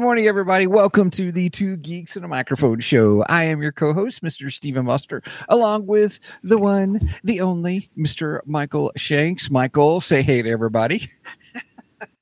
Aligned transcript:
Good 0.00 0.04
morning, 0.04 0.28
everybody. 0.28 0.66
Welcome 0.66 1.10
to 1.10 1.30
the 1.30 1.50
Two 1.50 1.76
Geeks 1.76 2.16
and 2.16 2.24
a 2.24 2.28
Microphone 2.28 2.80
show. 2.80 3.22
I 3.28 3.44
am 3.44 3.60
your 3.60 3.70
co 3.70 3.92
host, 3.92 4.22
Mr. 4.22 4.50
Stephen 4.50 4.86
Buster, 4.86 5.22
along 5.50 5.86
with 5.86 6.18
the 6.42 6.56
one, 6.56 7.14
the 7.22 7.42
only, 7.42 7.90
Mr. 7.98 8.40
Michael 8.46 8.92
Shanks. 8.96 9.50
Michael, 9.50 10.00
say 10.00 10.22
hey 10.22 10.40
to 10.40 10.48
everybody. 10.48 11.10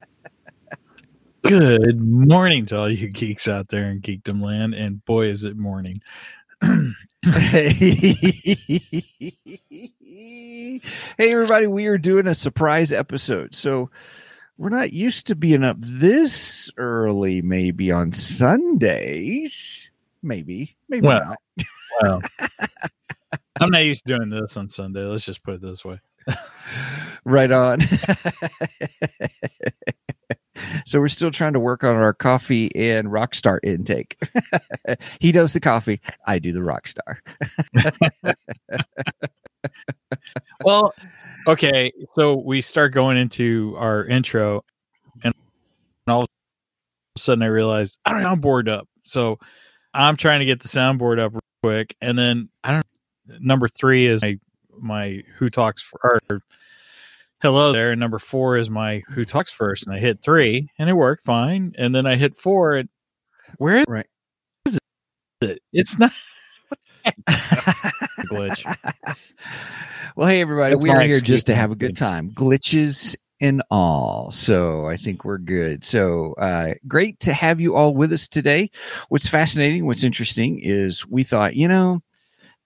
Good 1.45 2.01
morning 2.01 2.67
to 2.67 2.79
all 2.79 2.91
you 2.91 3.11
geeks 3.11 3.47
out 3.47 3.69
there 3.69 3.89
in 3.89 4.01
geekdom 4.01 4.43
land, 4.43 4.75
and 4.75 5.05
boy, 5.05 5.27
is 5.27 5.45
it 5.45 5.57
morning. 5.57 6.03
hey, 7.23 8.01
everybody. 11.17 11.69
We 11.69 11.87
are 11.87 11.97
doing 11.97 12.27
a 12.27 12.35
surprise 12.35 12.93
episode. 12.93 13.55
So, 13.55 13.89
we're 14.59 14.69
not 14.69 14.93
used 14.93 15.29
to 15.29 15.37
being 15.37 15.63
up 15.63 15.77
this 15.81 16.71
early, 16.77 17.41
maybe 17.41 17.93
on 17.93 18.13
Sundays. 18.13 19.91
Maybe, 20.23 20.77
maybe 20.89 21.07
Well, 21.07 21.25
not. 21.25 21.39
Well, 22.03 22.23
I'm 23.61 23.71
not 23.71 23.85
used 23.85 24.05
to 24.07 24.17
doing 24.17 24.31
this 24.31 24.57
on 24.57 24.69
Sunday. 24.69 25.05
Let's 25.05 25.25
just 25.25 25.45
put 25.45 25.55
it 25.55 25.63
this 25.63 25.85
way. 25.85 26.01
Right 27.25 27.51
on. 27.51 27.81
so 30.87 30.99
we're 31.01 31.09
still 31.09 31.31
trying 31.31 31.53
to 31.55 31.61
work 31.61 31.85
on 31.85 31.95
our 31.97 32.13
coffee 32.13 32.75
and 32.75 33.09
rockstar 33.09 33.59
intake. 33.63 34.19
he 35.21 35.33
does 35.33 35.53
the 35.53 35.61
coffee, 35.61 36.01
I 36.27 36.39
do 36.39 36.53
the 36.53 36.61
rockstar. 36.61 37.19
Well, 40.65 40.93
okay, 41.47 41.93
so 42.15 42.35
we 42.37 42.61
start 42.63 42.93
going 42.93 43.17
into 43.17 43.75
our 43.79 44.05
intro, 44.05 44.65
and 45.23 45.35
all 46.07 46.23
of 46.23 46.29
a 47.17 47.19
sudden 47.21 47.43
I 47.43 47.47
realized 47.47 47.97
I 48.05 48.13
don't 48.13 48.23
know, 48.23 48.31
I'm 48.31 48.41
bored 48.41 48.69
up. 48.69 48.89
So 49.03 49.39
I'm 49.95 50.17
trying 50.17 50.41
to 50.41 50.47
get 50.47 50.61
the 50.61 50.69
soundboard 50.69 51.19
up 51.19 51.33
real 51.33 51.41
quick, 51.63 51.97
and 52.01 52.19
then 52.19 52.49
I 52.65 52.73
don't. 52.73 52.87
Number 53.41 53.69
three 53.69 54.07
is 54.07 54.23
my 54.23 54.39
my 54.81 55.23
who 55.37 55.49
talks 55.51 55.83
for 55.83 56.21
or 56.31 56.41
hello 57.43 57.73
there, 57.73 57.91
and 57.91 58.01
number 58.01 58.19
four 58.19 58.57
is 58.57 58.71
my 58.71 59.03
who 59.11 59.25
talks 59.25 59.53
first, 59.53 59.87
and 59.87 59.95
I 59.95 59.99
hit 59.99 60.23
three, 60.23 60.69
and 60.79 60.89
it 60.89 60.95
worked 60.95 61.25
fine, 61.25 61.75
and 61.79 61.95
then 61.95 62.07
I 62.07 62.17
hit 62.17 62.37
four, 62.37 62.75
and 62.75 62.89
where 63.59 63.79
is 63.79 63.85
Right. 63.89 64.07
it? 65.41 65.61
It's 65.73 65.99
not 65.99 66.13
glitch. 67.29 68.77
well, 70.17 70.29
hey, 70.29 70.41
everybody. 70.41 70.75
That's 70.75 70.83
we 70.83 70.91
are 70.91 71.01
here 71.01 71.21
just 71.21 71.47
to 71.47 71.55
have 71.55 71.71
a 71.71 71.77
good 71.77 71.97
time. 71.97 72.31
Glitches 72.31 73.17
and 73.41 73.63
all. 73.71 74.31
So 74.31 74.87
I 74.87 74.97
think 74.97 75.25
we're 75.25 75.39
good. 75.39 75.85
So 75.85 76.35
uh, 76.35 76.75
great 76.87 77.21
to 77.21 77.33
have 77.33 77.61
you 77.61 77.77
all 77.77 77.95
with 77.95 78.13
us 78.13 78.29
today. 78.29 78.71
What's 79.09 79.29
fascinating, 79.29 79.87
what's 79.87 80.05
interesting 80.05 80.61
is 80.61 81.07
we 81.07 81.23
thought, 81.23 81.55
you 81.55 81.69
know, 81.69 82.03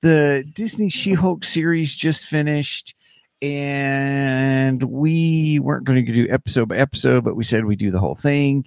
the 0.01 0.45
Disney 0.55 0.89
She 0.89 1.13
Hulk 1.13 1.45
series 1.45 1.95
just 1.95 2.27
finished. 2.27 2.95
And 3.41 4.83
we 4.85 5.59
weren't 5.59 5.85
going 5.85 6.07
to 6.07 6.13
do 6.13 6.29
episode 6.31 6.69
by 6.69 6.77
episode, 6.77 7.25
but 7.25 7.35
we 7.35 7.43
said 7.43 7.65
we 7.65 7.75
do 7.75 7.91
the 7.91 7.99
whole 7.99 8.15
thing. 8.15 8.65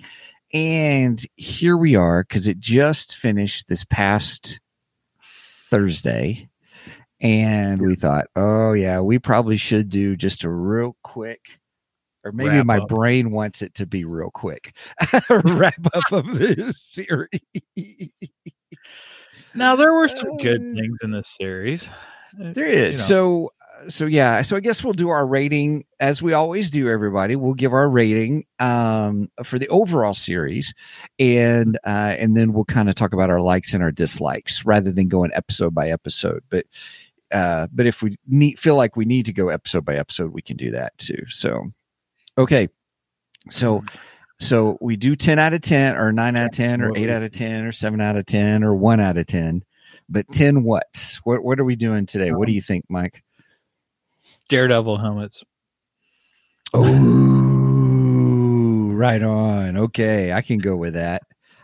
And 0.53 1.21
here 1.35 1.77
we 1.77 1.95
are 1.95 2.23
because 2.23 2.47
it 2.47 2.59
just 2.59 3.15
finished 3.15 3.67
this 3.67 3.85
past 3.85 4.59
Thursday. 5.79 6.47
And 7.21 7.79
we 7.81 7.95
thought, 7.95 8.27
oh, 8.35 8.73
yeah, 8.73 8.99
we 8.99 9.19
probably 9.19 9.57
should 9.57 9.89
do 9.89 10.15
just 10.15 10.43
a 10.43 10.49
real 10.49 10.95
quick, 11.03 11.41
or 12.23 12.31
maybe 12.31 12.57
Wrap 12.57 12.65
my 12.65 12.77
up. 12.79 12.87
brain 12.89 13.31
wants 13.31 13.61
it 13.61 13.73
to 13.75 13.85
be 13.85 14.03
real 14.05 14.29
quick 14.31 14.75
wrap 15.29 15.75
up 15.93 16.11
of 16.11 16.27
this 16.37 16.81
series. 16.81 17.29
Now 19.53 19.75
there 19.75 19.93
were 19.93 20.07
some 20.09 20.37
good 20.37 20.61
Uh, 20.61 20.75
things 20.75 20.99
in 21.03 21.11
this 21.11 21.29
series. 21.29 21.87
Uh, 21.89 22.51
There 22.53 22.65
is. 22.65 22.95
you 22.97 23.01
know. 23.01 23.05
So 23.07 23.51
so 23.89 24.05
yeah, 24.05 24.41
so 24.41 24.55
I 24.55 24.59
guess 24.59 24.83
we'll 24.83 24.93
do 24.93 25.09
our 25.09 25.25
rating 25.25 25.85
as 25.99 26.21
we 26.21 26.33
always 26.33 26.69
do 26.69 26.89
everybody. 26.89 27.35
We'll 27.35 27.53
give 27.53 27.73
our 27.73 27.89
rating 27.89 28.45
um 28.59 29.29
for 29.43 29.59
the 29.59 29.67
overall 29.69 30.13
series 30.13 30.73
and 31.19 31.77
uh 31.85 32.15
and 32.17 32.35
then 32.35 32.53
we'll 32.53 32.65
kind 32.65 32.89
of 32.89 32.95
talk 32.95 33.13
about 33.13 33.29
our 33.29 33.41
likes 33.41 33.73
and 33.73 33.83
our 33.83 33.91
dislikes 33.91 34.65
rather 34.65 34.91
than 34.91 35.07
going 35.07 35.31
episode 35.33 35.73
by 35.73 35.89
episode. 35.89 36.43
But 36.49 36.65
uh 37.31 37.67
but 37.71 37.85
if 37.85 38.01
we 38.01 38.17
need 38.27 38.59
feel 38.59 38.75
like 38.75 38.95
we 38.95 39.05
need 39.05 39.25
to 39.27 39.33
go 39.33 39.49
episode 39.49 39.85
by 39.85 39.95
episode, 39.95 40.33
we 40.33 40.41
can 40.41 40.57
do 40.57 40.71
that 40.71 40.97
too. 40.97 41.23
So 41.27 41.71
okay. 42.37 42.69
So 43.49 43.83
so 44.39 44.77
we 44.81 44.97
do 44.97 45.15
10 45.15 45.39
out 45.39 45.53
of 45.53 45.61
10 45.61 45.95
or 45.95 46.11
9 46.11 46.35
out 46.35 46.45
of 46.45 46.51
10 46.51 46.81
or 46.81 46.97
8 46.97 47.09
out 47.09 47.23
of 47.23 47.31
10 47.31 47.65
or 47.65 47.71
7 47.71 48.01
out 48.01 48.17
of 48.17 48.25
10 48.25 48.63
or 48.63 48.75
1 48.75 48.99
out 48.99 49.17
of 49.17 49.27
10. 49.27 49.63
But 50.09 50.27
10 50.31 50.63
what? 50.63 51.17
What 51.23 51.43
what 51.43 51.59
are 51.59 51.65
we 51.65 51.75
doing 51.75 52.05
today? 52.05 52.31
What 52.31 52.47
do 52.47 52.53
you 52.53 52.61
think, 52.61 52.85
Mike? 52.89 53.23
Daredevil 54.49 54.97
helmets. 54.97 55.43
Oh, 56.73 56.83
right 58.93 59.21
on. 59.23 59.77
Okay, 59.77 60.33
I 60.33 60.41
can 60.41 60.59
go 60.59 60.75
with 60.75 60.93
that. 60.93 61.23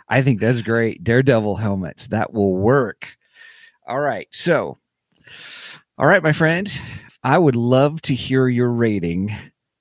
I 0.09 0.21
think 0.21 0.39
that's 0.39 0.61
great. 0.61 1.03
Daredevil 1.03 1.55
helmets. 1.55 2.07
That 2.07 2.33
will 2.33 2.55
work. 2.55 3.07
All 3.87 3.99
right. 3.99 4.27
So, 4.31 4.77
all 5.97 6.07
right, 6.07 6.23
my 6.23 6.33
friend, 6.33 6.71
I 7.23 7.37
would 7.37 7.55
love 7.55 8.01
to 8.03 8.15
hear 8.15 8.47
your 8.47 8.71
rating 8.71 9.31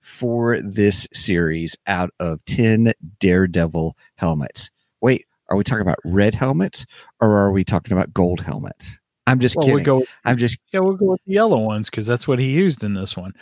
for 0.02 0.60
this 0.60 1.08
series 1.12 1.76
out 1.86 2.10
of 2.20 2.44
10 2.44 2.92
Daredevil 3.18 3.96
helmets. 4.16 4.70
Wait, 5.00 5.26
are 5.48 5.56
we 5.56 5.64
talking 5.64 5.82
about 5.82 5.98
red 6.04 6.34
helmets 6.34 6.86
or 7.20 7.36
are 7.36 7.50
we 7.50 7.64
talking 7.64 7.92
about 7.92 8.14
gold 8.14 8.40
helmets? 8.40 8.99
I'm 9.30 9.40
just 9.40 9.56
Well, 9.56 9.64
kidding. 9.66 9.84
we'll 9.84 10.00
go. 10.00 10.06
I'm 10.24 10.36
just 10.36 10.58
Yeah, 10.72 10.80
we'll 10.80 10.96
go 10.96 11.06
with 11.12 11.20
the 11.26 11.32
yellow 11.32 11.58
ones 11.60 11.88
because 11.90 12.06
that's 12.06 12.26
what 12.28 12.38
he 12.38 12.50
used 12.50 12.82
in 12.84 12.94
this 12.94 13.16
one. 13.16 13.32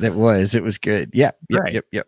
that 0.00 0.14
was 0.14 0.54
it 0.54 0.62
was 0.62 0.76
good. 0.78 1.10
Yep, 1.14 1.36
yep, 1.48 1.60
Right. 1.60 1.72
yep, 1.74 1.84
yep. 1.92 2.06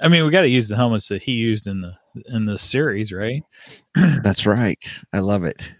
I 0.00 0.08
mean, 0.08 0.24
we 0.24 0.30
got 0.32 0.42
to 0.42 0.48
use 0.48 0.66
the 0.68 0.76
helmets 0.76 1.08
that 1.08 1.22
he 1.22 1.32
used 1.32 1.66
in 1.66 1.80
the 1.80 1.94
in 2.28 2.46
the 2.46 2.58
series, 2.58 3.12
right? 3.12 3.42
That's 3.94 4.44
right. 4.46 4.82
I 5.12 5.20
love 5.20 5.44
it. 5.44 5.70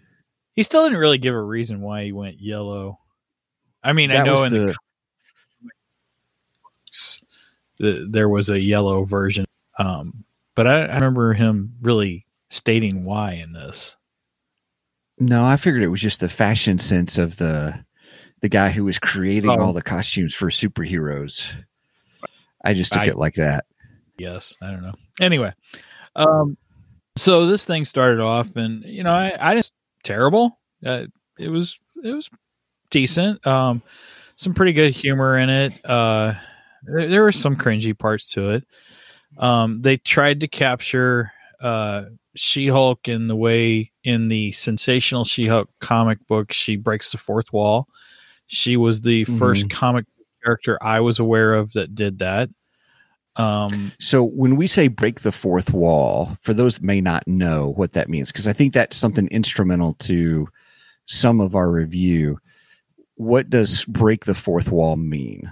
He 0.55 0.63
still 0.63 0.83
didn't 0.85 0.99
really 0.99 1.17
give 1.17 1.33
a 1.35 1.41
reason 1.41 1.81
why 1.81 2.03
he 2.05 2.11
went 2.13 2.39
yellow. 2.39 2.99
I 3.83 3.91
mean, 3.93 4.11
I 4.11 4.23
know 4.23 4.43
in 4.43 4.51
the, 4.53 4.59
the- 4.59 4.75
the, 7.77 8.07
there 8.09 8.29
was 8.29 8.49
a 8.49 8.59
yellow 8.59 9.03
version, 9.03 9.45
um, 9.77 10.23
but 10.55 10.65
I, 10.67 10.85
I 10.85 10.93
remember 10.95 11.33
him 11.33 11.73
really 11.81 12.25
stating 12.49 13.03
why 13.03 13.33
in 13.33 13.51
this. 13.51 13.97
No, 15.19 15.45
I 15.45 15.55
figured 15.57 15.83
it 15.83 15.87
was 15.87 16.01
just 16.01 16.19
the 16.19 16.29
fashion 16.29 16.77
sense 16.77 17.17
of 17.17 17.37
the 17.37 17.83
the 18.41 18.49
guy 18.49 18.69
who 18.69 18.83
was 18.85 18.99
creating 18.99 19.49
Oh. 19.49 19.59
all 19.61 19.73
the 19.73 19.81
costumes 19.81 20.35
for 20.35 20.49
superheroes. 20.49 21.49
I 22.63 22.73
just 22.73 22.93
took 22.93 23.03
I- 23.03 23.07
it 23.07 23.17
like 23.17 23.35
that. 23.35 23.65
yes 24.17 24.55
i 24.61 24.71
don't 24.71 24.81
know 24.81 24.93
anyway 25.19 25.51
um 26.15 26.55
so 27.17 27.45
this 27.47 27.65
thing 27.65 27.83
started 27.83 28.21
off 28.21 28.55
and 28.55 28.81
you 28.85 29.03
know 29.03 29.11
i 29.11 29.51
i 29.51 29.55
just 29.55 29.73
terrible 30.03 30.57
uh, 30.85 31.03
it 31.37 31.49
was 31.49 31.77
it 32.01 32.13
was 32.13 32.29
decent 32.91 33.45
um 33.45 33.81
some 34.37 34.53
pretty 34.53 34.71
good 34.71 34.93
humor 34.93 35.37
in 35.37 35.49
it 35.49 35.73
uh 35.85 36.33
there, 36.83 37.09
there 37.09 37.23
were 37.23 37.31
some 37.33 37.57
cringy 37.57 37.97
parts 37.97 38.31
to 38.31 38.51
it 38.51 38.63
um 39.37 39.81
they 39.81 39.97
tried 39.97 40.39
to 40.39 40.47
capture 40.47 41.33
uh 41.61 42.05
she-hulk 42.35 43.07
in 43.07 43.27
the 43.27 43.35
way 43.35 43.91
in 44.03 44.27
the 44.27 44.51
sensational 44.51 45.23
she-hulk 45.25 45.69
comic 45.79 46.25
book 46.27 46.51
she 46.51 46.75
breaks 46.75 47.11
the 47.11 47.17
fourth 47.17 47.51
wall 47.53 47.87
she 48.47 48.75
was 48.77 49.01
the 49.01 49.23
first 49.25 49.69
comic 49.69 50.05
character 50.43 50.77
i 50.81 50.99
was 50.99 51.17
aware 51.19 51.53
of 51.53 51.71
that 51.73 51.95
did 51.95 52.19
that 52.19 52.49
Um, 53.37 53.91
So 53.99 54.23
when 54.23 54.55
we 54.55 54.65
say 54.67 54.87
break 54.87 55.21
the 55.21 55.31
fourth 55.31 55.73
wall, 55.73 56.37
for 56.41 56.53
those 56.53 56.75
that 56.75 56.83
may 56.85 57.01
not 57.01 57.27
know 57.27 57.73
what 57.75 57.91
that 57.93 58.07
means, 58.07 58.31
because 58.31 58.47
I 58.47 58.53
think 58.53 58.73
that's 58.73 58.95
something 58.95 59.27
instrumental 59.27 59.93
to 60.07 60.47
some 61.05 61.41
of 61.41 61.53
our 61.55 61.69
review. 61.69 62.39
What 63.15 63.49
does 63.49 63.83
break 63.85 64.23
the 64.25 64.35
fourth 64.35 64.71
wall 64.71 64.95
mean? 64.95 65.51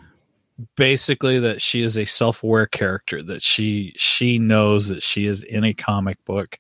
Basically 0.76 1.40
that 1.40 1.62
she 1.62 1.82
is 1.82 1.98
a 1.98 2.06
self-aware 2.06 2.68
character 2.68 3.24
that 3.24 3.42
she 3.42 3.94
she 3.96 4.38
knows 4.40 4.88
that 4.88 5.04
she 5.04 5.26
is 5.26 5.44
in 5.44 5.64
a 5.64 5.74
comic 5.74 6.24
book. 6.26 6.60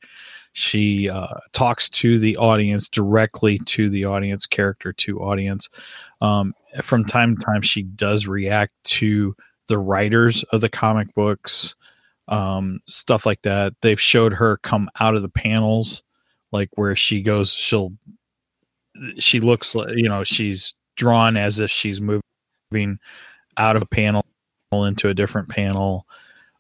She 0.53 1.09
uh, 1.09 1.39
talks 1.51 1.89
to 1.89 2.19
the 2.19 2.37
audience 2.37 2.87
directly 2.87 3.59
to 3.65 3.89
the 3.89 4.05
audience 4.05 4.45
character 4.45 4.93
to 4.93 5.19
audience. 5.19 5.67
Um, 6.21 6.53
from 6.81 7.05
time 7.05 7.37
to 7.37 7.45
time 7.45 7.61
she 7.61 7.83
does 7.83 8.27
react 8.27 8.73
to 8.83 9.35
the 9.67 9.79
writers 9.79 10.43
of 10.51 10.61
the 10.61 10.69
comic 10.69 11.13
books 11.15 11.75
um, 12.27 12.79
stuff 12.87 13.25
like 13.25 13.41
that. 13.43 13.73
They've 13.81 13.99
showed 13.99 14.33
her 14.33 14.57
come 14.57 14.89
out 14.99 15.15
of 15.15 15.21
the 15.21 15.29
panels 15.29 16.03
like 16.51 16.69
where 16.75 16.95
she 16.95 17.21
goes 17.21 17.51
she'll 17.51 17.93
she 19.17 19.39
looks 19.39 19.73
like 19.73 19.95
you 19.95 20.07
know 20.07 20.23
she's 20.23 20.75
drawn 20.95 21.35
as 21.35 21.59
if 21.59 21.69
she's 21.71 21.99
moving 21.99 22.99
out 23.57 23.75
of 23.75 23.81
a 23.81 23.85
panel 23.87 24.25
into 24.71 25.09
a 25.09 25.13
different 25.13 25.49
panel. 25.49 26.07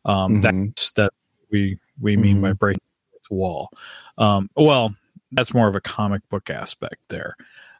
Um, 0.05 0.41
Mhm. 0.41 0.41
That's 0.41 0.91
that 0.91 1.13
we 1.51 1.77
we 1.99 2.17
mean 2.17 2.41
by 2.41 2.53
breaking 2.53 2.81
the 3.29 3.35
wall. 3.35 3.69
Um, 4.17 4.49
well, 4.55 4.93
that's 5.31 5.53
more 5.53 5.67
of 5.67 5.75
a 5.75 5.81
comic 5.81 6.21
book 6.29 6.49
aspect 6.49 7.01
there. 7.09 7.35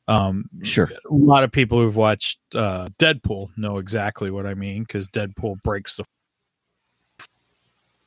Um, 0.08 0.50
Sure. 0.64 0.86
a 1.10 1.14
lot 1.14 1.44
of 1.44 1.52
people 1.52 1.80
who've 1.80 1.96
watched 1.96 2.40
uh, 2.56 2.88
Deadpool 3.00 3.56
know 3.58 3.78
exactly 3.78 4.32
what 4.32 4.46
I 4.46 4.54
mean 4.54 4.84
because 4.84 5.08
Deadpool 5.10 5.62
breaks 5.64 5.96
the 5.96 6.04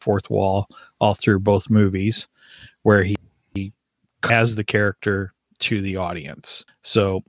fourth 0.01 0.29
wall 0.31 0.69
all 1.01 1.15
through 1.15 1.41
both 1.41 1.69
movies, 1.71 2.29
where 2.83 3.03
he, 3.03 3.17
he 3.55 3.73
has 4.25 4.55
the 4.55 4.65
character 4.65 5.33
to 5.61 5.81
the 5.81 5.97
audience. 5.97 6.65
So, 6.83 7.25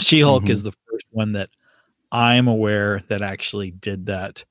She 0.00 0.20
Hulk 0.20 0.44
Mhm. 0.44 0.50
is 0.50 0.62
the 0.62 0.72
first 0.72 1.06
one 1.10 1.32
that 1.32 1.50
I'm 2.12 2.48
aware 2.48 3.02
that 3.08 3.22
actually 3.22 3.70
did 3.70 4.06
that. 4.06 4.44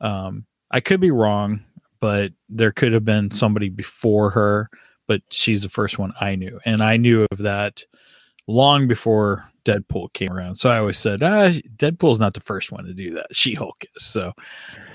Um, 0.00 0.46
I 0.70 0.80
could 0.80 1.00
be 1.00 1.10
wrong, 1.10 1.64
but 2.00 2.32
there 2.48 2.72
could 2.72 2.92
have 2.92 3.04
been 3.04 3.30
somebody 3.30 3.68
before 3.68 4.30
her, 4.30 4.70
but 5.06 5.22
she's 5.30 5.62
the 5.62 5.68
first 5.68 5.98
one 5.98 6.12
I 6.20 6.36
knew, 6.36 6.60
and 6.64 6.82
I 6.82 6.96
knew 6.96 7.26
of 7.30 7.38
that 7.38 7.82
long 8.46 8.88
before 8.88 9.50
Deadpool 9.64 10.12
came 10.12 10.30
around. 10.30 10.56
So 10.56 10.70
I 10.70 10.78
always 10.78 10.98
said, 10.98 11.22
ah, 11.22 11.50
Deadpool's 11.76 12.18
not 12.18 12.34
the 12.34 12.40
first 12.40 12.72
one 12.72 12.84
to 12.84 12.94
do 12.94 13.12
that. 13.14 13.26
She 13.32 13.54
Hulk 13.54 13.84
is. 13.94 14.04
So 14.04 14.32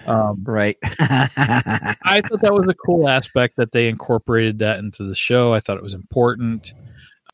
um, 0.07 0.43
Right. 0.43 0.77
I 0.83 2.21
thought 2.25 2.41
that 2.41 2.53
was 2.53 2.67
a 2.67 2.73
cool 2.73 3.07
aspect 3.07 3.57
that 3.57 3.71
they 3.71 3.87
incorporated 3.87 4.59
that 4.59 4.79
into 4.79 5.03
the 5.03 5.15
show. 5.15 5.53
I 5.53 5.59
thought 5.59 5.77
it 5.77 5.83
was 5.83 5.93
important. 5.93 6.73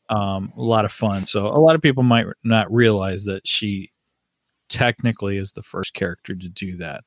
Um, 0.08 0.52
a 0.56 0.62
lot 0.62 0.84
of 0.84 0.92
fun. 0.92 1.24
So 1.24 1.46
a 1.46 1.58
lot 1.58 1.74
of 1.74 1.82
people 1.82 2.02
might 2.02 2.26
not 2.44 2.72
realize 2.72 3.24
that 3.24 3.46
she 3.46 3.90
technically 4.72 5.36
is 5.36 5.52
the 5.52 5.62
first 5.62 5.94
character 5.94 6.34
to 6.34 6.48
do 6.48 6.76
that. 6.78 7.04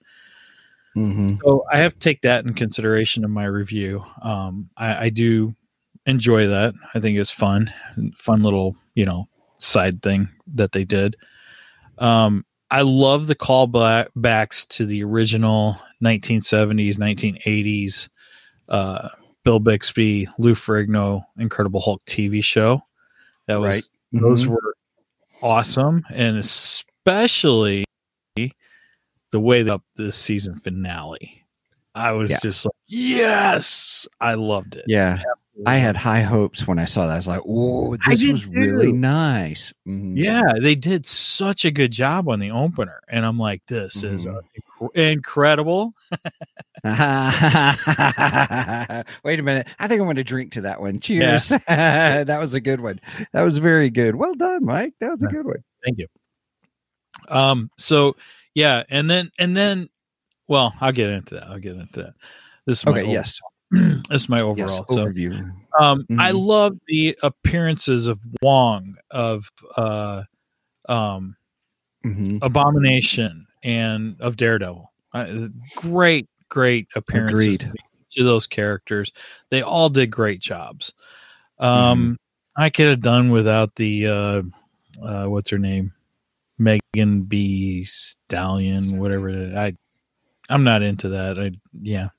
Mhm. 0.95 1.39
So 1.44 1.65
I 1.71 1.77
have 1.79 1.94
to 1.94 2.00
take 2.00 2.21
that 2.21 2.45
in 2.45 2.53
consideration 2.53 3.23
in 3.25 3.31
my 3.31 3.45
review. 3.45 4.06
Um, 4.21 4.69
I, 4.77 5.06
I 5.06 5.09
do 5.09 5.53
enjoy 6.06 6.47
that. 6.47 6.73
I 6.94 7.00
think 7.00 7.17
it's 7.17 7.31
fun, 7.31 7.73
fun 8.15 8.44
little 8.44 8.75
you 8.94 9.06
know 9.06 9.27
side 9.57 10.01
thing 10.01 10.29
that 10.53 10.71
they 10.71 10.85
did. 10.85 11.15
Um, 11.97 12.45
I 12.71 12.81
love 12.81 13.27
the 13.27 13.35
callbacks 13.35 14.68
to 14.69 14.85
the 14.85 15.03
original 15.03 15.77
1970s, 16.03 16.97
1980s 16.97 18.09
uh, 18.69 19.09
Bill 19.44 19.59
Bixby, 19.59 20.27
Lou 20.39 20.56
Ferrigno, 20.56 21.23
Incredible 21.38 21.79
Hulk 21.81 22.03
TV 22.06 22.44
show. 22.44 22.81
That 23.47 23.57
was 23.59 23.75
Right. 24.13 24.21
those 24.21 24.45
Mhm. 24.45 24.50
were 24.50 24.75
awesome, 25.41 26.03
and 26.09 26.38
especially 27.06 27.86
the 29.31 29.40
way 29.40 29.63
they 29.63 29.72
up 29.72 29.84
this 29.96 30.16
season 30.18 30.56
finale. 30.57 31.42
I 31.94 32.12
was 32.12 32.30
Yeah. 32.31 32.40
just 32.42 32.66
like, 32.66 32.74
yes, 32.88 34.07
I 34.19 34.34
loved 34.34 34.75
it. 34.75 34.86
Yeah. 34.88 35.22
I 35.66 35.78
had 35.78 35.96
high 35.96 36.22
hopes 36.22 36.68
when 36.68 36.80
I 36.80 36.86
saw 36.86 37.07
that. 37.07 37.13
I 37.13 37.16
was 37.16 37.30
like, 37.30 37.40
"Oh, 37.48 37.96
this 37.96 38.30
was 38.30 38.46
really 38.46 38.88
too. 38.88 38.94
nice." 38.98 39.74
Mhm. 39.88 40.18
Yeah, 40.18 40.42
they 40.62 40.75
did 40.75 41.06
such 41.06 41.63
a 41.63 41.72
good 41.72 41.92
job 41.92 42.28
on 42.28 42.42
the 42.42 42.52
opener, 42.52 43.00
and 43.07 43.25
I'm 43.25 43.40
like, 43.40 43.62
this 43.68 44.04
is 44.04 44.25
Mhm. 44.25 44.36
uh, 44.36 44.42
inc- 44.92 44.96
incredible. 45.13 45.94
Wait 49.24 49.40
a 49.40 49.44
minute. 49.44 49.68
I 49.80 49.88
think 49.88 50.02
I'm 50.02 50.07
going 50.07 50.18
to 50.18 50.25
drink 50.25 50.52
to 50.54 50.62
that 50.62 50.81
one. 50.81 51.00
Cheers. 51.00 51.48
that 51.68 52.38
was 52.40 52.54
a 52.54 52.60
good 52.60 52.81
one. 52.81 53.00
That 53.31 53.44
was 53.44 53.57
very 53.60 53.90
good. 53.90 54.16
Well 54.16 54.36
done, 54.36 54.66
Mike. 54.66 54.96
That 55.00 55.12
was 55.12 55.24
a 55.24 55.28
good 55.28 55.46
one. 55.46 55.63
Thank 55.86 56.00
you. 56.00 56.07
Um. 57.30 57.69
So 57.77 58.16
yeah, 58.54 58.83
and 58.89 59.10
then 59.10 59.31
and 59.39 59.56
then, 59.56 59.89
well, 60.48 60.74
I'll 60.81 60.92
get 60.92 61.10
into 61.10 61.36
that. 61.36 61.48
I'll 61.48 61.60
get 61.60 61.75
into 61.75 62.04
that. 62.04 62.13
This 62.66 62.80
is 62.80 62.86
my 62.86 62.92
Okay. 62.92 63.01
over- 63.04 63.12
Yes. 63.12 63.39
this 63.72 64.22
is 64.24 64.30
my 64.30 64.39
overall. 64.42 64.57
Yes. 64.69 64.77
so 64.77 64.95
Overview. 64.95 65.51
Um, 65.80 66.06
I 66.19 66.31
Mhm. 66.31 66.45
love 66.45 66.77
the 66.88 67.18
appearances 67.24 68.07
of 68.07 68.19
Wong, 68.42 68.95
of 69.12 69.51
uh, 69.75 70.24
um, 70.88 71.36
Mhm. 72.06 72.39
Abomination, 72.44 73.48
and 73.63 74.16
of 74.21 74.38
Daredevil. 74.38 74.92
Uh, 75.13 75.48
great, 75.75 76.28
great 76.50 76.88
appearances. 76.95 77.56
Agreed. 77.56 77.71
of 78.18 78.25
those 78.25 78.48
characters, 78.48 79.12
they 79.50 79.62
all 79.62 79.89
did 79.89 80.10
great 80.10 80.39
jobs. 80.39 80.94
Mm-hmm. 81.60 81.66
Um, 81.66 82.18
I 82.56 82.69
could 82.69 82.88
have 82.88 83.01
done 83.01 83.30
without 83.31 83.75
the 83.75 84.07
uh, 84.07 84.42
uh, 85.04 85.25
what's 85.25 85.50
her 85.50 85.57
name, 85.57 85.92
Megan 86.57 87.24
B. 87.24 87.84
Stallion, 87.86 88.98
whatever. 89.00 89.30
I, 89.30 89.74
I'm 90.50 90.63
not 90.63 90.81
into 90.84 91.10
that. 91.10 91.40
I 91.40 91.52
yeah, 91.81 92.10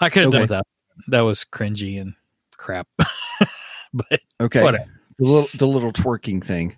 I 0.00 0.10
could 0.10 0.22
have 0.24 0.28
Okay. 0.28 0.38
done 0.38 0.42
without. 0.42 0.66
That 1.08 1.20
was 1.20 1.44
cringy 1.44 2.00
and 2.00 2.14
crap. 2.56 2.86
but 3.92 4.20
Okay. 4.40 4.62
Whatever. 4.62 4.90
The 5.18 5.24
little 5.24 5.48
the 5.58 5.66
little 5.66 5.92
twerking 5.92 6.44
thing. 6.44 6.76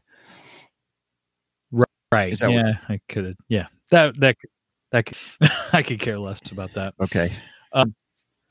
right, 2.13 2.39
that 2.39 2.51
yeah, 2.51 2.75
I 2.89 3.01
could 3.09 3.27
have. 3.27 3.37
Yeah, 3.49 3.67
that 3.91 4.19
that 4.21 4.37
that 4.93 5.07
could, 5.07 5.19
I 5.73 5.83
could 5.83 6.01
care 6.01 6.19
less 6.19 6.41
about 6.51 6.73
that. 6.75 6.95
Okay. 7.01 7.33
Um, 7.73 7.95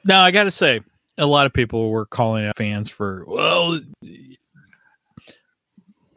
now 0.06 0.22
I 0.22 0.32
got 0.32 0.44
to 0.44 0.52
say, 0.52 0.82
a 1.18 1.26
lot 1.26 1.46
of 1.46 1.54
people 1.54 1.90
were 1.90 2.06
calling 2.06 2.46
out 2.46 2.58
fans 2.58 2.90
for 2.90 3.24
well. 3.28 3.80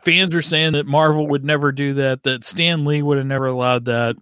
Fans 0.02 0.34
were 0.34 0.42
saying 0.42 0.72
that 0.72 0.86
Marvel 0.86 1.26
would 1.28 1.44
never 1.44 1.72
do 1.72 1.94
that. 1.94 2.22
That 2.22 2.44
Stan 2.44 2.84
Lee 2.84 3.02
would 3.02 3.18
have 3.18 3.26
never 3.26 3.46
allowed 3.46 3.86
that. 3.86 4.16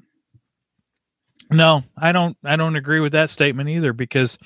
No, 1.51 1.85
I 1.97 2.13
don't. 2.13 2.37
I 2.45 2.57
don't 2.57 2.77
agree 2.77 3.01
with 3.01 3.13
that 3.13 3.31
statement 3.31 3.69
either. 3.69 3.93
Because 3.93 4.39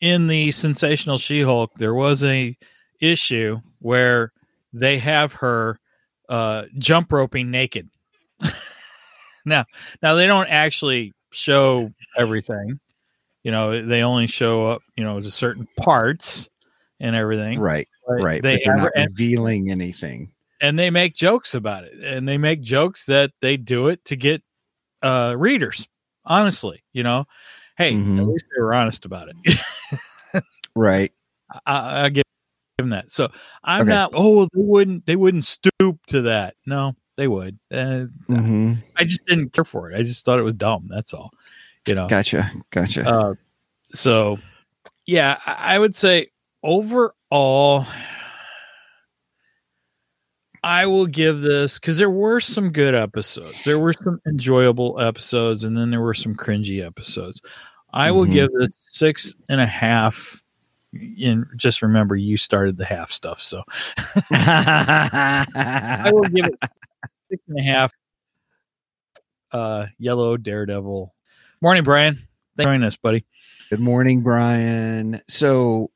in 0.00 0.26
the 0.26 0.52
sensational 0.52 1.18
She-Hulk, 1.18 1.72
there 1.76 1.94
was 1.94 2.24
a 2.24 2.56
issue 3.00 3.60
where 3.80 4.32
they 4.72 4.98
have 4.98 5.34
her 5.34 5.78
uh, 6.28 6.64
jump 6.78 7.12
roping 7.12 7.50
naked. 7.50 7.88
now, 9.44 9.64
now 10.02 10.14
they 10.14 10.26
don't 10.26 10.48
actually 10.48 11.14
show 11.32 11.92
everything. 12.16 12.80
You 13.42 13.52
know, 13.52 13.86
they 13.86 14.02
only 14.02 14.26
show 14.26 14.66
up, 14.66 14.82
you 14.96 15.04
know, 15.04 15.20
to 15.20 15.30
certain 15.30 15.68
parts 15.78 16.50
and 16.98 17.14
everything. 17.14 17.60
Right. 17.60 17.88
Right. 18.08 18.42
They 18.42 18.56
but 18.56 18.62
they're 18.64 18.76
not 18.76 18.92
revealing 18.96 19.70
anything. 19.70 20.32
And 20.66 20.78
they 20.78 20.90
make 20.90 21.14
jokes 21.14 21.54
about 21.54 21.84
it, 21.84 21.94
and 22.02 22.26
they 22.28 22.38
make 22.38 22.60
jokes 22.60 23.06
that 23.06 23.30
they 23.40 23.56
do 23.56 23.88
it 23.88 24.04
to 24.06 24.16
get 24.16 24.42
uh, 25.02 25.34
readers. 25.38 25.86
Honestly, 26.24 26.82
you 26.92 27.02
know, 27.02 27.24
hey, 27.78 27.92
Mhm. 27.92 28.18
at 28.18 28.26
least 28.26 28.46
they 28.54 28.60
were 28.62 28.74
honest 28.74 29.04
about 29.04 29.28
it. 29.28 29.60
Right. 30.74 31.12
I, 31.64 32.04
I 32.04 32.08
give 32.10 32.24
them 32.76 32.90
that. 32.90 33.10
So 33.10 33.28
I'm 33.64 33.82
Okay. 33.82 33.90
not. 33.90 34.10
Oh, 34.14 34.44
they 34.44 34.60
wouldn't. 34.60 35.06
They 35.06 35.16
wouldn't 35.16 35.44
stoop 35.46 36.04
to 36.08 36.22
that. 36.22 36.54
No, 36.66 36.94
they 37.16 37.28
would. 37.28 37.58
Uh, 37.70 38.06
hmm 38.26 38.74
I 38.96 39.04
just 39.04 39.24
didn't 39.26 39.54
care 39.54 39.64
for 39.64 39.90
it. 39.90 39.98
I 39.98 40.02
just 40.02 40.24
thought 40.24 40.38
it 40.38 40.42
was 40.42 40.52
dumb. 40.54 40.88
That's 40.90 41.14
all. 41.14 41.30
You 41.86 41.94
know. 41.94 42.08
Gotcha. 42.08 42.50
Gotcha. 42.70 43.08
Uh, 43.08 43.34
so, 43.94 44.38
yeah, 45.06 45.38
I, 45.46 45.76
I 45.76 45.78
would 45.78 45.94
say 45.96 46.28
overall, 46.62 47.86
I 50.66 50.86
will 50.86 51.06
give 51.06 51.40
this 51.42 51.78
because 51.78 51.96
there 51.96 52.10
were 52.10 52.40
some 52.40 52.70
good 52.70 52.94
episodes. 52.94 53.62
There 53.64 53.78
were 53.78 53.92
some 53.92 54.20
enjoyable 54.26 54.98
episodes, 55.00 55.62
and 55.62 55.76
then 55.76 55.90
there 55.90 56.00
were 56.00 56.12
some 56.12 56.34
cringy 56.34 56.84
episodes. 56.84 57.40
I 57.92 58.10
will 58.10 58.26
Mhm. 58.26 58.32
give 58.32 58.50
this 58.52 58.74
six 58.80 59.34
and 59.48 59.60
a 59.60 59.66
half. 59.66 60.42
And 61.22 61.46
just 61.56 61.82
remember, 61.82 62.16
you 62.16 62.36
started 62.36 62.78
the 62.78 62.84
half 62.84 63.12
stuff, 63.12 63.40
so 63.40 63.62
I 64.32 66.10
will 66.12 66.22
give 66.24 66.46
it 66.46 66.54
six 67.30 67.42
and 67.48 67.58
a 67.60 67.62
half. 67.62 67.92
Uh, 69.52 69.86
yellow 69.98 70.36
Daredevil 70.36 71.14
Morning, 71.62 71.84
Brian. 71.84 72.14
Thanks 72.14 72.28
for 72.56 72.62
joining 72.64 72.82
us, 72.82 72.96
buddy. 72.96 73.24
Good 73.70 73.80
morning, 73.80 74.22
Brian. 74.22 75.20
So 75.28 75.90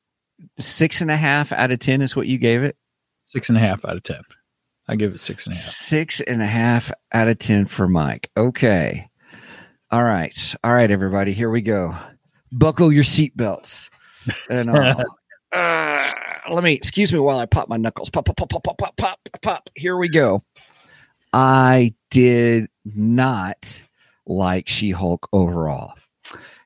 six 0.60 1.00
and 1.00 1.10
a 1.10 1.16
half 1.16 1.50
out 1.52 1.70
of 1.72 1.80
ten 1.80 2.02
is 2.02 2.14
what 2.14 2.28
you 2.28 2.38
gave 2.38 2.62
it. 2.62 2.76
Six 3.24 3.48
and 3.48 3.58
a 3.58 3.60
half 3.60 3.84
out 3.84 3.96
of 3.96 4.02
ten. 4.04 4.22
I 4.90 4.96
give 4.96 5.14
it 5.14 5.20
six 5.20 5.46
and 5.46 5.54
a 5.54 5.56
half. 5.56 5.64
Six 5.64 6.20
and 6.20 6.42
a 6.42 6.46
half 6.46 6.90
out 7.12 7.28
of 7.28 7.38
ten 7.38 7.66
for 7.66 7.86
Mike. 7.86 8.28
Okay. 8.36 9.08
All 9.92 10.02
right. 10.02 10.54
All 10.64 10.72
right, 10.72 10.90
everybody. 10.90 11.32
Here 11.32 11.48
we 11.48 11.60
go. 11.60 11.94
Buckle 12.50 12.92
your 12.92 13.04
seatbelts. 13.04 13.88
And 14.50 14.68
uh, 14.68 15.04
uh, 15.52 16.12
let 16.50 16.64
me 16.64 16.72
excuse 16.72 17.12
me 17.12 17.20
while 17.20 17.38
I 17.38 17.46
pop 17.46 17.68
my 17.68 17.76
knuckles. 17.76 18.10
Pop, 18.10 18.24
pop, 18.24 18.36
pop, 18.36 18.50
pop, 18.50 18.64
pop, 18.64 18.78
pop, 18.78 18.96
pop, 18.96 19.20
pop. 19.42 19.70
Here 19.76 19.96
we 19.96 20.08
go. 20.08 20.42
I 21.32 21.94
did 22.10 22.68
not 22.84 23.80
like 24.26 24.68
She-Hulk 24.68 25.28
overall. 25.32 25.94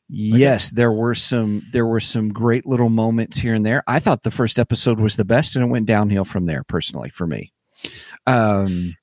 Yes, 0.09 0.71
there 0.71 0.93
were 0.93 1.15
some 1.15 1.63
there 1.73 1.85
were 1.85 2.01
some 2.01 2.31
great 2.31 2.65
little 2.65 2.89
moments 2.89 3.37
here 3.37 3.53
and 3.53 3.67
there. 3.67 3.83
I 3.87 4.01
thought 4.01 4.23
the 4.23 4.31
first 4.31 4.59
episode 4.59 4.99
was 4.99 5.17
the 5.17 5.27
best 5.27 5.57
and 5.57 5.65
it 5.65 5.69
went 5.69 5.85
downhill 5.85 6.25
from 6.25 6.47
there 6.47 6.65
personally 6.65 7.11
for 7.11 7.27
me. 7.27 7.53
Um 8.27 8.95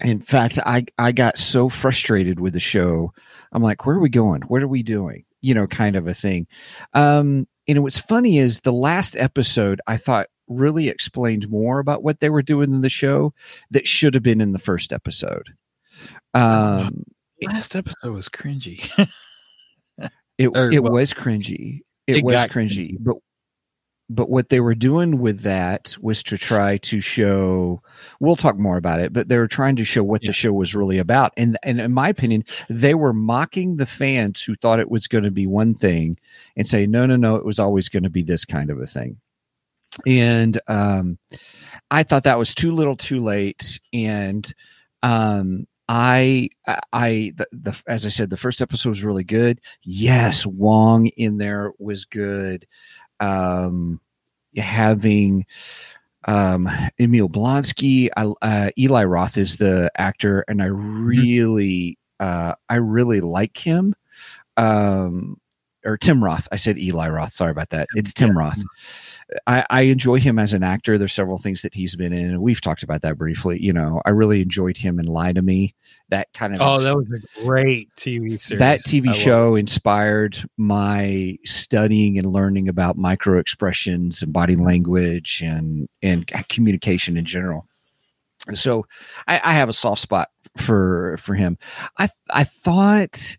in 0.00 0.20
fact, 0.20 0.58
I 0.64 0.84
I 0.98 1.12
got 1.12 1.38
so 1.38 1.68
frustrated 1.68 2.40
with 2.40 2.52
the 2.52 2.60
show. 2.60 3.12
I'm 3.52 3.62
like, 3.62 3.84
where 3.84 3.96
are 3.96 4.00
we 4.00 4.08
going? 4.08 4.42
What 4.42 4.62
are 4.62 4.68
we 4.68 4.82
doing? 4.82 5.24
You 5.40 5.54
know, 5.54 5.66
kind 5.66 5.96
of 5.96 6.06
a 6.06 6.14
thing. 6.14 6.46
Um 6.94 7.46
and 7.66 7.82
what's 7.82 7.98
funny 7.98 8.38
is 8.38 8.60
the 8.60 8.72
last 8.72 9.16
episode 9.16 9.80
I 9.86 9.96
thought 9.96 10.28
really 10.48 10.88
explained 10.88 11.50
more 11.50 11.78
about 11.78 12.02
what 12.02 12.20
they 12.20 12.30
were 12.30 12.42
doing 12.42 12.72
in 12.72 12.80
the 12.80 12.88
show 12.88 13.34
that 13.70 13.86
should 13.86 14.14
have 14.14 14.22
been 14.22 14.40
in 14.40 14.52
the 14.52 14.58
first 14.58 14.92
episode. 14.92 15.54
Um 16.34 17.04
Last 17.42 17.76
episode 17.76 18.12
was 18.12 18.28
cringy. 18.28 18.88
It 20.38 20.48
Or, 20.54 20.70
it 20.70 20.82
well, 20.82 20.92
was 20.92 21.12
cringy. 21.12 21.80
It, 22.06 22.18
it 22.18 22.24
was 22.24 22.36
got 22.36 22.50
cringy, 22.50 22.96
but 23.00 23.16
but 24.10 24.30
what 24.30 24.48
they 24.48 24.60
were 24.60 24.74
doing 24.74 25.18
with 25.18 25.40
that 25.40 25.94
was 26.00 26.22
to 26.24 26.38
try 26.38 26.78
to 26.78 27.00
show. 27.00 27.82
We'll 28.20 28.36
talk 28.36 28.58
more 28.58 28.76
about 28.78 29.00
it, 29.00 29.12
but 29.12 29.28
they 29.28 29.36
were 29.36 29.48
trying 29.48 29.76
to 29.76 29.84
show 29.84 30.02
what 30.02 30.22
Yeah. 30.22 30.28
the 30.28 30.32
show 30.32 30.52
was 30.52 30.74
really 30.74 30.98
about. 30.98 31.32
And 31.36 31.58
and 31.62 31.80
in 31.80 31.92
my 31.92 32.08
opinion, 32.08 32.44
they 32.70 32.94
were 32.94 33.12
mocking 33.12 33.76
the 33.76 33.86
fans 33.86 34.42
who 34.42 34.56
thought 34.56 34.80
it 34.80 34.90
was 34.90 35.08
going 35.08 35.24
to 35.24 35.30
be 35.30 35.46
one 35.46 35.74
thing 35.74 36.18
and 36.56 36.66
say, 36.66 36.86
no, 36.86 37.04
no, 37.06 37.16
no, 37.16 37.34
it 37.36 37.44
was 37.44 37.58
always 37.58 37.88
going 37.88 38.04
to 38.04 38.10
be 38.10 38.22
this 38.22 38.44
kind 38.44 38.70
of 38.70 38.80
a 38.80 38.86
thing. 38.86 39.20
And 40.06 40.58
um, 40.68 41.18
I 41.90 42.02
thought 42.02 42.24
that 42.24 42.38
was 42.38 42.54
too 42.54 42.72
little, 42.72 42.96
too 42.96 43.20
late, 43.20 43.80
and 43.92 44.50
um, 45.02 45.66
I, 45.88 46.50
I, 46.92 47.32
the, 47.36 47.48
the, 47.50 47.82
as 47.86 48.04
I 48.04 48.10
said, 48.10 48.28
the 48.28 48.36
first 48.36 48.60
episode 48.60 48.90
was 48.90 49.02
really 49.04 49.24
good. 49.24 49.60
Yes, 49.82 50.44
Wong 50.44 51.06
in 51.06 51.38
there 51.38 51.72
was 51.78 52.04
good. 52.04 52.66
Um, 53.20 54.00
having 54.56 55.46
um, 56.24 56.68
Emil 56.98 57.28
Blonsky, 57.28 58.08
I, 58.16 58.32
uh, 58.42 58.70
Eli 58.78 59.04
Roth 59.04 59.36
is 59.38 59.56
the 59.56 59.90
actor, 59.96 60.44
and 60.48 60.62
I 60.62 60.66
really, 60.66 61.98
uh, 62.20 62.54
I 62.68 62.74
really 62.76 63.20
like 63.20 63.56
him. 63.56 63.94
Um, 64.56 65.40
or 65.84 65.96
Tim 65.96 66.22
Roth. 66.22 66.48
I 66.50 66.56
said 66.56 66.76
Eli 66.76 67.08
Roth. 67.08 67.32
Sorry 67.32 67.52
about 67.52 67.70
that. 67.70 67.86
It's 67.94 68.12
Tim 68.12 68.30
Yeah. 68.30 68.38
Roth. 68.38 68.62
I, 69.46 69.64
I 69.70 69.80
enjoy 69.82 70.18
him 70.20 70.38
as 70.38 70.52
an 70.52 70.62
actor. 70.62 70.98
There's 70.98 71.12
several 71.12 71.38
things 71.38 71.62
that 71.62 71.72
he's 71.74 71.94
been 71.96 72.12
in, 72.12 72.30
and 72.30 72.42
we've 72.42 72.60
talked 72.60 72.82
about 72.82 73.02
that 73.02 73.16
briefly. 73.16 73.62
You 73.62 73.72
know, 73.72 74.02
I 74.04 74.10
really 74.10 74.42
enjoyed 74.42 74.76
him 74.76 74.98
in 74.98 75.06
Lie 75.06 75.34
to 75.34 75.42
Me. 75.42 75.74
That 76.10 76.32
kind 76.32 76.54
of 76.54 76.60
Oh, 76.62 76.80
that 76.80 76.96
was 76.96 77.06
a 77.12 77.42
great 77.42 77.94
TV 77.96 78.40
series. 78.40 78.60
that 78.60 78.80
I 78.80 78.88
TV 78.88 79.06
love 79.08 79.16
show 79.16 79.56
inspired 79.56 80.42
my 80.56 81.36
studying 81.44 82.18
and 82.18 82.26
learning 82.32 82.68
about 82.68 82.96
micro 82.96 83.38
expressions 83.38 84.22
and 84.22 84.32
body 84.32 84.56
language 84.56 85.42
and 85.44 85.88
and 86.02 86.26
communication 86.48 87.16
in 87.16 87.24
general. 87.26 87.66
So 88.54 88.86
I, 89.26 89.40
I 89.44 89.52
have 89.52 89.68
a 89.68 89.74
soft 89.74 90.00
spot 90.00 90.30
for 90.56 91.18
for 91.18 91.34
him. 91.34 91.58
I 91.98 92.08
I 92.30 92.44
thought 92.44 93.36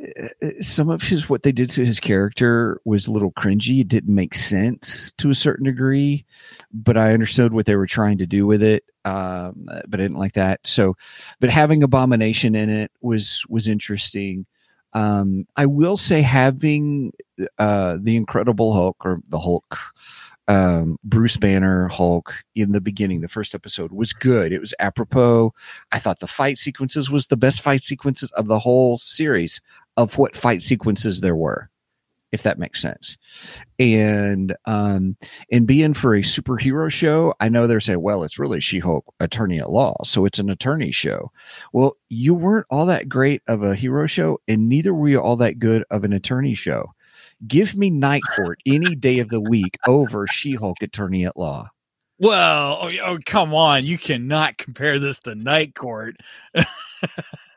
uh, 0.00 0.28
some 0.60 0.88
of 0.88 1.02
his 1.02 1.28
what 1.28 1.42
they 1.42 1.52
did 1.52 1.70
to 1.70 1.84
his 1.84 1.98
character 1.98 2.80
was 2.84 3.06
a 3.06 3.12
little 3.12 3.32
cringy. 3.32 3.80
It 3.80 3.88
didn't 3.88 4.14
make 4.14 4.34
sense 4.34 5.12
to 5.18 5.30
a 5.30 5.34
certain 5.34 5.64
degree, 5.64 6.24
but 6.72 6.96
I 6.96 7.12
understood 7.12 7.52
what 7.52 7.66
they 7.66 7.76
were 7.76 7.86
trying 7.86 8.18
to 8.18 8.26
do 8.26 8.46
with 8.46 8.62
it. 8.62 8.84
Um, 9.04 9.66
but 9.66 10.00
I 10.00 10.02
didn't 10.04 10.18
like 10.18 10.34
that. 10.34 10.60
So, 10.64 10.96
but 11.40 11.50
having 11.50 11.82
Abomination 11.82 12.54
in 12.54 12.70
it 12.70 12.90
was 13.00 13.44
was 13.48 13.68
interesting. 13.68 14.46
Um, 14.94 15.46
I 15.56 15.66
will 15.66 15.96
say 15.96 16.22
having 16.22 17.12
uh, 17.58 17.96
the 18.00 18.16
Incredible 18.16 18.74
Hulk 18.74 18.96
or 19.04 19.20
the 19.28 19.38
Hulk, 19.38 19.78
um, 20.48 20.98
Bruce 21.02 21.36
Banner 21.38 21.88
Hulk 21.88 22.34
in 22.54 22.72
the 22.72 22.80
beginning, 22.80 23.20
the 23.20 23.28
first 23.28 23.54
episode 23.54 23.90
was 23.92 24.12
good. 24.12 24.52
It 24.52 24.60
was 24.60 24.74
apropos. 24.78 25.54
I 25.92 25.98
thought 25.98 26.20
the 26.20 26.26
fight 26.26 26.58
sequences 26.58 27.10
was 27.10 27.28
the 27.28 27.38
best 27.38 27.62
fight 27.62 27.82
sequences 27.82 28.30
of 28.32 28.48
the 28.48 28.58
whole 28.58 28.98
series 28.98 29.60
of 29.96 30.18
what 30.18 30.36
fight 30.36 30.62
sequences 30.62 31.20
there 31.20 31.36
were, 31.36 31.70
if 32.32 32.42
that 32.42 32.58
makes 32.58 32.80
sense. 32.80 33.16
And 33.78 34.56
um, 34.64 35.16
and 35.50 35.66
being 35.66 35.94
for 35.94 36.14
a 36.14 36.22
superhero 36.22 36.90
show, 36.90 37.34
I 37.40 37.48
know 37.48 37.66
they're 37.66 37.80
saying, 37.80 38.00
well, 38.00 38.24
it's 38.24 38.38
really 38.38 38.60
She 38.60 38.78
Hulk, 38.78 39.04
attorney 39.20 39.58
at 39.58 39.70
law, 39.70 39.96
so 40.02 40.24
it's 40.24 40.38
an 40.38 40.50
attorney 40.50 40.90
show. 40.90 41.30
Well, 41.72 41.96
you 42.08 42.34
weren't 42.34 42.66
all 42.70 42.86
that 42.86 43.08
great 43.08 43.42
of 43.46 43.62
a 43.62 43.76
hero 43.76 44.06
show, 44.06 44.40
and 44.48 44.68
neither 44.68 44.94
were 44.94 45.08
you 45.08 45.20
all 45.20 45.36
that 45.36 45.58
good 45.58 45.84
of 45.90 46.04
an 46.04 46.12
attorney 46.12 46.54
show. 46.54 46.92
Give 47.46 47.76
me 47.76 47.90
Night 47.90 48.22
Court 48.36 48.60
any 48.66 48.94
day 48.94 49.18
of 49.18 49.28
the 49.28 49.40
week 49.40 49.76
over 49.86 50.26
She 50.26 50.54
Hulk, 50.54 50.82
attorney 50.82 51.24
at 51.24 51.36
law. 51.36 51.70
Well, 52.18 52.78
oh, 52.80 52.90
oh, 53.02 53.18
come 53.26 53.52
on. 53.52 53.84
You 53.84 53.98
cannot 53.98 54.56
compare 54.56 55.00
this 55.00 55.18
to 55.20 55.34
Night 55.34 55.74
Court. 55.74 56.16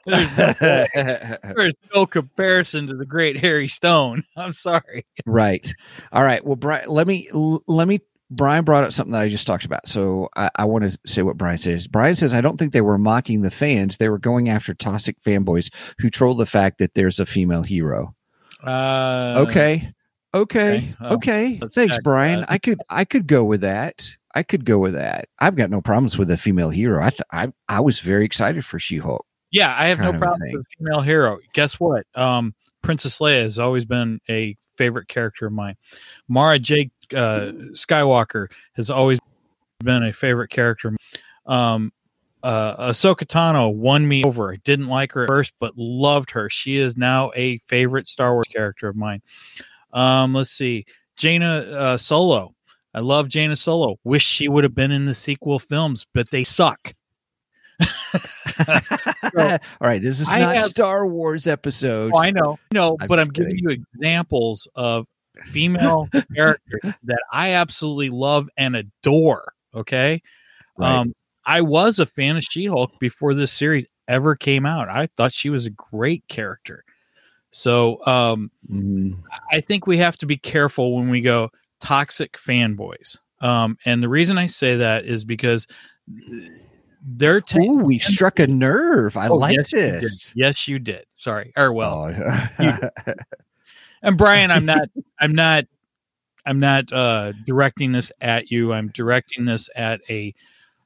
there's, 0.05 0.37
no, 0.37 0.87
there's 1.55 1.73
no 1.93 2.05
comparison 2.05 2.87
to 2.87 2.95
the 2.95 3.05
great 3.05 3.37
Harry 3.37 3.67
Stone. 3.67 4.23
I'm 4.35 4.53
sorry. 4.53 5.05
right. 5.25 5.73
All 6.11 6.23
right. 6.23 6.43
Well, 6.45 6.55
Brian, 6.55 6.89
let 6.89 7.07
me 7.07 7.29
let 7.33 7.87
me. 7.87 8.01
Brian 8.31 8.65
brought 8.65 8.83
up 8.83 8.91
something 8.91 9.11
that 9.13 9.21
I 9.21 9.29
just 9.29 9.45
talked 9.45 9.65
about, 9.65 9.87
so 9.87 10.29
I, 10.35 10.49
I 10.55 10.65
want 10.65 10.91
to 10.91 10.97
say 11.05 11.21
what 11.21 11.37
Brian 11.37 11.59
says. 11.59 11.85
Brian 11.87 12.15
says 12.15 12.33
I 12.33 12.41
don't 12.41 12.57
think 12.57 12.73
they 12.73 12.81
were 12.81 12.97
mocking 12.97 13.41
the 13.41 13.51
fans; 13.51 13.97
they 13.97 14.09
were 14.09 14.17
going 14.17 14.49
after 14.49 14.73
toxic 14.73 15.21
fanboys 15.21 15.71
who 15.99 16.09
troll 16.09 16.33
the 16.35 16.47
fact 16.47 16.79
that 16.79 16.95
there's 16.95 17.19
a 17.19 17.25
female 17.27 17.61
hero. 17.61 18.15
Uh, 18.63 19.35
okay, 19.47 19.93
okay, 20.33 20.95
okay, 21.01 21.13
okay. 21.13 21.49
well, 21.51 21.59
let's 21.61 21.75
Thanks, 21.75 21.99
Brian. 22.03 22.41
that. 22.41 22.51
I 22.51 22.57
could 22.57 22.81
I 22.89 23.05
could 23.05 23.27
go 23.27 23.43
with 23.43 23.61
that. 23.61 24.09
I 24.33 24.41
could 24.43 24.65
go 24.65 24.79
with 24.79 24.95
that. 24.95 25.29
I've 25.39 25.55
got 25.55 25.69
no 25.69 25.81
problems 25.81 26.17
with 26.17 26.29
a 26.31 26.37
female 26.37 26.71
hero. 26.71 27.03
I 27.03 27.11
th- 27.11 27.21
I 27.31 27.53
I 27.69 27.79
was 27.79 27.99
very 27.99 28.25
excited 28.25 28.65
for 28.65 28.79
She 28.79 28.97
Hulk. 28.97 29.25
Yeah, 29.55 29.73
I 29.73 29.85
have 29.85 29.99
no 29.99 30.11
kind 30.11 30.15
of 30.17 30.21
a 30.21 30.25
problem 30.25 30.51
with 30.51 30.65
female 30.77 30.99
hero. 30.99 31.39
Guess 31.53 31.79
what? 31.79 32.05
Um, 32.13 32.53
Princess 32.81 33.19
Leia 33.19 33.43
has 33.43 33.57
always 33.57 33.85
been 33.85 34.19
a 34.27 34.57
favorite 34.75 35.07
character 35.07 35.45
of 35.45 35.53
mine. 35.53 35.77
Mara 36.27 36.59
Jade 36.59 36.91
uh, 37.13 37.53
Skywalker 37.71 38.51
has 38.73 38.89
always 38.89 39.17
been 39.79 40.03
a 40.03 40.11
favorite 40.11 40.49
character. 40.49 40.93
Um, 41.45 41.93
uh, 42.43 42.89
Ahsoka 42.89 43.25
Tano 43.25 43.73
won 43.73 44.05
me 44.05 44.25
over. 44.25 44.51
I 44.51 44.57
didn't 44.57 44.87
like 44.87 45.13
her 45.13 45.23
at 45.23 45.29
first, 45.29 45.53
but 45.57 45.71
loved 45.77 46.31
her. 46.31 46.49
She 46.49 46.75
is 46.75 46.97
now 46.97 47.31
a 47.33 47.59
favorite 47.59 48.09
Star 48.09 48.33
Wars 48.33 48.47
character 48.51 48.89
of 48.89 48.97
mine. 48.97 49.21
Um, 49.93 50.33
let's 50.33 50.51
see, 50.51 50.85
Jaina 51.15 51.59
uh, 51.59 51.97
Solo. 51.97 52.55
I 52.93 52.99
love 52.99 53.29
Jaina 53.29 53.55
Solo. 53.55 53.99
Wish 54.03 54.25
she 54.25 54.49
would 54.49 54.65
have 54.65 54.75
been 54.75 54.91
in 54.91 55.05
the 55.05 55.15
sequel 55.15 55.59
films, 55.59 56.05
but 56.13 56.31
they 56.31 56.43
suck. 56.43 56.93
All 59.37 59.59
right, 59.81 60.01
this 60.01 60.19
is 60.19 60.29
I 60.31 60.39
not 60.39 60.55
have- 60.55 60.63
Star 60.63 61.05
Wars 61.07 61.47
episode. 61.47 62.11
Oh, 62.15 62.19
I 62.19 62.31
know, 62.31 62.57
no, 62.73 62.97
I'm 62.99 63.07
but 63.07 63.19
I'm 63.19 63.25
just 63.25 63.33
giving 63.33 63.57
you 63.57 63.69
examples 63.69 64.67
of 64.75 65.07
female 65.45 66.07
characters 66.35 66.93
that 67.03 67.19
I 67.31 67.51
absolutely 67.51 68.09
love 68.09 68.49
and 68.57 68.75
adore. 68.75 69.53
Okay, 69.73 70.21
Right. 70.77 70.91
um, 70.91 71.13
I 71.45 71.61
was 71.61 71.99
a 71.99 72.05
fan 72.05 72.37
of 72.37 72.43
She-Hulk 72.43 72.99
before 72.99 73.33
this 73.33 73.51
series 73.51 73.85
ever 74.07 74.35
came 74.35 74.65
out. 74.65 74.87
I 74.89 75.07
thought 75.17 75.33
she 75.33 75.49
was 75.49 75.65
a 75.65 75.69
great 75.71 76.23
character. 76.27 76.83
So 77.51 78.05
um, 78.05 78.51
Mhm. 78.69 79.19
I 79.51 79.61
think 79.61 79.87
we 79.87 79.97
have 79.99 80.17
to 80.17 80.25
be 80.25 80.37
careful 80.37 80.95
when 80.95 81.09
we 81.09 81.21
go 81.21 81.49
toxic 81.79 82.33
fanboys. 82.33 83.17
Um, 83.41 83.77
and 83.85 84.01
the 84.01 84.09
reason 84.09 84.37
I 84.37 84.45
say 84.47 84.77
that 84.77 85.05
is 85.05 85.23
because 85.25 85.67
they're 87.05 87.41
ta- 87.41 87.59
Ooh, 87.59 87.77
we 87.83 87.99
struck 87.99 88.39
a 88.39 88.47
nerve. 88.47 89.15
I 89.15 89.27
Oh, 89.27 89.35
like 89.35 89.55
yes, 89.55 89.71
you 89.71 89.79
this. 89.91 90.33
Yes, 90.35 90.67
you 90.67 90.79
did. 90.79 91.05
Sorry. 91.13 91.53
Or 91.55 91.71
well, 91.71 92.13
Oh, 92.59 92.89
and 94.01 94.17
Brian, 94.17 94.51
I'm 94.51 94.65
not, 94.65 94.89
I'm 95.19 95.33
not, 95.33 95.65
I'm 96.45 96.59
not 96.59 96.91
uh, 96.91 97.33
directing 97.45 97.91
this 97.91 98.11
at 98.21 98.51
you. 98.51 98.73
I'm 98.73 98.89
directing 98.89 99.45
this 99.45 99.69
at 99.75 100.01
a 100.09 100.33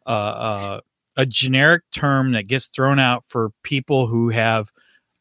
uh, 0.05 0.09
uh, 0.09 0.79
a 1.17 1.25
generic 1.25 1.83
term 1.91 2.31
that 2.31 2.47
gets 2.47 2.67
thrown 2.67 2.97
out 2.99 3.25
for 3.27 3.51
people 3.63 4.07
who 4.07 4.29
have 4.29 4.71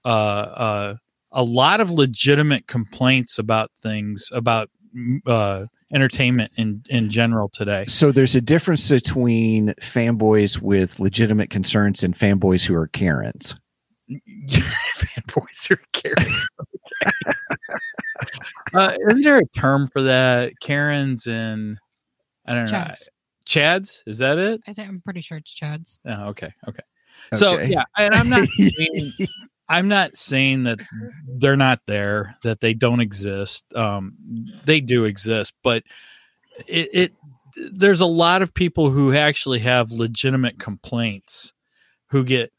uh, 0.05 0.09
uh, 0.09 0.95
a 1.33 1.43
lot 1.43 1.81
of 1.81 1.91
legitimate 1.91 2.67
complaints 2.67 3.39
about 3.39 3.71
things 3.83 4.31
about 4.33 4.71
uh, 5.27 5.67
entertainment 5.93 6.53
in 6.57 6.83
in 6.89 7.11
general 7.11 7.49
today. 7.49 7.85
So 7.87 8.13
there's 8.13 8.35
a 8.35 8.41
difference 8.41 8.89
between 8.89 9.75
fanboys 9.81 10.61
with 10.61 10.99
legitimate 11.01 11.51
concerns 11.51 12.03
and 12.03 12.15
fanboys 12.15 12.67
who 12.67 12.75
are 12.75 12.89
Karens. 12.89 13.55
fanboys 14.11 15.71
are 15.71 15.81
Karens. 15.93 16.49
uh, 18.75 18.97
isn't 19.11 19.23
there 19.23 19.39
a 19.39 19.47
term 19.49 19.89
for 19.93 20.03
that? 20.03 20.53
Karens 20.61 21.27
and 21.27 21.79
I 22.47 22.55
don't 22.55 22.71
know. 22.71 22.79
Chads. 22.79 23.09
Chads, 23.47 24.03
is 24.07 24.19
that 24.19 24.39
it? 24.39 24.61
I 24.67 24.75
think 24.75 24.89
I'm 24.89 25.01
pretty 25.01 25.23
sure 25.23 25.39
it's 25.39 25.53
Chad's. 25.53 26.01
Oh, 26.05 26.29
okay, 26.29 26.53
okay. 26.69 26.83
So 27.35 27.59
yeah, 27.59 27.85
and 27.97 28.15
I'm 28.15 28.29
not 28.29 28.47
saying, 28.59 29.13
I'm 29.69 29.89
not 29.89 30.17
saying 30.17 30.65
that 30.65 30.79
they're 31.29 31.57
not 31.57 31.81
there, 31.87 32.37
that 32.43 32.61
they 32.61 32.75
don't 32.75 33.01
exist. 33.01 33.65
Um, 33.75 34.15
they 34.65 34.81
do 34.81 35.05
exist, 35.05 35.53
but 35.63 35.83
it, 36.67 36.89
it 36.93 37.13
there's 37.73 38.01
a 38.01 38.07
lot 38.07 38.43
of 38.43 38.55
people 38.55 38.91
who 38.91 39.15
actually 39.15 39.61
have 39.61 39.91
legitimate 39.91 40.59
complaints 40.59 41.53
who 42.11 42.25
get 42.25 42.53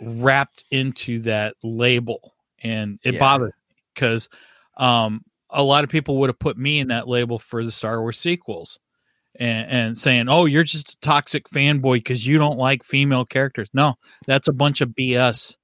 wrapped 0.00 0.64
into 0.70 1.20
that 1.20 1.54
label, 1.62 2.34
and 2.62 2.98
it 3.04 3.14
Yeah. 3.14 3.20
bothers 3.20 3.52
me 3.68 3.76
because 3.94 4.28
um, 4.76 5.24
a 5.50 5.62
lot 5.62 5.84
of 5.84 5.90
people 5.90 6.18
would 6.18 6.30
have 6.30 6.38
put 6.38 6.56
me 6.56 6.80
in 6.80 6.88
that 6.88 7.08
label 7.08 7.38
for 7.38 7.64
the 7.64 7.70
Star 7.70 8.00
Wars 8.00 8.18
sequels. 8.18 8.78
And, 9.36 9.68
and 9.68 9.98
saying, 9.98 10.28
"Oh, 10.28 10.44
you're 10.44 10.62
just 10.62 10.92
a 10.92 10.96
toxic 11.00 11.48
fanboy 11.48 11.94
because 11.96 12.24
you 12.24 12.38
don't 12.38 12.56
like 12.56 12.84
female 12.84 13.24
characters." 13.24 13.68
No, 13.74 13.96
that's 14.28 14.46
a 14.46 14.52
bunch 14.52 14.80
of 14.80 14.90
BS 14.90 15.56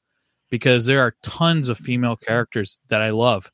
because 0.50 0.86
there 0.86 1.00
are 1.00 1.14
tons 1.22 1.68
of 1.68 1.78
female 1.78 2.16
mm-hmm. 2.16 2.26
characters 2.26 2.78
that 2.88 3.00
I 3.00 3.10
love 3.10 3.50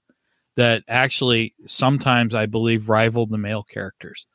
that 0.57 0.83
actually 0.89 1.55
sometimes 1.67 2.35
I 2.35 2.47
believe 2.47 2.89
rival 2.89 3.27
the 3.27 3.39
male 3.39 3.63
characters. 3.63 4.27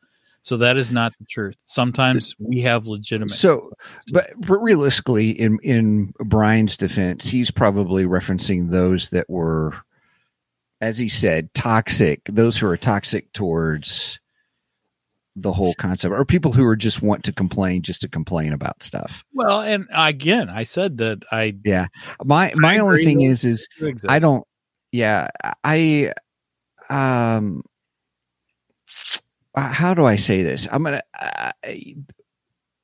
So 0.44 0.58
that 0.58 0.78
is 0.78 0.92
not 0.92 1.14
the 1.20 1.26
truth. 1.26 1.58
Sometimes 1.66 2.36
we 2.40 2.62
have 2.62 2.88
legitimate. 2.88 3.32
So, 3.32 3.72
but, 4.12 4.32
but 4.38 4.58
realistically, 4.58 5.30
in 5.32 5.60
in 5.62 6.14
Brian's 6.20 6.78
defense, 6.78 7.28
he's 7.28 7.52
probably 7.52 8.06
referencing 8.06 8.72
those 8.72 9.10
that 9.10 9.30
were, 9.30 9.76
as 10.80 10.98
he 10.98 11.10
said, 11.10 11.54
toxic. 11.54 12.22
Those 12.26 12.58
who 12.58 12.66
are 12.68 12.78
toxic 12.78 13.32
towards 13.34 14.20
the 15.36 15.54
whole 15.54 15.74
concept, 15.76 16.14
or 16.14 16.26
people 16.26 16.52
who 16.52 16.66
are 16.66 16.76
just 16.76 17.02
want 17.02 17.24
to 17.24 17.32
complain 17.34 17.82
just 17.82 18.02
to 18.02 18.10
complain 18.10 18.52
about 18.54 18.84
stuff. 18.84 19.24
well, 19.34 19.62
and 19.62 19.88
again, 19.94 20.50
I 20.50 20.64
said 20.64 20.98
that 20.98 21.24
I 21.32 21.56
yeah 21.64 21.88
My 22.24 22.52
my 22.56 22.78
only 22.80 23.06
thing 23.06 23.22
is 23.22 23.44
is. 23.46 23.68
I 24.08 24.20
don't. 24.20 24.46
Yeah, 24.92 25.30
I. 25.64 26.12
Um. 26.90 27.64
uh, 29.56 29.70
How 29.70 29.94
do 29.94 30.06
I 30.06 30.16
say 30.18 30.44
this? 30.44 30.68
I'm 30.72 30.84
gonna. 30.84 31.02
I, 31.16 31.54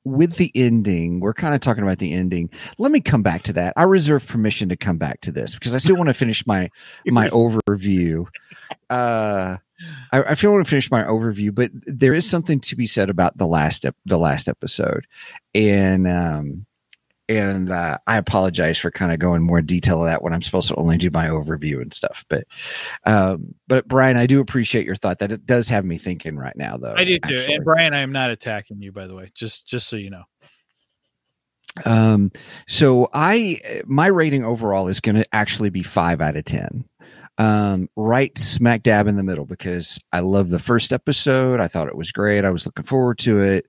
with 0.04 0.36
the 0.36 0.50
ending, 0.54 1.20
we're 1.20 1.34
kind 1.34 1.54
of 1.54 1.60
talking 1.60 1.82
about 1.82 1.98
the 1.98 2.14
ending. 2.14 2.48
Let 2.78 2.92
me 2.92 3.00
come 3.00 3.22
back 3.22 3.42
to 3.42 3.52
that. 3.54 3.74
I 3.76 3.82
reserve 3.82 4.26
permission 4.26 4.70
to 4.70 4.76
come 4.76 4.96
back 4.96 5.20
to 5.22 5.32
this 5.32 5.52
because 5.52 5.74
I 5.74 5.78
still 5.78 5.96
want 5.96 6.06
to 6.08 6.14
finish 6.14 6.46
my 6.46 6.70
my 7.06 7.28
overview. 7.28 8.24
Uh, 8.88 9.58
I, 10.12 10.22
I 10.22 10.34
feel 10.34 10.50
I 10.50 10.54
want 10.54 10.66
to 10.66 10.70
finish 10.70 10.90
my 10.90 11.02
overview, 11.02 11.54
but 11.54 11.70
there 11.86 12.14
is 12.14 12.28
something 12.28 12.60
to 12.60 12.76
be 12.76 12.86
said 12.86 13.10
about 13.10 13.36
the 13.36 13.46
last 13.46 13.84
ep- 13.84 13.96
the 14.04 14.18
last 14.18 14.48
episode, 14.48 15.06
and 15.54 16.06
um, 16.08 16.66
and 17.28 17.70
uh, 17.70 17.98
I 18.06 18.16
apologize 18.16 18.78
for 18.78 18.90
kind 18.90 19.12
of 19.12 19.18
going 19.18 19.42
more 19.42 19.60
detail 19.60 20.00
of 20.00 20.06
that 20.06 20.22
when 20.22 20.32
I'm 20.32 20.42
supposed 20.42 20.68
to 20.68 20.76
only 20.76 20.96
do 20.96 21.10
my 21.10 21.28
overview 21.28 21.82
and 21.82 21.92
stuff. 21.92 22.24
But 22.28 22.44
um, 23.04 23.54
but 23.66 23.86
Brian, 23.86 24.16
I 24.16 24.26
do 24.26 24.40
appreciate 24.40 24.86
your 24.86 24.96
thought. 24.96 25.18
That 25.18 25.30
it 25.30 25.44
does 25.46 25.68
have 25.68 25.84
me 25.84 25.98
thinking 25.98 26.36
right 26.36 26.56
now, 26.56 26.76
though. 26.78 26.94
I 26.96 27.04
do 27.04 27.18
too. 27.18 27.36
actually. 27.36 27.54
And 27.56 27.64
Brian, 27.64 27.94
I 27.94 28.00
am 28.00 28.12
not 28.12 28.30
attacking 28.30 28.80
you, 28.80 28.92
by 28.92 29.06
the 29.06 29.14
way. 29.14 29.30
Just 29.34 29.66
just 29.66 29.88
so 29.88 29.96
you 29.96 30.10
know. 30.10 30.24
Um, 31.84 32.32
so 32.66 33.08
I 33.12 33.82
my 33.86 34.06
rating 34.06 34.44
overall 34.44 34.88
is 34.88 35.00
going 35.00 35.16
to 35.16 35.34
actually 35.34 35.70
be 35.70 35.82
five 35.82 36.20
out 36.20 36.36
of 36.36 36.44
ten. 36.44 36.87
Um, 37.38 37.88
right 37.94 38.36
smack 38.36 38.82
dab 38.82 39.06
in 39.06 39.14
the 39.14 39.22
middle 39.22 39.44
because 39.44 40.00
I 40.12 40.20
love 40.20 40.50
the 40.50 40.58
first 40.58 40.92
episode. 40.92 41.60
I 41.60 41.68
thought 41.68 41.86
it 41.86 41.96
was 41.96 42.10
great. 42.10 42.44
I 42.44 42.50
was 42.50 42.66
looking 42.66 42.84
forward 42.84 43.18
to 43.18 43.40
it. 43.40 43.66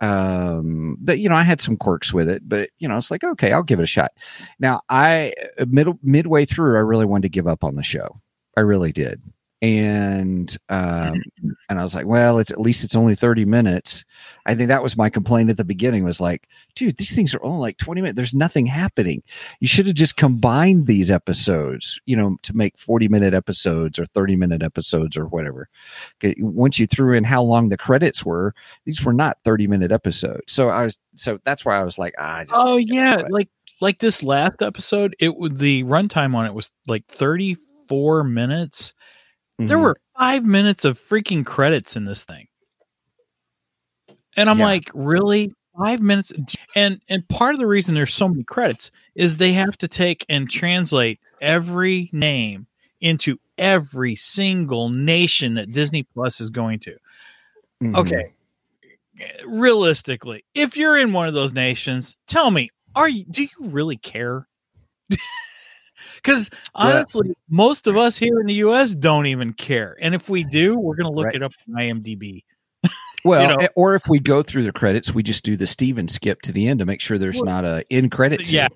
Um, 0.00 0.96
but 1.00 1.20
you 1.20 1.28
know, 1.28 1.36
I 1.36 1.44
had 1.44 1.60
some 1.60 1.76
quirks 1.76 2.12
with 2.12 2.28
it, 2.28 2.48
but 2.48 2.70
you 2.78 2.88
know, 2.88 2.96
it's 2.96 3.10
like 3.10 3.24
okay, 3.24 3.52
I'll 3.52 3.62
give 3.62 3.78
it 3.78 3.84
a 3.84 3.86
shot. 3.86 4.12
Now, 4.58 4.82
I 4.88 5.32
middle 5.66 5.98
midway 6.02 6.44
through, 6.44 6.76
I 6.76 6.80
really 6.80 7.06
wanted 7.06 7.22
to 7.22 7.28
give 7.28 7.46
up 7.46 7.64
on 7.64 7.76
the 7.76 7.82
show. 7.82 8.20
I 8.56 8.60
really 8.60 8.92
did, 8.92 9.22
and 9.64 10.56
um, 10.68 11.22
and 11.68 11.80
I 11.80 11.82
was 11.82 11.94
like, 11.94 12.06
well, 12.06 12.38
it's 12.38 12.50
at 12.50 12.60
least 12.60 12.84
it's 12.84 12.94
only 12.94 13.14
thirty 13.14 13.46
minutes. 13.46 14.04
I 14.44 14.54
think 14.54 14.68
that 14.68 14.82
was 14.82 14.96
my 14.96 15.08
complaint 15.08 15.48
at 15.48 15.56
the 15.56 15.64
beginning. 15.64 16.04
Was 16.04 16.20
like, 16.20 16.48
dude, 16.74 16.98
these 16.98 17.14
things 17.14 17.34
are 17.34 17.42
only 17.42 17.60
like 17.60 17.78
20 17.78 18.02
minutes. 18.02 18.16
There's 18.16 18.34
nothing 18.34 18.66
happening. 18.66 19.22
You 19.60 19.66
should 19.66 19.86
have 19.86 19.94
just 19.94 20.16
combined 20.16 20.86
these 20.86 21.10
episodes, 21.10 21.98
you 22.04 22.14
know, 22.14 22.36
to 22.42 22.54
make 22.54 22.76
40 22.76 23.08
minute 23.08 23.32
episodes 23.32 23.98
or 23.98 24.04
30 24.04 24.36
minute 24.36 24.62
episodes 24.62 25.16
or 25.16 25.26
whatever. 25.26 25.68
Once 26.38 26.78
you 26.78 26.86
threw 26.86 27.16
in 27.16 27.24
how 27.24 27.42
long 27.42 27.70
the 27.70 27.78
credits 27.78 28.24
were, 28.24 28.54
these 28.84 29.02
were 29.02 29.14
not 29.14 29.38
30 29.44 29.66
minute 29.66 29.90
episodes. 29.92 30.52
So 30.52 30.68
I 30.68 30.84
was, 30.84 30.98
so 31.14 31.38
that's 31.44 31.64
why 31.64 31.78
I 31.78 31.84
was 31.84 31.98
like, 31.98 32.14
ah, 32.18 32.36
I 32.36 32.44
just, 32.44 32.54
Oh 32.56 32.76
yeah, 32.76 33.22
like 33.30 33.48
like 33.80 33.98
this 33.98 34.22
last 34.22 34.62
episode, 34.62 35.16
it 35.18 35.36
would 35.36 35.58
the 35.58 35.84
runtime 35.84 36.34
on 36.34 36.46
it 36.46 36.54
was 36.54 36.70
like 36.86 37.06
34 37.06 38.24
minutes. 38.24 38.92
There 39.58 39.78
Mhm. 39.78 39.82
were 39.82 39.96
five 40.18 40.44
minutes 40.44 40.84
of 40.84 40.98
freaking 40.98 41.44
credits 41.46 41.96
in 41.96 42.04
this 42.04 42.24
thing. 42.24 42.48
And 44.36 44.50
I'm 44.50 44.58
Yeah. 44.58 44.64
like, 44.64 44.90
really? 44.94 45.52
Five 45.76 46.00
minutes? 46.00 46.32
And 46.76 47.00
and 47.08 47.28
part 47.28 47.54
of 47.54 47.58
the 47.60 47.66
reason 47.66 47.94
there's 47.94 48.14
so 48.14 48.28
many 48.28 48.44
credits 48.44 48.90
is 49.16 49.36
they 49.36 49.52
have 49.54 49.76
to 49.78 49.88
take 49.88 50.24
and 50.28 50.48
translate 50.48 51.18
every 51.40 52.10
name 52.12 52.66
into 53.00 53.38
every 53.58 54.14
single 54.16 54.88
nation 54.88 55.54
that 55.54 55.72
Disney 55.72 56.04
Plus 56.04 56.40
is 56.40 56.50
going 56.50 56.78
to. 56.80 56.96
Mhm. 57.82 57.96
Okay. 57.96 58.32
Realistically, 59.46 60.44
if 60.54 60.76
you're 60.76 60.96
in 60.98 61.12
one 61.12 61.26
of 61.28 61.34
those 61.34 61.52
nations, 61.52 62.16
tell 62.26 62.50
me, 62.52 62.70
are 62.94 63.08
you 63.08 63.24
do 63.24 63.42
you 63.44 63.48
really 63.60 63.96
care? 63.96 64.48
Because 66.24 66.48
honestly, 66.74 67.34
most 67.50 67.86
of 67.86 67.96
us 67.98 68.16
here 68.16 68.40
in 68.40 68.46
the 68.46 68.54
US 68.54 68.94
don't 68.94 69.26
even 69.26 69.52
care. 69.52 69.96
And 70.00 70.14
if 70.14 70.28
we 70.30 70.42
do, 70.44 70.78
we're 70.78 70.96
gonna 70.96 71.12
look 71.12 71.26
Right. 71.26 71.34
it 71.34 71.42
up 71.42 71.52
on 71.68 71.74
IMDb. 71.76 72.44
Well, 73.26 73.40
you 73.42 73.48
know- 73.56 73.62
eh, 73.62 73.68
or 73.74 73.94
if 73.94 74.06
we 74.08 74.18
go 74.20 74.42
through 74.42 74.64
the 74.64 74.72
credits, 74.72 75.14
we 75.14 75.22
just 75.22 75.44
do 75.44 75.56
the 75.56 75.66
Stephen 75.66 76.08
skip 76.08 76.42
to 76.42 76.52
the 76.52 76.66
end 76.68 76.80
to 76.80 76.84
make 76.86 77.00
sure 77.00 77.16
there's 77.16 77.36
Well, 77.36 77.46
not 77.46 77.64
a 77.64 77.82
in 77.88 78.10
credits. 78.10 78.52
yeah. 78.52 78.68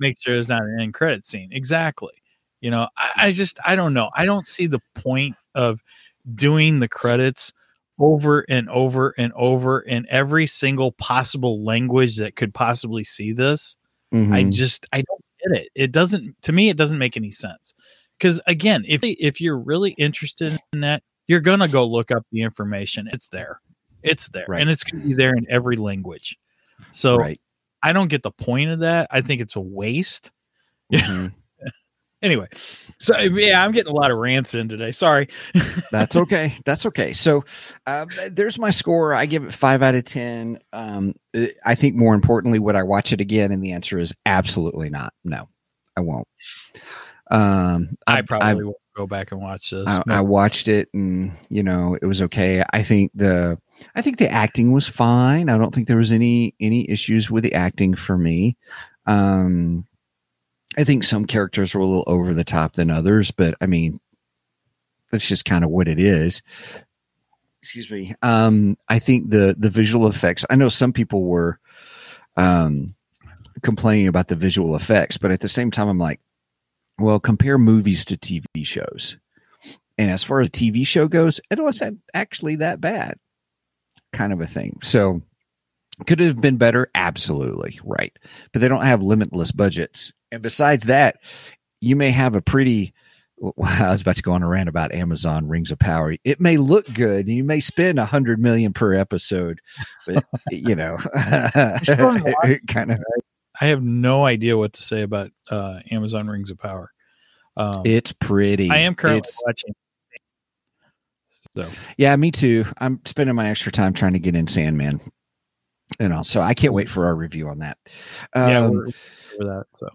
Make 0.00 0.16
sure 0.20 0.34
there's 0.34 0.48
not 0.48 0.62
an 0.62 0.78
end 0.80 0.94
credit 0.94 1.24
scene. 1.24 1.48
Exactly. 1.52 2.12
You 2.60 2.70
know, 2.72 2.88
I, 2.96 3.10
I 3.16 3.30
just 3.30 3.58
I 3.64 3.76
don't 3.76 3.94
know. 3.94 4.10
I 4.16 4.24
don't 4.24 4.44
see 4.46 4.66
the 4.66 4.80
point 4.96 5.36
of 5.54 5.80
doing 6.34 6.80
the 6.80 6.88
credits 6.88 7.52
over 8.00 8.44
and 8.48 8.68
over 8.68 9.14
and 9.18 9.32
over 9.34 9.80
in 9.80 10.06
every 10.08 10.46
single 10.48 10.90
possible 10.92 11.62
language 11.64 12.16
that 12.16 12.34
could 12.36 12.52
possibly 12.54 13.04
see 13.04 13.32
this. 13.32 13.76
I 14.12 14.16
Mhm. 14.16 14.52
just 14.52 14.86
I 14.92 14.98
don't 15.02 15.24
get 15.42 15.58
it. 15.58 15.68
It 15.74 15.92
doesn't 15.92 16.40
to 16.42 16.52
me 16.52 16.68
it 16.70 16.76
doesn't 16.76 16.98
make 16.98 17.16
any 17.16 17.30
sense. 17.30 17.74
Cuz 18.20 18.40
again, 18.46 18.84
if 18.86 19.02
if 19.02 19.40
you're 19.40 19.58
really 19.58 19.92
interested 19.92 20.58
in 20.72 20.80
that, 20.80 21.02
you're 21.26 21.40
to 21.60 21.68
go 21.68 21.86
look 21.86 22.10
up 22.10 22.24
the 22.32 22.42
information. 22.42 23.08
It's 23.12 23.28
there. 23.28 23.60
It's 24.02 24.28
there. 24.28 24.46
Right. 24.48 24.60
And 24.60 24.70
it's 24.70 24.84
to 25.02 25.08
be 25.08 25.14
there 25.14 25.34
in 25.34 25.46
every 25.48 25.76
language. 25.76 26.36
So 26.92 27.16
right. 27.16 27.40
I 27.82 27.92
don't 27.92 28.08
get 28.08 28.22
the 28.22 28.30
point 28.30 28.70
of 28.70 28.80
that. 28.80 29.08
I 29.10 29.20
think 29.22 29.40
it's 29.40 29.56
a 29.56 29.60
waste. 29.60 30.30
Yeah. 30.90 31.00
Mhm. 31.00 31.32
Anyway, 32.22 32.46
so 32.98 33.18
yeah, 33.18 33.64
I'm 33.64 33.72
getting 33.72 33.90
a 33.90 33.94
lot 33.96 34.10
of 34.10 34.18
rants 34.18 34.54
in 34.54 34.68
today. 34.68 34.92
Sorry. 34.92 35.28
That's 35.90 36.14
okay. 36.14 36.54
That's 36.64 36.86
okay. 36.86 37.12
So 37.12 37.44
uh, 37.86 38.06
there's 38.30 38.58
my 38.58 38.70
score. 38.70 39.12
I 39.12 39.26
give 39.26 39.44
it 39.44 39.52
five 39.52 39.82
out 39.82 39.94
of 39.96 40.04
10. 40.04 40.58
Um, 40.72 41.14
uh, 41.36 41.46
I 41.66 41.74
think 41.74 41.96
more 41.96 42.14
importantly, 42.14 42.58
would 42.60 42.76
I 42.76 42.84
watch 42.84 43.12
it 43.12 43.20
again? 43.20 43.50
And 43.50 43.62
the 43.62 43.72
answer 43.72 43.98
is 43.98 44.14
absolutely 44.24 44.88
not. 44.88 45.12
No, 45.24 45.48
I 45.96 46.00
won't. 46.02 46.28
Um, 47.30 47.96
I 48.06 48.18
I've- 48.18 48.26
probably 48.26 48.48
I've- 48.48 48.62
will 48.62 48.74
go 48.94 49.06
back 49.06 49.32
and 49.32 49.40
watch 49.40 49.70
this. 49.70 49.88
I, 49.88 50.02
I 50.08 50.20
watched 50.20 50.68
it 50.68 50.88
and 50.92 51.32
you 51.48 51.62
know 51.62 51.96
it 52.00 52.04
was 52.04 52.20
okay 52.20 52.62
i 52.74 52.82
think 52.82 53.10
the 53.14 53.56
i 53.94 54.02
think 54.02 54.18
the 54.18 54.28
acting 54.30 54.70
was 54.72 54.86
fine 54.86 55.48
i 55.48 55.56
don't 55.56 55.74
think 55.74 55.88
there 55.88 55.96
was 55.96 56.12
any 56.12 56.54
any 56.60 56.90
issues 56.90 57.30
with 57.30 57.42
the 57.42 57.54
acting 57.54 57.94
for 57.94 58.18
me 58.18 58.58
um 59.06 59.86
i 60.76 60.84
think 60.84 61.04
some 61.04 61.24
characters 61.24 61.74
were 61.74 61.80
a 61.80 61.86
little 61.86 62.04
over 62.06 62.34
the 62.34 62.44
top 62.44 62.74
than 62.74 62.90
others 62.90 63.30
but 63.30 63.54
i 63.60 63.66
mean 63.66 64.00
that's 65.10 65.26
just 65.26 65.44
kind 65.44 65.64
of 65.64 65.70
what 65.70 65.88
it 65.88 65.98
is 65.98 66.42
excuse 67.60 67.90
me 67.90 68.14
um 68.22 68.76
i 68.88 68.98
think 68.98 69.30
the 69.30 69.54
the 69.58 69.70
visual 69.70 70.06
effects 70.06 70.44
i 70.50 70.56
know 70.56 70.68
some 70.68 70.92
people 70.92 71.24
were 71.24 71.58
um 72.36 72.94
complaining 73.62 74.08
about 74.08 74.28
the 74.28 74.36
visual 74.36 74.74
effects 74.74 75.16
but 75.16 75.30
at 75.30 75.40
the 75.40 75.48
same 75.48 75.70
time 75.70 75.88
i'm 75.88 75.98
like 75.98 76.20
well, 76.98 77.20
compare 77.20 77.58
movies 77.58 78.04
to 78.06 78.16
TV 78.16 78.44
shows. 78.64 79.16
And 79.98 80.10
as 80.10 80.24
far 80.24 80.40
as 80.40 80.48
TV 80.48 80.86
show 80.86 81.08
goes, 81.08 81.40
it 81.50 81.62
wasn't 81.62 82.00
actually 82.14 82.56
that 82.56 82.80
bad, 82.80 83.18
kind 84.12 84.32
of 84.32 84.40
a 84.40 84.46
thing. 84.46 84.78
So, 84.82 85.20
could 86.06 86.20
it 86.20 86.28
have 86.28 86.40
been 86.40 86.56
better? 86.56 86.90
Absolutely. 86.94 87.78
Right. 87.84 88.16
But 88.52 88.60
they 88.60 88.68
don't 88.68 88.84
have 88.84 89.02
limitless 89.02 89.52
budgets. 89.52 90.12
And 90.32 90.42
besides 90.42 90.86
that, 90.86 91.18
you 91.80 91.94
may 91.94 92.10
have 92.10 92.34
a 92.34 92.42
pretty 92.42 92.92
well, 93.38 93.54
I 93.64 93.90
was 93.90 94.00
about 94.00 94.16
to 94.16 94.22
go 94.22 94.32
on 94.32 94.42
a 94.42 94.48
rant 94.48 94.68
about 94.68 94.92
Amazon 94.92 95.48
Rings 95.48 95.70
of 95.70 95.78
Power. 95.78 96.16
It 96.24 96.40
may 96.40 96.56
look 96.56 96.92
good, 96.94 97.26
and 97.26 97.34
you 97.36 97.44
may 97.44 97.60
spend 97.60 97.98
a 97.98 98.04
hundred 98.04 98.40
million 98.40 98.72
per 98.72 98.94
episode, 98.94 99.60
but 100.06 100.24
you 100.50 100.74
know, 100.74 100.96
kind 101.86 102.92
of. 102.92 102.98
I 103.60 103.66
have 103.66 103.82
no 103.82 104.24
idea 104.24 104.56
what 104.56 104.72
to 104.74 104.82
say 104.82 105.02
about 105.02 105.30
uh, 105.50 105.80
Amazon 105.90 106.26
Rings 106.26 106.50
of 106.50 106.58
Power. 106.58 106.90
Um, 107.56 107.82
It's 107.84 108.12
pretty. 108.12 108.70
I 108.70 108.78
am 108.78 108.94
currently 108.94 109.18
It's- 109.18 109.38
watching. 109.44 109.74
So 111.54 111.68
Yeah, 111.98 112.16
me 112.16 112.30
too. 112.30 112.64
I'm 112.78 113.00
spending 113.04 113.36
my 113.36 113.50
extra 113.50 113.70
time 113.70 113.92
trying 113.92 114.14
to 114.14 114.18
get 114.18 114.34
in 114.34 114.46
Sandman. 114.46 115.00
You 116.00 116.08
know, 116.08 116.22
so 116.22 116.40
I 116.40 116.54
can't 116.54 116.72
wait 116.72 116.88
for 116.88 117.04
our 117.06 117.14
review 117.14 117.48
on 117.48 117.58
that. 117.58 117.76
yeah, 118.34 118.60
Um, 118.60 118.70
we're 118.72 118.90
for 118.90 119.44
that. 119.44 119.64
So 119.76 119.88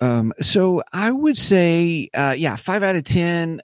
Um, 0.00 0.32
so 0.42 0.82
I 0.92 1.10
would 1.10 1.38
say, 1.38 2.10
uh, 2.14 2.34
yeah, 2.36 2.56
five 2.56 2.82
out 2.82 2.96
of 2.96 3.04
ten. 3.04 3.60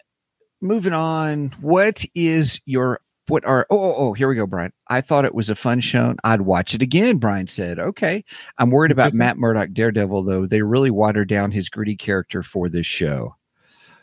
Moving 0.61 0.92
on. 0.92 1.55
What 1.61 2.05
is 2.14 2.61
your 2.64 3.01
what 3.29 3.45
are? 3.45 3.66
Oh, 3.71 3.79
oh, 3.79 3.95
oh, 3.97 4.12
here 4.12 4.29
we 4.29 4.35
go, 4.35 4.47
Brian. 4.47 4.73
I 4.88 5.01
thought 5.01 5.25
it 5.25 5.35
was 5.35 5.51
a 5.51 5.55
fun 5.55 5.81
show. 5.81 6.14
I'd 6.25 6.42
watch 6.42 6.75
it 6.75 6.83
again. 6.83 7.18
Brian 7.18 7.47
said, 7.47 7.79
"Okay." 7.79 8.25
I'm 8.59 8.71
worried 8.71 8.92
about 8.92 9.14
Matt 9.14 9.38
Murdock, 9.38 9.73
Daredevil, 9.73 10.25
though. 10.25 10.47
They 10.47 10.62
really 10.62 10.90
watered 10.90 11.29
down 11.29 11.51
his 11.51 11.68
gritty 11.68 11.97
character 11.97 12.42
for 12.42 12.68
this 12.68 12.87
show. 12.87 13.37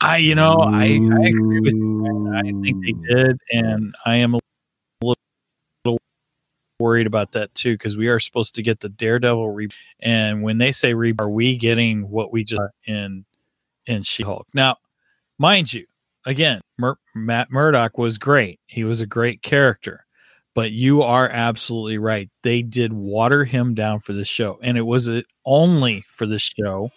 I, 0.01 0.17
you 0.17 0.35
know, 0.35 0.55
I, 0.59 0.83
I 0.83 1.27
agree 1.27 1.59
with 1.59 1.73
you. 1.73 2.33
I 2.33 2.43
think 2.43 2.85
they 2.85 3.13
did, 3.13 3.37
and 3.51 3.93
I 4.05 4.15
am 4.17 4.35
a 4.35 4.39
worried 6.79 7.07
about 7.07 7.33
that 7.33 7.53
too 7.53 7.73
because 7.73 7.97
we 7.97 8.07
are 8.07 8.19
supposed 8.19 8.55
to 8.55 8.63
get 8.63 8.79
the 8.79 8.89
Daredevil 8.89 9.49
re. 9.51 9.69
And 9.99 10.41
when 10.41 10.57
they 10.57 10.71
say 10.71 10.93
re, 10.93 11.13
are 11.19 11.29
we 11.29 11.57
getting 11.57 12.09
what 12.09 12.31
we 12.31 12.43
just 12.43 12.61
in 12.85 13.25
in 13.85 14.03
She 14.03 14.23
Hulk? 14.23 14.47
Now, 14.53 14.77
mind 15.37 15.73
you, 15.73 15.85
again, 16.25 16.61
Mur- 16.77 16.97
Matt 17.13 17.51
Murdock 17.51 17.97
was 17.97 18.17
great. 18.17 18.59
He 18.67 18.83
was 18.83 19.01
a 19.01 19.05
great 19.05 19.41
character, 19.41 20.05
but 20.55 20.71
you 20.71 21.01
are 21.01 21.27
absolutely 21.29 21.97
right. 21.97 22.29
They 22.43 22.61
did 22.61 22.93
water 22.93 23.43
him 23.43 23.75
down 23.75 23.99
for 23.99 24.13
the 24.13 24.25
show, 24.25 24.57
and 24.61 24.77
it 24.77 24.83
was 24.83 25.07
it 25.07 25.25
only 25.45 26.05
for 26.15 26.25
the 26.25 26.39
show, 26.39 26.91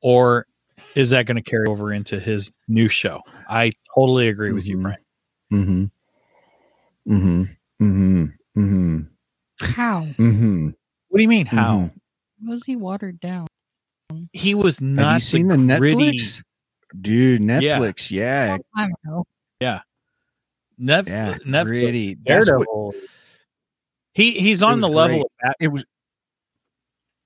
or 0.00 0.46
is 0.94 1.10
that 1.10 1.26
going 1.26 1.42
to 1.42 1.50
carry 1.50 1.66
over 1.66 1.92
into 1.92 2.20
his 2.20 2.50
new 2.68 2.88
show? 2.88 3.22
I 3.48 3.72
totally 3.94 4.28
agree 4.28 4.52
with 4.52 4.66
you, 4.66 4.76
Mhm. 4.76 4.82
Brian. 4.82 4.98
Mm-hmm. 5.52 5.84
Mm-hmm. 7.14 7.42
Mm-hmm. 7.84 8.24
Mm-hmm. 8.56 9.00
How 9.60 10.02
Mm-hmm. 10.02 10.70
What 11.08 11.18
do 11.18 11.22
you 11.22 11.28
mean? 11.28 11.46
How 11.46 11.76
Mhm. 11.78 11.92
was 12.50 12.64
he 12.64 12.76
watered 12.76 13.20
down? 13.20 13.46
he 14.32 14.54
was 14.54 14.78
Have 14.78 14.88
not 14.88 15.14
you 15.14 15.20
seen 15.20 15.46
the, 15.48 15.56
gritty 15.78 16.18
Netflix? 16.18 16.42
Dude, 17.00 17.40
Netflix, 17.40 18.10
yeah, 18.10 18.58
I 18.76 18.82
don't 18.88 18.94
know. 19.04 19.24
Nef- 20.78 21.06
yeah, 21.08 21.38
Netflix 21.46 21.64
gritty. 21.64 22.14
That's 22.26 22.50
what- 22.50 22.58
Daredevil. 22.66 22.94
He 24.14 24.32
he's 24.40 24.62
on 24.62 24.80
was 24.80 24.88
the 24.90 24.94
level 24.94 25.16
great. 25.18 25.24
of 25.24 25.30
Bat- 25.42 25.56
it 25.60 25.68
was 25.68 25.84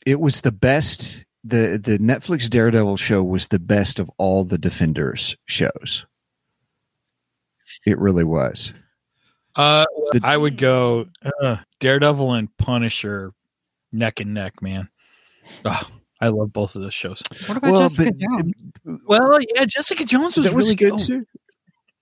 it 0.05 0.21
was 0.21 0.41
the 0.43 0.53
best 0.53 1.25
the 1.43 1.81
the 1.83 1.99
Netflix 1.99 2.49
Daredevil 2.51 2.97
show 2.99 3.25
was 3.25 3.49
the 3.49 3.59
best 3.59 3.99
of 3.99 4.11
all 4.19 4.45
the 4.45 4.59
Defenders 4.59 5.37
shows. 5.47 6.07
It 7.85 7.99
really 7.99 8.25
was. 8.25 8.73
Uh, 9.57 9.85
The- 10.13 10.21
I 10.23 10.37
would 10.37 10.57
go 10.59 11.07
uh, 11.43 11.57
Daredevil 11.81 12.33
and 12.35 12.55
Punisher 12.59 13.33
neck 13.93 14.21
and 14.21 14.35
neck, 14.35 14.61
man. 14.63 14.89
Oh, 15.65 15.89
I 16.21 16.29
love 16.29 16.53
both 16.53 16.75
of 16.77 16.83
those 16.83 16.95
shows. 16.95 17.23
What 17.47 17.59
about 17.59 17.73
Well, 17.73 17.81
Jessica 17.89 18.13
but- 18.13 18.19
Jones? 18.19 18.53
Well, 19.07 19.39
yeah, 19.55 19.65
Jessica 19.65 20.05
Jones 20.05 20.37
was, 20.37 20.53
was 20.53 20.55
really 20.55 20.77
good 20.77 20.93
good. 20.93 21.01
too. 21.01 21.27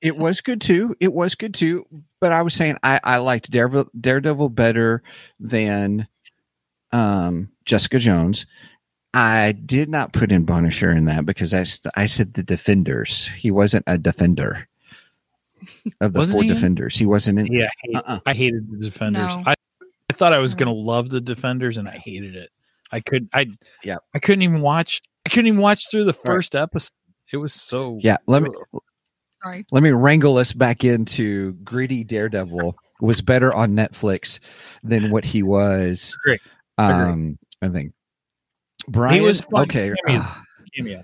It 0.00 0.16
was 0.18 0.40
good 0.40 0.60
too. 0.60 0.94
It 1.00 1.12
was 1.12 1.34
good 1.34 1.54
too. 1.54 1.86
But 2.20 2.32
I 2.32 2.42
was 2.42 2.52
saying 2.54 2.76
I, 2.82 3.00
I 3.02 3.16
liked 3.18 3.50
Daredevil, 3.50 3.90
Daredevil 3.98 4.50
better 4.50 5.02
than 5.40 6.06
um, 6.92 7.50
Jessica 7.64 7.98
Jones. 7.98 8.44
I 9.14 9.52
did 9.52 9.88
not 9.88 10.12
put 10.12 10.32
in 10.32 10.44
Punisher 10.44 10.90
in 10.90 11.04
that 11.06 11.24
because 11.24 11.54
I, 11.54 11.64
I 11.94 12.06
said 12.06 12.34
the 12.34 12.42
Defenders. 12.42 13.28
He 13.36 13.50
wasn't 13.50 13.84
a 13.86 13.96
defender 13.96 14.68
of 16.00 16.12
the 16.12 16.18
Wasn't 16.20 16.34
four 16.36 16.42
he 16.42 16.48
in? 16.48 16.54
Defenders. 16.54 16.96
He 16.96 17.06
wasn't 17.06 17.38
in. 17.38 17.46
Yeah, 17.46 17.64
I, 17.66 17.68
hate- 17.82 17.96
Uh-uh. 17.96 18.20
I 18.26 18.34
hated 18.34 18.70
the 18.70 18.78
Defenders. 18.78 19.36
No. 19.36 19.42
I, 19.46 19.54
I 20.10 20.12
thought 20.14 20.32
I 20.32 20.38
was 20.38 20.54
gonna 20.54 20.72
love 20.72 21.08
the 21.10 21.20
Defenders, 21.20 21.76
and 21.78 21.88
I 21.88 21.98
hated 22.04 22.36
it. 22.36 22.50
I 22.92 23.00
could 23.00 23.28
I 23.32 23.46
Yeah. 23.82 23.96
I 24.14 24.18
couldn't 24.18 24.42
even 24.42 24.60
watch. 24.60 25.00
I 25.26 25.30
couldn't 25.30 25.46
even 25.48 25.60
watch 25.60 25.90
through 25.90 26.04
the 26.04 26.12
Right. 26.12 26.26
first 26.26 26.54
episode. 26.54 26.90
It 27.32 27.38
was 27.38 27.52
so 27.52 27.98
Yeah, 28.00 28.18
let 28.26 28.42
me 28.42 28.50
Sorry. 29.42 29.64
let 29.72 29.82
me 29.82 29.90
wrangle 29.90 30.36
us 30.38 30.52
back 30.52 30.84
into 30.84 31.52
gritty 31.64 32.04
Daredevil 32.04 32.76
was 33.00 33.20
better 33.22 33.52
on 33.54 33.72
Netflix 33.74 34.38
than 34.82 35.10
what 35.10 35.24
he 35.24 35.42
was. 35.42 36.14
Agree. 36.24 36.38
Agree. 36.78 36.94
Um, 37.12 37.38
I 37.62 37.68
think 37.68 37.92
Brian 38.88 39.22
was 39.22 39.40
fun. 39.40 39.62
okay. 39.62 39.92
Cameo. 40.06 40.20
ah, 40.22 40.42
cameo. 40.76 41.02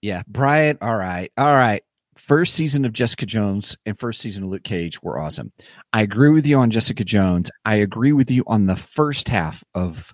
yeah, 0.00 0.22
Brian. 0.28 0.78
All 0.80 0.96
right, 0.96 1.30
all 1.36 1.52
right. 1.52 1.82
First 2.26 2.54
season 2.54 2.84
of 2.84 2.92
Jessica 2.92 3.24
Jones 3.24 3.76
and 3.86 3.96
first 3.96 4.20
season 4.20 4.42
of 4.42 4.48
Luke 4.48 4.64
Cage 4.64 5.00
were 5.00 5.20
awesome. 5.20 5.52
I 5.92 6.02
agree 6.02 6.30
with 6.30 6.44
you 6.44 6.58
on 6.58 6.70
Jessica 6.70 7.04
Jones. 7.04 7.52
I 7.64 7.76
agree 7.76 8.10
with 8.10 8.32
you 8.32 8.42
on 8.48 8.66
the 8.66 8.74
first 8.74 9.28
half 9.28 9.62
of 9.76 10.12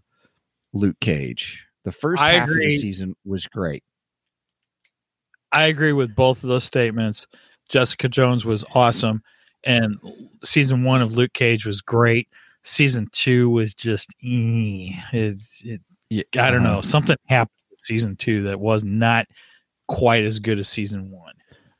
Luke 0.74 1.00
Cage. 1.00 1.66
The 1.84 1.92
first 1.92 2.22
I 2.22 2.32
half 2.32 2.50
of 2.50 2.56
the 2.56 2.76
season 2.76 3.14
was 3.24 3.46
great. 3.46 3.82
I 5.52 5.64
agree 5.64 5.94
with 5.94 6.14
both 6.14 6.42
of 6.42 6.50
those 6.50 6.64
statements. 6.64 7.26
Jessica 7.70 8.10
Jones 8.10 8.44
was 8.44 8.62
awesome, 8.74 9.22
and 9.64 9.98
season 10.44 10.84
one 10.84 11.00
of 11.00 11.16
Luke 11.16 11.32
Cage 11.32 11.64
was 11.64 11.80
great. 11.80 12.28
Season 12.62 13.08
two 13.12 13.48
was 13.48 13.74
just, 13.74 14.10
eh. 14.22 14.92
it's, 15.14 15.62
it, 15.64 15.80
Yeah, 16.10 16.24
I 16.38 16.50
don't 16.50 16.62
know, 16.62 16.76
um, 16.76 16.82
something 16.82 17.16
happened 17.28 17.56
with 17.70 17.80
season 17.80 18.16
two 18.16 18.42
that 18.42 18.60
was 18.60 18.84
not 18.84 19.26
quite 19.88 20.24
as 20.24 20.40
good 20.40 20.58
as 20.58 20.68
season 20.68 21.10
one. 21.10 21.32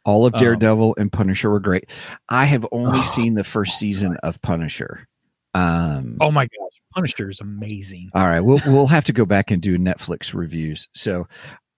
All 0.04 0.26
of 0.26 0.34
Um, 0.34 0.40
Daredevil 0.40 0.94
and 0.98 1.12
Punisher 1.12 1.50
were 1.50 1.60
great. 1.60 1.88
I 2.28 2.44
have 2.46 2.66
only 2.72 2.98
Oh, 3.00 3.02
seen 3.02 3.34
the 3.34 3.44
first 3.44 3.78
season 3.78 4.16
of 4.22 4.40
Punisher. 4.42 5.06
Um, 5.54 6.16
Oh 6.20 6.30
my 6.30 6.44
gosh, 6.46 6.80
Punisher 6.94 7.28
is 7.30 7.40
amazing. 7.40 8.10
All 8.14 8.26
right, 8.26 8.40
we'll 8.40 8.60
we'll 8.66 8.86
have 8.88 9.04
to 9.04 9.12
go 9.12 9.24
back 9.24 9.50
and 9.50 9.60
do 9.62 9.78
Netflix 9.78 10.32
reviews. 10.34 10.88
So, 10.94 11.28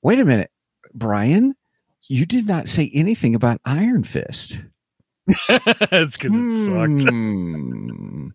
wait 0.03 0.21
a 0.21 0.25
minute, 0.25 0.51
Brian, 0.95 1.55
you 2.09 2.25
did 2.25 2.47
not 2.47 2.69
say 2.69 2.91
anything 2.95 3.35
about 3.35 3.61
Iron 3.65 4.05
Fist. 4.05 4.59
it's 5.27 6.17
because 6.17 6.37
it 6.37 6.51
sucked. 6.67 7.09
Hmm. 7.11 8.29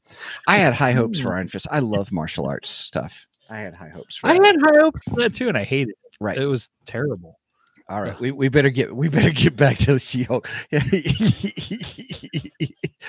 I 0.48 0.58
had 0.58 0.74
high 0.74 0.92
hopes 0.94 1.20
for 1.20 1.34
Iron 1.36 1.48
Fist. 1.48 1.68
I 1.72 1.80
love 1.80 2.12
martial 2.12 2.46
arts 2.48 2.70
stuff. 2.70 3.26
I 3.50 3.60
had 3.60 3.74
high 3.74 3.90
hopes 3.90 4.18
for 4.18 4.28
I 4.28 4.34
that. 4.38 4.46
had 4.46 4.56
high 4.62 4.80
hopes 4.80 5.00
for 5.10 5.16
that 5.22 5.34
too, 5.34 5.48
and 5.48 5.58
I 5.58 5.64
hated 5.64 5.90
it. 5.90 6.18
right. 6.20 6.38
It 6.38 6.46
was 6.46 6.70
terrible. 6.86 7.39
All 7.90 8.04
right, 8.04 8.20
we, 8.20 8.30
we 8.30 8.50
better 8.50 8.70
get 8.70 8.96
we 8.96 9.10
better 9.10 9.32
get 9.32 9.56
back 9.56 9.80
to 9.80 9.98
She 9.98 10.22
Hulk. 10.22 10.48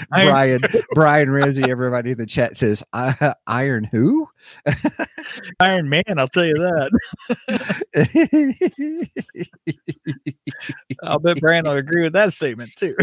Brian 0.08 0.62
Brian 0.94 1.30
Ramsey, 1.30 1.70
everybody 1.70 2.12
in 2.12 2.16
the 2.16 2.24
chat 2.24 2.56
says 2.56 2.82
"I- 2.94 3.34
Iron 3.46 3.84
who? 3.84 4.26
Iron 5.60 5.90
Man, 5.90 6.02
I'll 6.16 6.28
tell 6.28 6.46
you 6.46 6.54
that. 6.54 6.90
I'll 11.02 11.18
bet 11.18 11.40
Brian 11.40 11.66
will 11.66 11.72
agree 11.72 12.02
with 12.02 12.14
that 12.14 12.32
statement 12.32 12.74
too. 12.74 12.96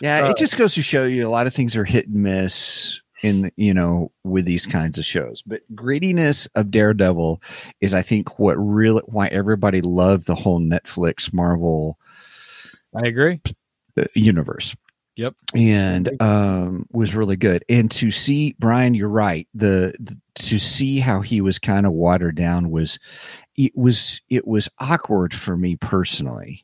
Yeah, 0.00 0.26
Uh, 0.26 0.30
it 0.30 0.36
just 0.36 0.56
goes 0.56 0.74
to 0.74 0.82
show 0.82 1.04
you 1.04 1.26
a 1.26 1.30
lot 1.30 1.48
of 1.48 1.54
things 1.54 1.74
are 1.76 1.84
hit 1.84 2.06
and 2.06 2.22
miss 2.22 3.00
in 3.22 3.50
you 3.56 3.74
know 3.74 4.10
with 4.24 4.44
these 4.44 4.66
kinds 4.66 4.98
of 4.98 5.04
shows. 5.04 5.42
But 5.42 5.62
grittiness 5.74 6.48
of 6.54 6.70
Daredevil 6.70 7.42
is, 7.80 7.94
I 7.94 8.02
think, 8.02 8.38
what 8.38 8.54
really 8.54 9.02
why 9.06 9.28
everybody 9.28 9.80
loved 9.80 10.26
the 10.26 10.34
whole 10.34 10.60
Netflix 10.60 11.32
Marvel 11.32 11.98
I 12.94 13.06
agree. 13.06 13.40
uh, 13.98 14.04
universe. 14.14 14.74
Yep. 15.16 15.34
and 15.54 16.20
um, 16.20 16.86
was 16.92 17.14
really 17.14 17.36
good. 17.36 17.64
And 17.68 17.88
to 17.92 18.10
see 18.10 18.56
Brian, 18.58 18.94
you're 18.94 19.08
right. 19.08 19.46
The, 19.54 19.94
the 20.00 20.18
to 20.36 20.58
see 20.58 20.98
how 20.98 21.20
he 21.20 21.40
was 21.40 21.60
kind 21.60 21.86
of 21.86 21.92
watered 21.92 22.34
down 22.34 22.70
was 22.70 22.98
it 23.56 23.76
was 23.76 24.20
it 24.28 24.44
was 24.44 24.68
awkward 24.80 25.32
for 25.32 25.56
me 25.56 25.76
personally. 25.76 26.63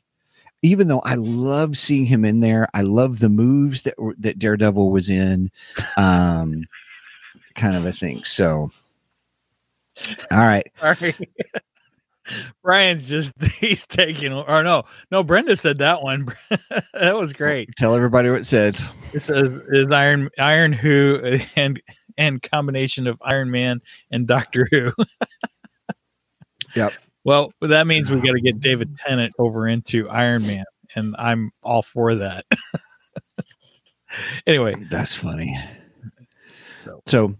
Even 0.63 0.87
though 0.87 0.99
I 0.99 1.15
love 1.15 1.77
seeing 1.77 2.05
him 2.05 2.23
in 2.23 2.39
there, 2.39 2.67
I 2.73 2.81
love 2.81 3.19
the 3.19 3.29
moves 3.29 3.83
that 3.83 3.95
that 4.19 4.39
Daredevil 4.39 4.91
was 4.91 5.09
in, 5.09 5.51
um, 5.97 6.65
kind 7.55 7.75
of 7.75 7.85
a 7.85 7.91
thing. 7.91 8.23
So, 8.25 8.69
all 10.29 10.37
right, 10.37 10.71
Sorry. 10.79 11.15
Brian's 12.63 13.09
just 13.09 13.33
he's 13.59 13.85
taking 13.87 14.31
or 14.31 14.63
no 14.63 14.83
no 15.09 15.23
Brenda 15.23 15.55
said 15.55 15.79
that 15.79 16.01
one 16.01 16.27
that 16.93 17.15
was 17.15 17.33
great. 17.33 17.75
Tell 17.77 17.95
everybody 17.95 18.29
what 18.29 18.41
it 18.41 18.45
says. 18.45 18.85
It 19.13 19.19
says 19.19 19.49
is 19.69 19.91
Iron 19.91 20.29
Iron 20.37 20.73
Who 20.73 21.19
and 21.55 21.81
and 22.17 22.41
combination 22.41 23.07
of 23.07 23.17
Iron 23.23 23.51
Man 23.51 23.81
and 24.11 24.27
Doctor 24.27 24.67
Who. 24.69 24.91
Yep. 26.75 26.93
Well, 27.23 27.53
that 27.61 27.85
means 27.87 28.09
we've 28.09 28.23
got 28.23 28.33
to 28.33 28.41
get 28.41 28.59
David 28.59 28.95
Tennant 28.97 29.33
over 29.37 29.67
into 29.67 30.09
Iron 30.09 30.45
Man, 30.47 30.65
and 30.95 31.15
I'm 31.19 31.51
all 31.61 31.81
for 31.83 32.15
that. 32.15 32.45
anyway, 34.47 34.75
That's 34.89 35.13
funny. 35.15 35.57
so 36.83 37.01
So, 37.05 37.35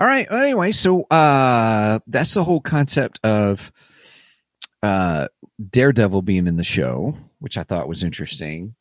all 0.00 0.06
right. 0.06 0.26
Anyway, 0.30 0.72
so 0.72 1.02
uh, 1.04 1.98
that's 2.06 2.34
the 2.34 2.44
whole 2.44 2.60
concept 2.60 3.20
of 3.24 3.70
uh, 4.82 5.28
Daredevil 5.70 6.22
being 6.22 6.46
in 6.46 6.56
the 6.56 6.64
show, 6.64 7.16
which 7.38 7.58
I 7.58 7.62
thought 7.62 7.88
was 7.88 8.02
interesting. 8.02 8.74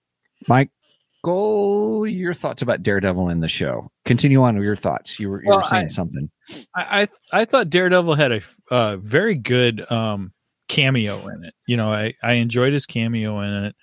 Michael, 0.48 2.06
your 2.08 2.34
thoughts 2.34 2.62
about 2.62 2.84
Daredevil 2.84 3.30
in 3.30 3.40
the 3.40 3.48
show? 3.48 3.92
Continue 4.06 4.44
on 4.44 4.56
with 4.56 4.64
your 4.66 4.76
thoughts. 4.76 5.20
You 5.20 5.30
were, 5.30 5.42
you 5.44 5.50
Well, 5.50 5.58
were 5.60 5.64
saying 5.64 5.86
I- 5.86 5.90
something. 5.90 6.30
I, 6.76 7.02
I 7.32 7.42
I 7.42 7.46
thought 7.46 7.70
Daredevil 7.70 8.16
had 8.16 8.32
a 8.32 8.42
uh, 8.70 8.98
very 8.98 9.36
good 9.36 9.90
um, 9.92 10.32
cameo 10.68 11.28
in 11.28 11.44
it. 11.44 11.54
You 11.68 11.78
know, 11.78 11.92
I 11.92 12.14
I 12.24 12.34
enjoyed 12.34 12.74
his 12.74 12.86
cameo 12.86 13.40
in 13.42 13.66
it. 13.66 13.76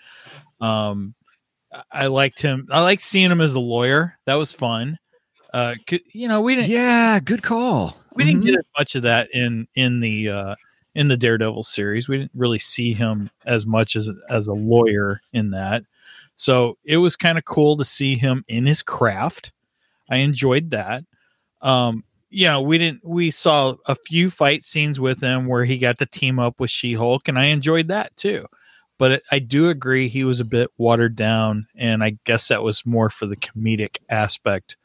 Um, 0.60 1.14
I- 1.90 2.06
liked 2.08 2.42
him. 2.42 2.68
I 2.70 2.80
liked 2.82 3.02
seeing 3.02 3.30
him 3.30 3.40
as 3.40 3.54
a 3.54 3.60
lawyer. 3.60 4.18
That 4.26 4.34
was 4.34 4.52
fun. 4.52 4.98
Uh, 5.52 5.74
you 6.12 6.28
know, 6.28 6.40
we 6.40 6.54
didn't 6.54 6.70
Yeah, 6.70 7.18
good 7.20 7.42
call. 7.42 7.96
we 8.14 8.24
didn't 8.24 8.42
Mhm. 8.42 8.46
get 8.46 8.58
as 8.58 8.64
much 8.78 8.94
of 8.94 9.02
that 9.02 9.28
in 9.32 9.68
in 9.74 10.00
the 10.00 10.28
uh, 10.28 10.54
in 10.94 11.08
the 11.08 11.16
Daredevil 11.16 11.62
series. 11.62 12.08
We 12.08 12.18
didn't 12.18 12.32
really 12.34 12.58
see 12.58 12.92
him 12.94 13.30
as 13.44 13.64
much 13.66 13.96
as 13.96 14.08
as 14.28 14.46
a 14.46 14.52
lawyer 14.52 15.20
in 15.32 15.50
that. 15.50 15.84
So 16.36 16.78
it 16.84 16.96
was 16.98 17.16
kind 17.16 17.38
of 17.38 17.44
cool 17.44 17.76
to 17.76 17.84
see 17.84 18.16
him 18.16 18.44
in 18.48 18.66
his 18.66 18.82
craft. 18.82 19.52
I 20.10 20.16
enjoyed 20.16 20.70
that. 20.70 21.04
Um, 21.60 22.04
you 22.32 22.46
know, 22.46 22.60
we 22.62 22.78
didn't 22.78 23.04
we 23.04 23.30
saw 23.30 23.74
a 23.86 23.94
few 23.94 24.30
fight 24.30 24.64
scenes 24.64 24.98
with 24.98 25.20
him 25.20 25.46
where 25.46 25.64
he 25.64 25.78
got 25.78 25.98
to 25.98 26.06
team 26.06 26.38
up 26.38 26.58
with 26.58 26.70
She 26.70 26.94
Hulk, 26.94 27.28
and 27.28 27.38
I 27.38 27.46
enjoyed 27.46 27.88
that 27.88 28.16
too. 28.16 28.46
But 28.98 29.22
I 29.30 29.38
do 29.38 29.68
agree 29.68 30.08
he 30.08 30.24
was 30.24 30.40
a 30.40 30.44
bit 30.44 30.70
watered 30.78 31.14
down, 31.16 31.66
and 31.76 32.02
I 32.02 32.16
guess 32.24 32.48
that 32.48 32.62
was 32.62 32.86
more 32.86 33.10
for 33.10 33.26
the 33.26 33.36
comedic 33.36 33.98
aspect 34.08 34.76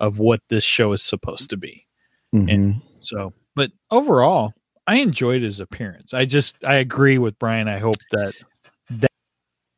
of 0.00 0.18
what 0.18 0.40
this 0.48 0.64
show 0.64 0.92
is 0.92 1.02
supposed 1.02 1.48
to 1.50 1.56
be. 1.56 1.86
Mhm. 2.34 2.82
So, 2.98 3.32
but 3.54 3.70
overall, 3.90 4.52
I 4.86 4.96
enjoyed 4.96 5.42
his 5.42 5.60
appearance. 5.60 6.12
I 6.12 6.24
just 6.24 6.56
I 6.64 6.76
agree 6.76 7.18
with 7.18 7.38
Brian. 7.38 7.68
I 7.68 7.78
hope 7.78 7.96
that 8.10 8.34
that 8.90 9.10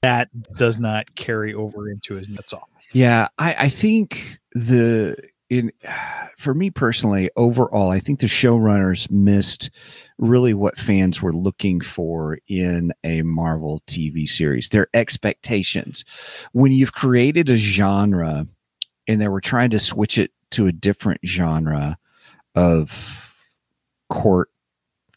that 0.03 0.29
does 0.57 0.79
not 0.79 1.15
carry 1.15 1.55
over 1.55 1.89
into 1.91 2.15
his. 2.15 2.29
That's 2.29 2.53
all. 2.53 2.69
Yeah, 2.93 3.29
I, 3.39 3.55
I 3.65 3.69
think 3.69 4.39
the 4.53 5.17
in 5.51 5.71
for 6.37 6.55
me 6.55 6.71
personally, 6.71 7.31
overall, 7.37 7.91
I 7.91 8.01
think 8.01 8.21
the 8.21 8.27
showrunners 8.27 9.11
missed 9.11 9.71
really 10.19 10.55
what 10.55 10.79
fans 10.79 11.21
were 11.23 11.33
looking 11.35 11.81
for 11.81 12.39
in 12.49 12.93
a 13.05 13.23
Marvel 13.23 13.83
TV 13.87 14.29
series. 14.29 14.69
Their 14.71 14.89
expectations. 14.95 16.05
When 16.53 16.73
you've 16.73 16.95
created 16.95 17.49
a 17.51 17.57
genre 17.57 18.47
and 19.07 19.21
they 19.21 19.29
were 19.29 19.41
trying 19.41 19.71
to 19.71 19.79
switch 19.79 20.19
it 20.19 20.31
to 20.53 20.67
a 20.67 20.73
different 20.73 21.21
genre 21.27 21.99
of 22.55 23.35
court, 24.09 24.51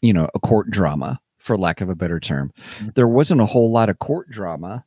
you 0.02 0.12
know, 0.12 0.28
a 0.34 0.38
court 0.40 0.70
drama, 0.70 1.20
for 1.38 1.56
lack 1.56 1.80
of 1.80 1.88
a 1.88 1.94
better 1.94 2.20
term, 2.20 2.52
Mhm. 2.80 2.94
there 2.94 3.08
wasn't 3.08 3.40
a 3.40 3.46
whole 3.46 3.70
lot 3.72 3.88
of 3.88 3.98
court 3.98 4.28
drama. 4.28 4.84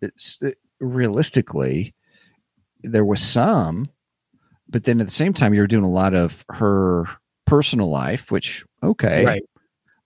It's 0.00 0.38
it, 0.42 0.58
realistically, 0.78 1.94
there 2.82 3.04
was 3.04 3.20
some, 3.20 3.88
but 4.68 4.84
then 4.84 5.00
at 5.00 5.06
the 5.06 5.12
same 5.12 5.32
time, 5.32 5.54
you're 5.54 5.66
doing 5.66 5.84
a 5.84 5.90
lot 5.90 6.14
of 6.14 6.44
her 6.50 7.04
personal 7.46 7.90
life, 7.90 8.30
which 8.30 8.64
okay, 8.82 9.24
Right. 9.24 9.42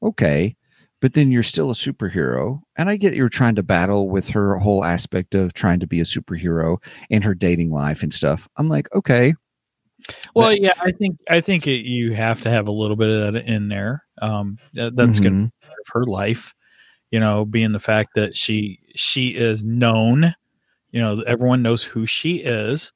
okay, 0.03 0.57
but 1.01 1.14
then 1.14 1.31
you're 1.31 1.42
still 1.42 1.70
a 1.70 1.75
superhero, 1.75 2.61
and 2.77 2.90
I 2.90 2.96
get 2.96 3.14
you're 3.14 3.29
trying 3.29 3.55
to 3.57 3.62
battle 3.62 4.09
with 4.09 4.29
her 4.31 4.57
whole 4.59 4.85
aspect 4.85 5.35
of 5.35 5.55
trying 5.55 5.81
to 5.81 5.87
be 5.87 6.01
a 6.01 6.05
superhero 6.05 6.79
and 7.11 7.25
her 7.25 7.35
dating 7.35 7.70
life 7.70 8.03
and 8.03 8.12
stuff. 8.12 8.49
I'm 8.57 8.68
like, 8.68 8.92
okay, 8.94 9.35
Well, 10.35 10.53
yeah, 10.53 10.75
I 10.81 10.92
think 10.92 11.18
I 11.29 11.40
think 11.40 11.66
it, 11.66 11.85
you 11.87 12.14
have 12.14 12.40
to 12.42 12.51
have 12.51 12.68
a 12.68 12.73
little 12.73 12.96
bit 12.96 13.09
of 13.09 13.33
that 13.35 13.44
in 13.46 13.68
there. 13.68 14.05
Um, 14.23 14.59
that, 14.75 14.96
that's 14.96 15.20
going 15.20 15.33
to 15.33 15.46
be 15.46 15.66
part 15.66 15.79
of 15.81 15.92
her 15.92 16.05
life. 16.05 16.55
You 17.11 17.20
know, 17.20 17.44
being 17.44 17.73
the 17.73 17.81
fact 17.81 18.11
that 18.14 18.37
she 18.37 18.81
she 18.94 19.29
is 19.29 19.64
known. 19.64 20.35
You 20.90 21.01
know, 21.01 21.23
everyone 21.27 21.62
knows 21.62 21.83
who 21.83 22.05
she 22.07 22.37
is. 22.37 22.92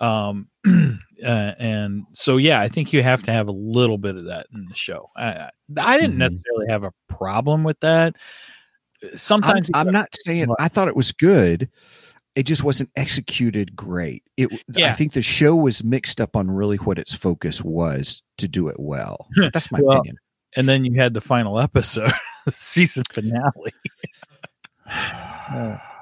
Um, 0.00 0.48
uh, 1.24 1.52
and 1.58 2.02
so 2.12 2.36
yeah, 2.36 2.60
I 2.60 2.68
think 2.68 2.92
you 2.92 3.02
have 3.02 3.22
to 3.24 3.32
have 3.32 3.48
a 3.48 3.52
little 3.52 3.98
bit 3.98 4.16
of 4.16 4.24
that 4.26 4.46
in 4.52 4.66
the 4.68 4.74
show. 4.74 5.10
I 5.16 5.50
I, 5.78 5.98
didn't 5.98 6.16
Mhm. 6.16 6.18
necessarily 6.18 6.66
have 6.68 6.84
a 6.84 6.92
problem 7.08 7.64
with 7.64 7.78
that. 7.80 8.16
I'm, 9.02 9.16
Sometimes 9.16 9.70
I'm 9.74 9.92
not 9.92 10.08
saying? 10.24 10.48
I 10.58 10.68
thought 10.68 10.88
it 10.88 10.96
was 10.96 11.12
good. 11.12 11.68
It 12.34 12.44
just 12.44 12.64
wasn't 12.64 12.90
executed 12.96 13.74
great. 13.76 14.22
It, 14.36 14.50
I 14.76 14.92
think 14.92 15.12
the 15.14 15.22
show 15.22 15.54
was 15.54 15.82
mixed 15.84 16.20
up 16.20 16.36
on 16.36 16.50
really 16.50 16.76
what 16.76 16.98
its 16.98 17.14
focus 17.14 17.62
was 17.64 18.22
to 18.38 18.48
do 18.48 18.68
it 18.68 18.76
well. 18.78 19.28
That's 19.36 19.70
my 19.72 19.80
Well, 19.82 19.98
opinion. 19.98 20.16
and 20.56 20.68
then 20.68 20.84
you 20.84 21.00
had 21.00 21.14
the 21.14 21.20
final 21.22 21.58
episode, 21.58 22.12
the 22.44 22.52
season 22.52 23.04
finale. 23.10 23.72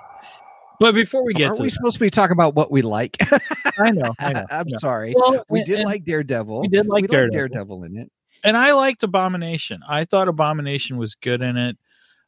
but 0.85 0.95
before 0.95 1.25
we 1.25 1.33
get 1.33 1.47
Aren't 1.47 1.57
to 1.57 1.63
we 1.63 1.69
that, 1.69 1.75
supposed 1.77 1.95
to 1.95 2.01
be 2.01 2.11
talking 2.11 2.35
about 2.35 2.55
what 2.55 2.71
we 2.71 2.83
like? 2.83 3.17
I 3.79 3.91
know, 3.91 4.13
I 4.19 4.35
know. 4.35 4.45
I'm 4.51 4.67
no. 4.69 4.77
sorry. 4.77 5.15
Well, 5.17 5.43
we 5.49 5.65
did 5.65 5.83
like 5.83 6.05
Daredevil. 6.05 6.61
we 6.61 6.69
did 6.69 6.87
like 6.87 7.01
we 7.01 7.09
Daredevil. 7.09 7.33
Daredevil 7.33 7.85
in 7.85 7.97
it. 7.97 8.13
and 8.43 8.55
I 8.55 8.73
liked 8.73 9.03
Abomination. 9.03 9.81
I 9.89 10.05
thought 10.05 10.29
Abomination 10.29 10.99
was 10.99 11.15
good 11.15 11.41
in 11.41 11.57
it. 11.57 11.79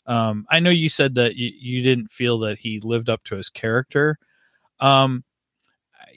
Um, 0.06 0.46
I 0.48 0.60
know 0.60 0.70
you 0.70 0.88
said 0.88 1.16
that 1.16 1.36
you, 1.36 1.52
you 1.54 1.82
didn't 1.82 2.10
feel 2.10 2.38
that 2.38 2.58
he 2.60 2.80
lived 2.80 3.10
up 3.10 3.24
to 3.24 3.36
his 3.36 3.50
character. 3.50 4.16
Um, 4.80 5.22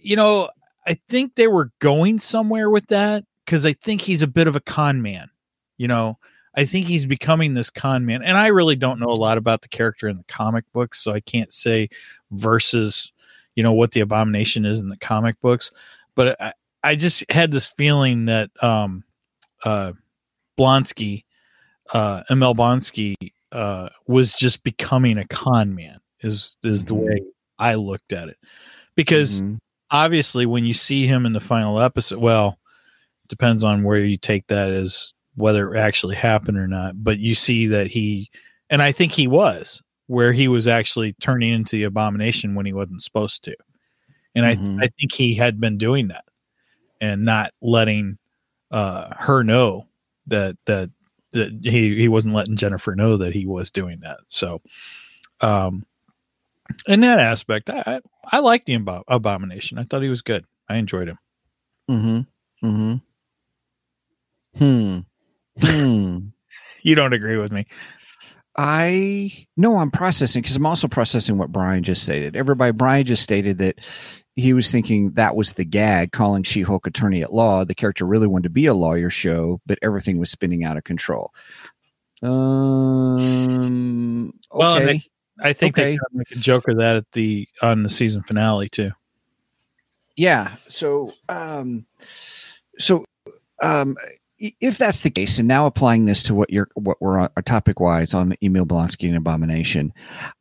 you 0.02 0.16
know, 0.16 0.50
I 0.88 0.98
think 1.10 1.36
they 1.36 1.48
were 1.48 1.72
going 1.80 2.22
somewhere 2.22 2.70
with 2.70 2.88
that 2.88 3.26
because 3.44 3.66
I 3.66 3.74
think 3.74 4.00
he's 4.00 4.22
a 4.22 4.28
bit 4.28 4.48
of 4.48 4.56
a 4.56 4.62
con 4.62 5.02
man. 5.02 5.30
You 5.78 5.90
know, 5.90 6.20
I 6.56 6.64
think 6.64 6.88
he's 6.88 7.06
becoming 7.06 7.54
this 7.54 7.70
con 7.70 8.06
man, 8.06 8.24
and 8.24 8.38
I 8.38 8.48
really 8.48 8.76
don't 8.76 9.00
know 9.00 9.10
a 9.10 9.12
lot 9.12 9.38
about 9.38 9.62
the 9.62 9.68
character 9.68 10.08
in 10.08 10.18
the 10.18 10.24
comic 10.24 10.66
books, 10.72 11.04
so 11.04 11.12
I 11.12 11.20
can't 11.20 11.54
say 11.54 11.90
versus 12.32 13.12
you 13.56 13.64
know 13.64 13.74
what 13.74 13.92
the 13.92 14.00
Abomination 14.00 14.66
is 14.66 14.80
in 14.80 14.90
the 14.90 14.98
comic 14.98 15.40
books. 15.42 15.72
But 16.16 16.40
I, 16.42 16.54
I 16.84 16.96
just 16.96 17.30
had 17.30 17.52
this 17.52 17.68
feeling 17.68 18.26
that 18.26 18.52
um, 18.64 19.04
uh, 19.64 19.94
Blonsky, 20.58 21.24
uh, 21.94 22.24
Emil 22.30 22.56
Blonsky, 22.56 23.16
uh, 23.52 23.90
was 24.08 24.36
just 24.36 24.64
becoming 24.64 25.18
a 25.18 25.26
con 25.28 25.76
man. 25.76 26.00
Is 26.22 26.58
is 26.64 26.86
the 26.86 26.96
Mhm. 26.96 27.08
way 27.08 27.22
I 27.58 27.76
looked 27.76 28.14
at 28.14 28.30
it 28.30 28.38
because 28.96 29.42
Mhm. 29.42 29.58
obviously 29.92 30.46
when 30.46 30.66
you 30.66 30.74
see 30.74 31.08
him 31.08 31.26
in 31.26 31.34
the 31.34 31.40
final 31.40 31.80
episode, 31.80 32.20
well, 32.20 32.60
depends 33.28 33.64
on 33.64 33.84
where 33.84 34.00
you 34.00 34.18
take 34.18 34.48
that 34.48 34.70
as 34.72 35.14
whether 35.36 35.74
it 35.74 35.80
actually 35.80 36.16
happened 36.16 36.58
or 36.58 36.68
not. 36.68 37.02
But 37.02 37.20
you 37.20 37.36
see 37.36 37.68
that 37.68 37.88
he, 37.88 38.30
and 38.70 38.82
I 38.82 38.92
think 38.92 39.14
he 39.14 39.28
was 39.28 39.82
where 40.10 40.34
he 40.34 40.48
was 40.48 40.66
actually 40.68 41.14
turning 41.14 41.54
into 41.54 41.76
the 41.78 41.84
abomination 41.84 42.56
when 42.56 42.66
he 42.66 42.74
wasn't 42.74 43.02
supposed 43.04 43.44
to, 43.44 43.56
and 44.34 44.44
Mhm. 44.46 44.82
I 44.82 44.86
I 44.86 44.88
think 45.00 45.14
he 45.14 45.36
had 45.36 45.60
been 45.60 45.78
doing 45.78 46.08
that 46.08 46.26
and 47.00 47.24
not 47.26 47.54
letting 47.62 48.18
uh, 48.72 49.14
her 49.18 49.44
know 49.44 49.88
that 50.28 50.58
that 50.66 50.90
that 51.34 51.60
he 51.64 51.96
he 51.96 52.08
wasn't 52.08 52.34
letting 52.34 52.56
Jennifer 52.56 52.96
know 52.96 53.18
that 53.18 53.34
he 53.34 53.46
was 53.46 53.70
doing 53.72 54.00
that. 54.02 54.18
So, 54.28 54.62
um, 55.42 55.86
in 56.88 57.02
that 57.02 57.20
aspect, 57.20 57.70
I 57.70 57.84
I, 57.86 58.02
I 58.26 58.40
liked 58.40 58.66
the 58.66 58.78
Abo- 58.78 59.04
abomination. 59.08 59.78
I 59.78 59.84
thought 59.84 60.02
he 60.02 60.10
was 60.10 60.24
good. 60.24 60.46
I 60.68 60.78
enjoyed 60.78 61.08
him. 61.08 61.20
Mm-hmm. 61.90 62.68
Mm-hmm. 62.68 62.96
Hmm. 64.58 65.00
Hmm. 65.62 66.18
You 66.82 66.96
don't 66.96 67.12
agree 67.12 67.36
with 67.38 67.52
me? 67.52 67.66
I 68.62 69.48
no, 69.56 69.78
I'm 69.78 69.90
processing 69.90 70.42
because 70.42 70.58
I'm 70.58 70.66
also 70.66 70.90
processing 70.90 71.38
what 71.38 71.50
Brian 71.50 71.82
just 71.82 72.04
stated. 72.04 72.36
Everybody, 72.36 72.74
Brian 72.74 73.06
just 73.06 73.24
stated 73.24 73.58
that 73.60 73.80
he 74.36 74.52
was 74.54 74.70
thinking 74.70 75.12
that 75.14 75.34
was 75.38 75.54
the 75.54 75.64
gag, 75.64 76.12
calling 76.12 76.44
She-Hulk 76.44 76.86
attorney 76.86 77.22
at 77.24 77.32
law. 77.32 77.64
The 77.64 77.74
character 77.74 78.06
really 78.06 78.28
wanted 78.28 78.44
to 78.44 78.50
be 78.50 78.66
a 78.66 78.74
lawyer 78.74 79.10
show, 79.10 79.62
but 79.66 79.80
everything 79.82 80.18
was 80.20 80.30
spinning 80.30 80.66
out 80.66 80.76
of 80.76 80.84
control. 80.84 81.32
Um. 83.10 84.34
Well, 84.52 84.76
and 84.76 85.02
I 85.42 85.54
think 85.54 85.76
they 85.78 85.82
Okay. 85.84 85.92
kind 85.92 86.00
of 86.12 86.14
make 86.16 86.32
a 86.32 86.36
joke 86.36 86.68
of 86.68 86.78
that 86.80 86.98
at 86.98 87.10
the 87.14 87.48
on 87.62 87.84
the 87.84 87.90
season 87.90 88.24
finale 88.24 88.68
too. 88.68 88.92
yeah. 90.18 90.58
So, 90.68 91.14
um, 91.30 91.86
so, 92.78 93.06
um, 93.62 93.96
if 94.40 94.78
that's 94.78 95.04
the 95.04 95.10
case, 95.10 95.40
and 95.40 95.48
now 95.48 95.66
applying 95.66 96.06
this 96.06 96.24
to 96.24 96.36
what 96.36 96.50
you're 96.50 96.70
what 96.76 97.02
we're 97.02 97.20
on 97.20 97.30
topic 97.46 97.80
wise 97.80 98.14
on 98.14 98.36
Emil 98.42 98.66
Blonsky 98.66 99.08
and 99.08 99.18
Abomination, 99.18 99.94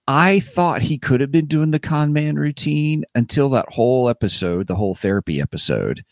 I 0.07 0.41
thought 0.41 0.83
he 0.83 0.99
could 0.99 1.21
have 1.21 1.33
been 1.33 1.47
doing 1.47 1.71
the 1.71 1.79
con 1.79 2.13
man 2.13 2.37
routine 2.37 3.05
until 3.15 3.51
that 3.51 3.69
whole 3.69 4.09
episode, 4.09 4.67
the 4.67 4.77
whole 4.77 4.95
therapy 4.95 5.41
episode. 5.41 6.05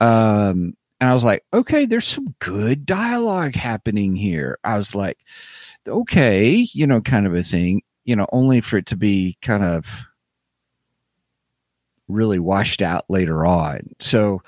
Um, 0.00 0.74
and 1.00 1.08
I 1.08 1.14
was 1.14 1.24
like, 1.24 1.44
okay, 1.52 1.86
there's 1.86 2.06
some 2.06 2.34
good 2.40 2.84
dialogue 2.84 3.54
happening 3.54 4.16
here. 4.16 4.58
I 4.64 4.76
was 4.76 4.94
like, 4.94 5.18
okay, 5.88 6.68
you 6.72 6.86
know, 6.86 7.00
kind 7.00 7.26
of 7.26 7.34
a 7.34 7.42
thing, 7.42 7.82
you 8.04 8.16
know, 8.16 8.26
only 8.32 8.60
for 8.60 8.76
it 8.76 8.86
to 8.86 8.96
be 8.96 9.38
kind 9.40 9.64
of 9.64 9.88
really 12.10 12.38
washed 12.38 12.82
out 12.82 13.04
later 13.08 13.46
on. 13.46 13.90
So, 14.00 14.42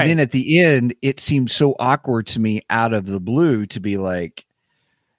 and 0.00 0.10
then 0.10 0.20
at 0.20 0.32
the 0.32 0.60
end, 0.60 0.94
it 1.02 1.20
seemed 1.20 1.50
so 1.50 1.74
awkward 1.78 2.26
to 2.28 2.40
me 2.40 2.62
out 2.70 2.92
of 2.92 3.06
the 3.06 3.20
blue 3.20 3.66
to 3.66 3.80
be 3.80 3.96
like, 3.96 4.46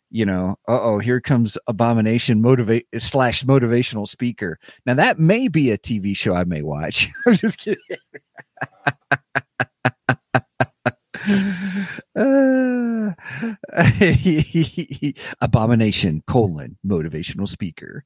you 0.09 0.25
know, 0.25 0.57
uh 0.67 0.81
oh, 0.81 0.99
here 0.99 1.19
comes 1.19 1.57
Abomination 1.67 2.41
motivate 2.41 2.87
slash 2.97 3.43
motivational 3.43 4.07
speaker. 4.07 4.57
Now 4.85 4.93
that 4.93 5.19
may 5.19 5.47
be 5.47 5.71
a 5.71 5.77
TV 5.77 6.15
show 6.15 6.33
I 6.33 6.45
may 6.45 6.61
watch. 6.61 7.09
I'm 7.27 7.33
just 7.33 7.57
kidding. 7.57 7.81
Uh, 12.15 13.11
abomination 15.41 16.23
colon 16.27 16.77
motivational 16.85 17.47
speaker. 17.47 18.03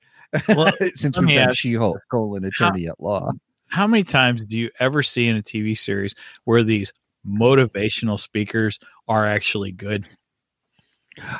Well, 0.48 0.74
Since 0.96 1.20
we've 1.20 1.36
done 1.36 1.54
She 1.54 1.74
Hulk 1.74 2.00
colon 2.10 2.46
attorney 2.46 2.88
at 2.88 3.00
law. 3.00 3.32
How 3.72 3.88
many 3.88 4.04
times 4.04 4.46
do 4.46 4.58
you 4.58 4.70
ever 4.80 5.02
see 5.02 5.28
in 5.28 5.38
a 5.38 5.42
TV 5.42 5.78
series 5.78 6.14
where 6.46 6.64
these 6.64 6.92
motivational 7.28 8.20
speakers 8.20 8.80
are 9.08 9.26
actually 9.26 9.72
good? 9.72 10.08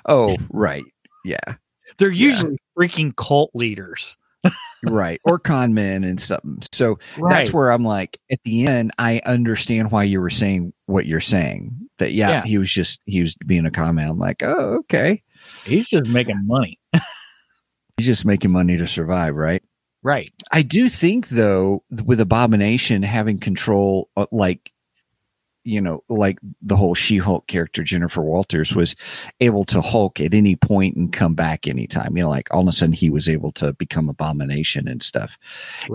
Oh, 0.06 0.38
right. 0.50 0.84
Yeah. 1.24 1.40
They're 1.98 2.10
Yeah. 2.10 2.26
usually 2.30 2.58
freaking 2.78 3.16
cult 3.16 3.52
leaders. 3.54 4.18
right 4.86 5.22
or 5.24 5.38
con 5.38 5.72
men 5.76 6.04
and 6.04 6.20
something 6.20 6.58
so 6.72 6.98
that's 7.30 7.54
where 7.54 7.70
i'm 7.72 7.84
like 7.84 8.20
at 8.32 8.40
the 8.44 8.66
end 8.66 8.90
i 8.98 9.22
understand 9.24 9.92
why 9.92 10.02
you 10.02 10.20
were 10.20 10.32
saying 10.32 10.74
what 10.88 11.06
you're 11.06 11.20
saying 11.20 11.72
that 12.00 12.14
yeah, 12.14 12.30
Yeah. 12.30 12.44
he 12.46 12.58
was 12.58 12.74
just 12.74 13.02
he 13.06 13.22
was 13.22 13.36
being 13.46 13.68
a 13.68 13.70
comment 13.72 14.10
i'm 14.10 14.18
like 14.18 14.42
oh 14.42 14.78
okay 14.80 15.22
he's 15.64 15.88
just 15.88 16.08
making 16.08 16.42
money. 16.48 16.80
he's 17.98 18.08
just 18.08 18.26
making 18.26 18.50
money 18.50 18.78
to 18.78 18.88
survive 18.88 19.36
right 19.36 19.62
Right. 20.04 20.32
i 20.52 20.62
do 20.64 20.90
think 20.90 21.30
though 21.30 21.84
with 22.06 22.20
abomination 22.20 23.04
having 23.04 23.38
control 23.38 24.10
uh, 24.18 24.26
like 24.32 24.72
you 25.64 25.80
know 25.80 26.04
like 26.10 26.40
the 26.64 26.76
whole 26.76 26.96
she-hulk 26.96 27.46
character 27.46 27.84
jennifer 27.84 28.24
walters 28.24 28.74
was 28.76 28.96
able 29.42 29.64
to 29.66 29.80
hulk 29.80 30.20
at 30.20 30.34
any 30.34 30.56
point 30.56 30.96
and 30.96 31.14
come 31.14 31.36
back 31.36 31.68
anytime 31.68 32.18
you 32.18 32.24
know 32.24 32.30
like 32.30 32.48
all 32.52 32.62
of 32.62 32.68
a 32.68 32.72
sudden 32.72 32.94
he 32.94 33.12
was 33.12 33.30
able 33.30 33.52
to 33.52 33.74
become 33.74 34.10
abomination 34.10 34.88
and 34.88 35.04
stuff 35.04 35.38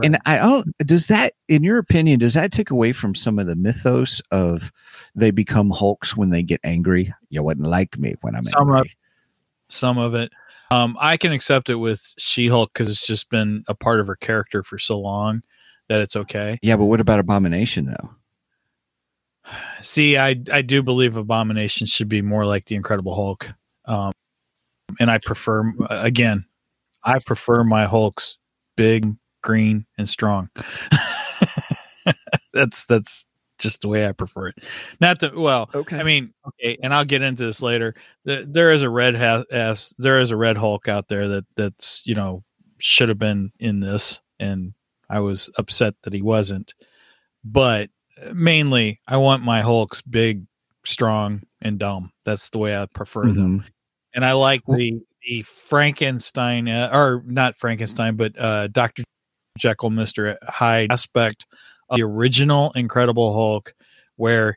And 0.04 0.18
I 0.24 0.36
don't 0.36 0.72
does 0.86 1.08
that 1.08 1.32
in 1.48 1.64
your 1.64 1.78
opinion 1.78 2.20
does 2.20 2.34
that 2.34 2.52
take 2.52 2.70
away 2.70 2.92
from 2.92 3.16
some 3.16 3.40
of 3.40 3.48
the 3.48 3.56
mythos 3.56 4.22
of 4.30 4.70
they 5.16 5.32
become 5.32 5.70
hulks 5.70 6.16
when 6.16 6.30
they 6.30 6.44
get 6.44 6.60
angry? 6.62 7.12
You 7.30 7.42
wouldn't 7.42 7.66
like 7.66 7.98
me 7.98 8.14
when 8.20 8.36
I'm 8.36 8.44
Some 8.44 8.68
of- 8.70 8.76
angry. 8.76 8.96
some 9.68 9.98
of 9.98 10.14
it. 10.14 10.30
Um, 10.70 10.96
I 11.00 11.16
can 11.16 11.32
accept 11.32 11.70
it 11.70 11.76
with 11.76 12.14
She 12.18 12.48
Hulk 12.48 12.72
because 12.72 12.88
it's 12.88 13.06
just 13.06 13.30
been 13.30 13.64
a 13.68 13.74
part 13.74 14.00
of 14.00 14.06
her 14.08 14.16
character 14.16 14.62
for 14.62 14.78
so 14.78 14.98
long 14.98 15.42
that 15.88 16.00
it's 16.00 16.16
okay. 16.16 16.58
Yeah, 16.62 16.76
but 16.76 16.86
what 16.86 17.00
about 17.00 17.20
abomination 17.20 17.86
though? 17.86 18.10
See, 19.80 20.16
I 20.16 20.36
I 20.52 20.62
do 20.62 20.82
believe 20.82 21.16
Abomination 21.16 21.86
should 21.86 22.08
be 22.08 22.22
more 22.22 22.44
like 22.44 22.66
the 22.66 22.74
Incredible 22.74 23.14
Hulk, 23.14 23.48
um, 23.84 24.12
and 24.98 25.10
I 25.10 25.18
prefer 25.18 25.72
again, 25.88 26.46
I 27.04 27.18
prefer 27.20 27.62
my 27.62 27.84
Hulks 27.84 28.38
big, 28.76 29.14
green, 29.42 29.86
and 29.96 30.08
strong. 30.08 30.50
that's 32.52 32.86
that's 32.86 33.24
just 33.58 33.80
the 33.80 33.88
way 33.88 34.06
I 34.06 34.12
prefer 34.12 34.48
it. 34.48 34.56
Not 35.00 35.20
the 35.20 35.32
well. 35.34 35.70
Okay. 35.74 35.98
I 35.98 36.02
mean, 36.02 36.32
okay, 36.46 36.78
and 36.82 36.92
I'll 36.94 37.04
get 37.04 37.22
into 37.22 37.44
this 37.44 37.62
later. 37.62 37.94
The, 38.24 38.46
there 38.48 38.70
is 38.70 38.82
a 38.82 38.90
red 38.90 39.16
ass. 39.16 39.94
There 39.98 40.18
is 40.20 40.30
a 40.30 40.36
red 40.36 40.56
Hulk 40.56 40.88
out 40.88 41.08
there 41.08 41.28
that 41.28 41.44
that's 41.56 42.02
you 42.04 42.14
know 42.14 42.44
should 42.78 43.08
have 43.08 43.18
been 43.18 43.52
in 43.58 43.80
this, 43.80 44.20
and 44.38 44.74
I 45.08 45.20
was 45.20 45.50
upset 45.56 45.94
that 46.02 46.12
he 46.12 46.22
wasn't. 46.22 46.74
But 47.44 47.90
mainly, 48.32 49.00
I 49.06 49.16
want 49.18 49.42
my 49.42 49.62
Hulks 49.62 50.02
big, 50.02 50.46
strong, 50.84 51.42
and 51.60 51.78
dumb. 51.78 52.12
That's 52.24 52.50
the 52.50 52.58
way 52.58 52.76
I 52.76 52.86
prefer 52.86 53.22
them. 53.22 53.60
Mhm. 53.60 53.64
And 54.14 54.24
I 54.24 54.32
like 54.32 54.62
the 54.66 55.00
the 55.22 55.42
Frankenstein, 55.42 56.68
uh, 56.68 56.90
or 56.92 57.22
not 57.26 57.58
Frankenstein, 57.58 58.16
but 58.16 58.38
uh, 58.38 58.68
Doctor 58.68 59.02
Jekyll, 59.58 59.90
Mister 59.90 60.38
Hyde 60.42 60.92
aspect 60.92 61.46
the 61.94 62.02
original 62.02 62.72
Incredible 62.72 63.32
Hulk, 63.34 63.74
where 64.16 64.56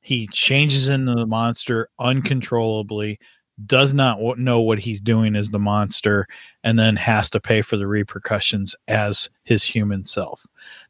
he 0.00 0.26
changes 0.28 0.88
into 0.88 1.14
the 1.14 1.26
monster 1.26 1.88
uncontrollably, 1.98 3.18
does 3.66 3.92
not 3.92 4.16
w- 4.18 4.36
know 4.36 4.60
what 4.60 4.78
he's 4.78 5.00
doing 5.00 5.34
as 5.34 5.50
the 5.50 5.58
monster, 5.58 6.26
and 6.62 6.78
then 6.78 6.96
has 6.96 7.28
to 7.30 7.40
pay 7.40 7.62
for 7.62 7.76
the 7.76 7.86
repercussions 7.86 8.74
as 8.86 9.30
his 9.44 9.64
human 9.64 10.04
self. 10.04 10.46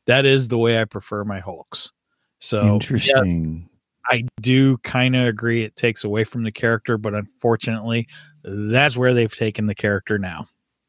That 0.06 0.26
is 0.26 0.48
the 0.48 0.58
way 0.58 0.80
I 0.80 0.84
prefer 0.84 1.24
my 1.24 1.40
Hulks. 1.40 1.92
So 2.40 2.74
Interesting. 2.74 3.68
I 4.10 4.24
do 4.40 4.78
kind 4.78 5.16
of 5.16 5.26
agree 5.26 5.64
it 5.64 5.76
takes 5.76 6.04
away 6.04 6.24
from 6.24 6.42
the 6.42 6.52
character, 6.52 6.96
but 6.96 7.14
unfortunately, 7.14 8.08
that's 8.42 8.96
where 8.96 9.12
they've 9.12 9.34
taken 9.34 9.66
the 9.66 9.74
character 9.74 10.18
now. 10.18 10.46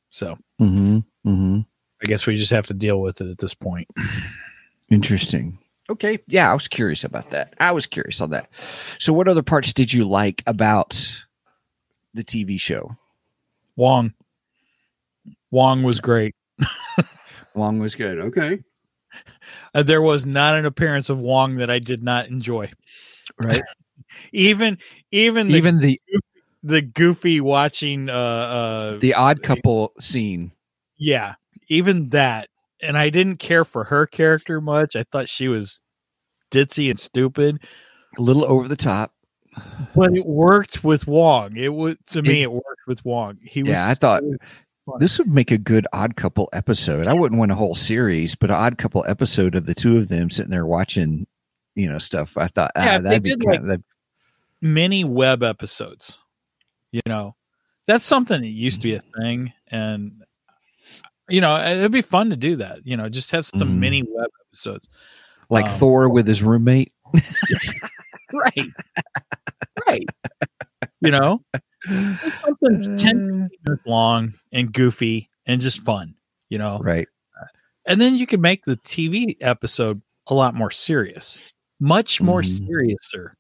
So 0.10 0.38
hmm 0.58 0.99
hmm 1.23 1.60
I 2.02 2.06
guess 2.06 2.25
we 2.25 2.38
just 2.38 2.52
have 2.52 2.67
to 2.67 2.73
deal 2.73 3.02
with 3.02 3.19
it 3.19 3.30
at 3.30 3.38
this 3.39 3.54
point. 3.54 3.88
Interesting. 4.89 5.58
Okay. 5.89 6.19
Yeah, 6.28 6.49
I 6.52 6.54
was 6.54 6.67
curious 6.67 7.04
about 7.04 7.32
that. 7.32 7.54
I 7.60 7.71
was 7.71 7.88
curious 7.88 8.21
on 8.21 8.30
that. 8.32 8.49
So, 8.99 9.12
what 9.13 9.28
other 9.28 9.43
parts 9.43 9.73
did 9.73 9.91
you 9.91 10.06
like 10.06 10.43
about 10.45 11.23
the 12.13 12.23
TV 12.23 12.60
show? 12.60 12.95
Wong. 13.75 14.13
Wong 15.52 15.84
was 15.84 15.99
great. 15.99 16.36
Wong 17.56 17.80
was 17.80 17.95
good. 17.95 18.19
Okay. 18.19 18.60
Uh, 19.73 19.84
there 19.84 20.02
was 20.02 20.25
not 20.25 20.58
an 20.58 20.65
appearance 20.65 21.10
of 21.10 21.17
Wong 21.17 21.56
that 21.58 21.69
I 21.71 21.80
did 21.80 22.04
not 22.04 22.28
enjoy. 22.28 22.71
Right. 23.41 23.63
Even 24.32 24.78
even 25.12 25.47
the, 25.49 25.56
Even 25.56 25.80
the 25.80 25.99
the 26.63 26.82
goofy 26.82 27.39
watching 27.41 28.10
uh 28.10 28.13
uh 28.13 28.97
the 28.97 29.13
odd 29.13 29.43
couple 29.43 29.93
scene. 29.99 30.52
yeah, 30.97 31.36
even 31.67 32.10
that. 32.10 32.49
And 32.82 32.98
I 32.98 33.10
didn't 33.10 33.38
care 33.38 33.65
for 33.65 33.86
her 33.86 34.06
character 34.08 34.62
much. 34.62 34.96
I 34.96 35.04
thought 35.04 35.28
she 35.30 35.48
was 35.48 35.82
ditzy 36.52 36.89
and 36.89 37.00
stupid. 37.00 37.60
A 38.18 38.22
little 38.22 38.46
over 38.46 38.68
the 38.68 38.76
top. 38.78 39.13
but 39.96 40.13
it 40.15 40.26
worked 40.26 40.84
with 40.84 41.06
Wong. 41.08 41.56
It 41.58 41.70
was 41.74 41.96
to 42.08 42.22
me, 42.22 42.42
It- 42.42 42.44
it, 42.44 42.52
worked 42.52 42.88
with 42.88 43.04
Wong. 43.04 43.38
He 43.44 43.63
was 43.63 43.72
Yeah, 43.72 43.88
I 43.89 43.94
thought 43.94 44.24
so 44.24 44.98
this 45.00 45.18
would 45.20 45.28
make 45.28 45.52
a 45.52 45.58
good 45.58 45.86
odd 45.94 46.15
couple 46.15 46.50
episode. 46.54 47.06
I 47.08 47.13
wouldn't 47.13 47.38
want 47.38 47.52
a 47.52 47.56
whole 47.56 47.76
series, 47.76 48.34
but 48.36 48.50
an 48.50 48.56
odd 48.56 48.78
couple 48.78 49.04
episode 49.08 49.56
of 49.56 49.65
the 49.65 49.76
two 49.76 49.98
of 49.98 50.08
them 50.08 50.30
sitting 50.32 50.50
there 50.52 50.65
watching, 50.65 51.28
you 51.76 51.89
know, 51.89 51.98
stuff. 52.00 52.38
I 52.38 52.48
thought 52.48 52.72
Yeah, 52.76 52.96
ah, 52.96 52.98
they 53.00 53.10
that'd 53.20 53.24
be 53.24 53.36
kind 53.36 53.70
of, 53.72 53.84
mini 54.62 55.04
web 55.04 55.44
episodes. 55.44 56.20
You 56.92 57.02
know, 57.06 57.36
that's 57.86 58.06
something 58.06 58.42
that 58.42 58.48
used 58.48 58.82
to 58.82 58.88
be 58.88 58.94
a 58.96 59.02
thing, 59.20 59.54
and 59.68 60.24
you 61.30 61.42
know, 61.42 61.58
it'd 61.63 61.92
be 61.92 62.02
fun 62.02 62.30
to 62.32 62.36
do 62.36 62.56
that. 62.58 62.80
You 62.86 62.98
know, 62.98 63.10
just 63.10 63.32
have 63.32 63.46
some 63.46 63.60
Mhm. 63.70 63.78
mini 63.80 64.04
web 64.04 64.30
episodes. 64.49 64.88
like 65.51 65.66
um, 65.68 65.78
Thor 65.80 66.10
with 66.10 66.28
his 66.28 66.43
roommate. 66.43 66.91
Right, 68.32 68.68
right. 69.88 70.06
You 71.01 71.10
know, 71.12 71.43
Just 71.88 72.39
something 72.41 72.95
ten 72.95 73.49
minutes 73.66 73.84
long 73.88 74.36
and 74.51 74.72
goofy 74.72 75.30
and 75.47 75.60
just 75.60 75.84
fun. 75.84 76.14
You 76.49 76.60
know, 76.60 76.78
Right. 76.80 77.08
and 77.88 77.99
then 77.99 78.16
you 78.18 78.28
can 78.28 78.39
make 78.41 78.66
the 78.66 78.78
TV 78.78 79.36
episode 79.41 80.03
a 80.28 80.36
lot 80.36 80.53
more 80.53 80.70
serious, 80.70 81.51
much 81.80 82.22
more 82.22 82.43
Mhm. 82.43 82.68
seriouser. 82.68 83.32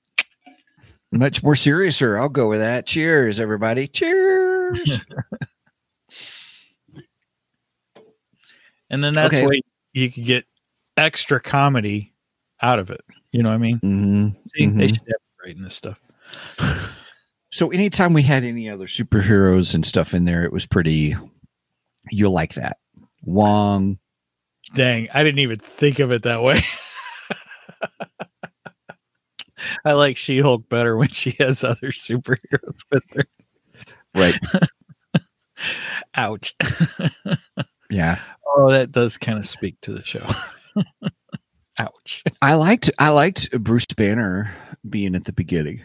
Much 1.11 1.43
more 1.43 1.53
seriouser. 1.53 2.19
I'll 2.19 2.29
go 2.29 2.49
with 2.49 2.59
that. 2.59 2.87
Cheers, 2.87 3.39
everybody. 3.39 3.87
Cheers. 3.87 5.01
And 8.89 9.03
then 9.03 9.13
that's 9.13 9.33
Okay. 9.35 9.45
way 9.47 9.61
you 9.93 10.11
could 10.11 10.25
get 10.25 10.45
extra 10.97 11.39
comedy 11.39 12.13
out 12.61 12.79
of 12.79 12.89
it. 12.89 13.01
You 13.31 13.43
know 13.43 13.49
what 13.49 13.55
I 13.55 13.59
mean? 13.59 13.79
Mm-hmm. 13.79 14.27
See, 14.47 14.65
they 14.67 14.87
Mhm. 14.87 14.89
should 14.89 15.07
have 15.07 15.21
writing 15.43 15.63
this 15.63 15.75
stuff. 15.75 15.99
So 17.51 17.71
anytime 17.71 18.13
we 18.13 18.21
had 18.21 18.43
any 18.43 18.69
other 18.69 18.85
superheroes 18.85 19.73
and 19.73 19.83
stuff 19.83 20.13
in 20.13 20.25
there, 20.25 20.43
it 20.43 20.53
was 20.53 20.67
pretty. 20.67 21.15
You 22.11 22.29
like 22.29 22.53
that, 22.53 22.77
Wong. 23.23 23.97
Dang, 24.75 25.07
I 25.11 25.23
didn't 25.23 25.39
even 25.39 25.57
think 25.57 25.97
of 25.97 26.11
it 26.11 26.21
that 26.23 26.43
way. 26.43 26.61
I 29.83 29.93
like 29.93 30.15
She 30.15 30.41
Hulk 30.41 30.69
better 30.69 30.95
when 30.95 31.07
she 31.09 31.31
has 31.39 31.63
other 31.63 31.89
superheroes 31.91 32.81
with 32.91 33.01
her. 33.15 33.25
Right. 34.13 34.37
Ouch. 36.15 36.55
Yeah. 37.89 38.19
oh, 38.45 38.71
that 38.71 38.91
does 38.91 39.17
kind 39.17 39.39
of 39.39 39.47
speak 39.47 39.79
to 39.81 39.93
the 39.93 40.03
show. 40.03 40.27
Ouch. 41.79 42.23
I 42.41 42.55
liked 42.55 42.91
I 42.99 43.09
liked 43.09 43.51
Bruce 43.51 43.85
Banner 43.87 44.53
being 44.87 45.15
at 45.15 45.25
the 45.25 45.33
beginning. 45.33 45.81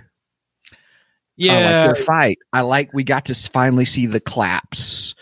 Yeah. 1.37 1.53
I 1.53 1.57
like 1.57 1.97
their 1.97 2.05
fight. 2.05 2.39
I 2.53 2.61
like 2.63 2.93
we 2.93 3.05
got 3.05 3.27
to 3.27 3.35
finally 3.35 3.85
see 3.85 4.07
the 4.07 4.21
claps. 4.21 5.15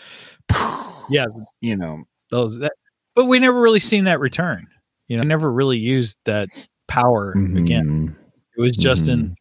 yeah. 1.09 1.27
You 1.61 1.75
know. 1.75 2.03
Those 2.31 2.57
that, 2.59 2.73
but 3.13 3.25
we 3.25 3.37
never 3.39 3.61
really 3.61 3.79
seen 3.79 4.05
that 4.05 4.19
return. 4.19 4.67
You 5.07 5.17
know, 5.17 5.23
never 5.23 5.51
really 5.51 5.77
used 5.77 6.17
that 6.25 6.49
power 6.87 7.31
again. 7.31 8.09
Mhm. 8.09 8.15
It 8.57 8.61
was 8.61 8.75
just 8.75 9.07
in 9.07 9.35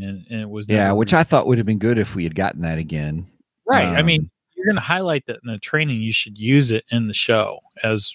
and, 0.00 0.24
and 0.30 0.40
it 0.40 0.48
was 0.48 0.66
Yeah, 0.68 0.92
which 0.92 1.14
I 1.14 1.24
thought 1.24 1.46
would 1.46 1.58
have 1.58 1.66
been 1.66 1.78
good 1.78 1.98
if 1.98 2.14
we 2.14 2.24
had 2.24 2.34
gotten 2.34 2.62
that 2.62 2.78
again. 2.78 3.26
right. 3.66 3.86
I 3.86 4.00
um, 4.00 4.06
mean, 4.06 4.30
you're 4.66 4.72
going 4.72 4.82
to 4.82 4.86
highlight 4.86 5.26
that 5.26 5.38
in 5.44 5.52
the 5.52 5.58
training. 5.58 6.00
You 6.02 6.12
should 6.12 6.38
use 6.38 6.70
it 6.72 6.84
in 6.90 7.06
the 7.06 7.14
show 7.14 7.60
as 7.84 8.12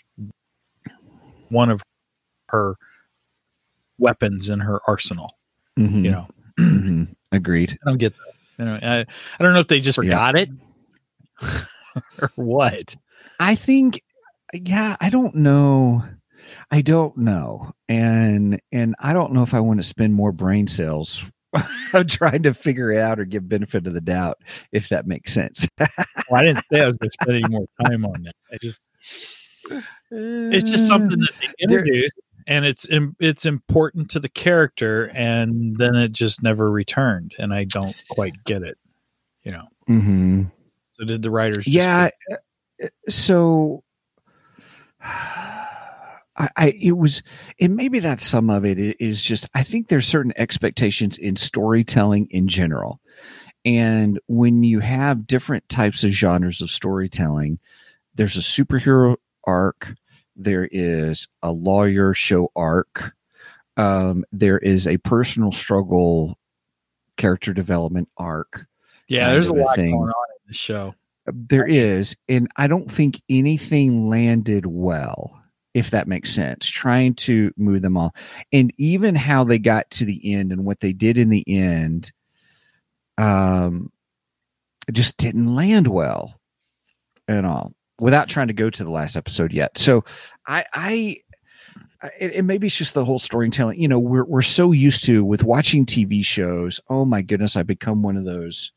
one 1.50 1.70
of 1.70 1.82
her 2.50 2.76
weapons 3.98 4.50
in 4.50 4.60
her 4.60 4.82
arsenal. 4.88 5.38
Mhm. 5.80 6.04
You 6.04 6.12
know, 6.12 6.28
Mhm. 6.60 7.16
Agreed. 7.32 7.78
I 7.86 7.90
don't 7.90 7.98
get 7.98 8.14
that. 8.58 8.66
Know, 8.66 8.80
I, 8.82 9.00
I 9.00 9.44
don't 9.44 9.54
know 9.54 9.60
if 9.62 9.68
they 9.68 9.80
just 9.80 9.98
Yeah. 9.98 10.04
forgot 10.04 10.36
it 10.36 10.50
or 12.22 12.32
what. 12.36 12.96
I 13.40 13.56
think 13.56 14.04
yeah, 14.54 14.98
I 15.00 15.10
don't 15.10 15.36
know. 15.36 16.04
I 16.70 16.82
don't 16.82 17.16
know. 17.18 17.72
And 17.88 18.60
and 18.74 18.96
I 19.00 19.14
don't 19.14 19.32
know 19.32 19.44
if 19.44 19.54
I 19.54 19.62
want 19.62 19.80
to 19.80 19.84
spend 19.84 20.14
more 20.14 20.32
brain 20.34 20.68
cells 20.68 21.24
I'm 21.94 22.08
trying 22.08 22.44
to 22.44 22.54
figure 22.54 22.92
it 22.92 23.00
out 23.02 23.20
or 23.20 23.26
give 23.26 23.48
benefit 23.50 23.88
of 23.88 23.94
the 23.94 24.02
doubt 24.02 24.40
if 24.72 24.90
that 24.90 25.08
makes 25.08 25.34
sense. 25.34 25.68
Well, 26.30 26.40
I 26.40 26.46
didn't 26.46 26.64
say 26.72 26.80
I 26.82 26.86
was 26.86 26.96
going 26.96 27.10
to 27.10 27.18
spend 27.22 27.38
any 27.44 27.50
more 27.50 27.66
time 27.86 28.06
on 28.06 28.24
that. 28.24 28.36
I 28.54 28.58
just 28.62 28.80
it's 30.12 30.70
just 30.72 30.88
something 30.88 31.20
that 31.20 31.32
they 31.42 31.48
introduced 31.60 32.14
and 32.48 32.66
it's 32.66 32.88
it's 33.20 33.46
important 33.46 34.10
to 34.12 34.20
the 34.20 34.30
character 34.30 35.12
and 35.14 35.78
then 35.78 35.96
it 35.96 36.12
just 36.14 36.42
never 36.42 36.72
returned 36.72 37.34
and 37.38 37.54
i 37.54 37.64
don't 37.66 38.02
quite 38.10 38.34
get 38.46 38.64
it 38.64 38.78
you 39.44 39.52
know 39.52 39.68
Mhm. 39.88 40.52
so 40.90 41.06
did 41.06 41.22
the 41.22 41.30
writers 41.30 41.66
just 41.66 41.68
yeah 41.68 42.10
uh, 42.84 42.88
so 43.10 43.84
I, 46.42 46.50
I 46.58 46.68
it 46.70 46.98
was 46.98 47.22
and 47.60 47.76
maybe 47.76 48.00
that's 48.00 48.26
some 48.26 48.50
of 48.50 48.66
it 48.66 48.80
is 49.00 49.24
just 49.24 49.48
i 49.54 49.62
think 49.64 49.88
there's 49.88 50.08
certain 50.08 50.34
expectations 50.36 51.18
in 51.18 51.36
storytelling 51.36 52.28
in 52.32 52.48
general. 52.48 53.00
And 53.64 54.20
when 54.26 54.64
you 54.64 54.80
have 54.80 55.28
different 55.28 55.70
types 55.70 56.04
of 56.04 56.10
genres 56.10 56.62
of 56.62 56.72
storytelling 56.72 57.60
there's 58.16 58.36
a 58.36 58.40
superhero 58.40 59.18
arc 59.46 59.94
there 60.36 60.68
is 60.72 61.28
a 61.44 61.52
lawyer 61.52 62.14
show 62.16 62.52
arc 62.56 63.14
um, 63.78 64.26
there 64.32 64.58
is 64.58 64.88
a 64.88 64.98
personal 64.98 65.52
struggle 65.52 66.38
character 67.18 67.54
development 67.54 68.10
arc 68.18 68.66
yeah 69.08 69.32
there's 69.32 69.48
a 69.48 69.54
lot 69.54 69.76
thing. 69.76 69.92
going 69.92 70.10
on 70.10 70.26
in 70.32 70.48
the 70.48 70.54
show. 70.54 70.96
There 71.28 71.68
is, 71.68 72.16
and 72.28 72.48
I 72.58 72.66
don't 72.66 72.90
think 72.90 73.22
anything 73.30 74.10
landed 74.10 74.66
well, 74.66 75.41
if 75.74 75.92
that 75.92 76.08
makes 76.08 76.32
sense. 76.32 76.68
Trying 76.68 77.16
to 77.16 77.52
move 77.58 77.82
them 77.82 77.98
all, 77.98 78.16
and 78.52 78.72
even 78.78 79.16
how 79.16 79.44
they 79.44 79.60
got 79.60 79.90
to 79.92 80.06
the 80.06 80.34
end 80.34 80.52
and 80.52 80.66
what 80.66 80.80
they 80.80 80.94
did 80.94 81.18
in 81.18 81.30
the 81.30 81.44
end, 81.48 82.12
um, 83.18 83.92
just 84.92 85.18
didn't 85.18 85.54
land 85.54 85.88
well 85.88 86.40
at 87.28 87.46
all. 87.46 87.74
Without 88.00 88.30
trying 88.30 88.48
to 88.48 88.54
go 88.54 88.70
to 88.70 88.84
the 88.84 88.90
last 88.90 89.16
episode 89.16 89.54
yet, 89.54 89.78
so 89.78 90.04
I, 90.48 90.66
I, 90.74 91.18
it, 92.20 92.32
it 92.36 92.46
maybe 92.46 92.66
it's 92.66 92.76
just 92.76 92.96
the 92.96 93.06
whole 93.06 93.20
storytelling. 93.20 93.80
You 93.80 93.88
know, 93.88 94.00
we're 94.00 94.26
we're 94.26 94.42
so 94.42 94.72
used 94.72 95.04
to 95.06 95.24
with 95.24 95.44
watching 95.44 95.86
TV 95.86 96.26
shows. 96.26 96.80
Oh 96.90 97.06
my 97.06 97.22
goodness, 97.22 97.56
I've 97.56 97.68
become 97.68 98.02
one 98.02 98.18
of 98.18 98.26
those 98.26 98.72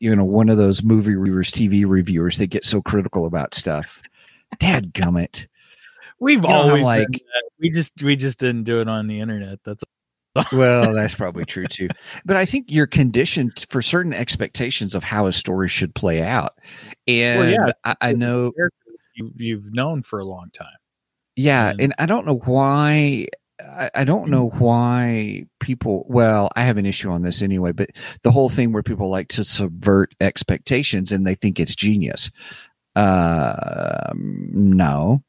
you 0.00 0.14
know, 0.14 0.24
one 0.24 0.48
of 0.48 0.58
those 0.58 0.82
movie 0.82 1.14
reviewers, 1.14 1.50
TV 1.50 1.86
reviewers 1.86 2.38
that 2.38 2.48
get 2.48 2.64
so 2.64 2.82
critical 2.82 3.26
about 3.26 3.54
stuff. 3.54 4.02
Dad 4.58 4.92
gummit. 4.94 5.46
we've 6.20 6.42
You 6.42 6.48
know 6.48 6.54
always 6.54 6.82
like- 6.82 7.08
we 7.60 7.70
just 7.70 8.02
we 8.02 8.16
just 8.16 8.38
didn't 8.38 8.64
do 8.64 8.80
it 8.80 8.88
on 8.88 9.06
the 9.06 9.20
internet 9.20 9.58
that's 9.64 9.82
Well, 10.52 10.94
that's 10.94 11.14
probably 11.14 11.44
true 11.44 11.66
too. 11.66 11.88
But 12.24 12.36
I 12.36 12.44
think 12.46 12.66
you're 12.70 12.86
conditioned 12.86 13.66
for 13.68 13.82
certain 13.82 14.14
expectations 14.14 14.94
of 14.94 15.04
how 15.04 15.26
a 15.26 15.32
story 15.32 15.68
should 15.68 15.94
play 15.94 16.22
out. 16.22 16.54
And 17.06 17.38
Well, 17.40 17.50
yeah. 17.50 17.72
I, 17.84 17.96
I 18.00 18.12
know 18.12 18.50
you, 19.14 19.30
you've 19.36 19.74
known 19.74 20.02
for 20.02 20.18
a 20.20 20.24
long 20.24 20.50
time 20.54 20.76
Yeah, 21.36 21.70
And- 21.70 21.80
and 21.80 21.94
I 21.98 22.06
don't 22.06 22.26
know 22.26 22.38
why. 22.38 23.26
I, 23.60 23.90
I 23.94 24.04
don't 24.04 24.30
know 24.30 24.48
mm-hmm. 24.48 24.58
why 24.58 25.44
people. 25.60 26.04
Well, 26.08 26.50
I 26.56 26.64
have 26.64 26.78
an 26.78 26.86
issue 26.86 27.10
on 27.10 27.22
this 27.22 27.42
anyway, 27.42 27.72
but 27.72 27.90
the 28.22 28.30
whole 28.32 28.48
thing 28.48 28.72
where 28.72 28.82
people 28.82 29.08
like 29.10 29.28
to 29.28 29.44
subvert 29.44 30.14
expectations 30.20 31.12
and 31.12 31.24
they 31.26 31.34
think 31.36 31.60
it's 31.60 31.76
genius. 31.76 32.30
Um, 32.94 34.48
no, 34.52 35.22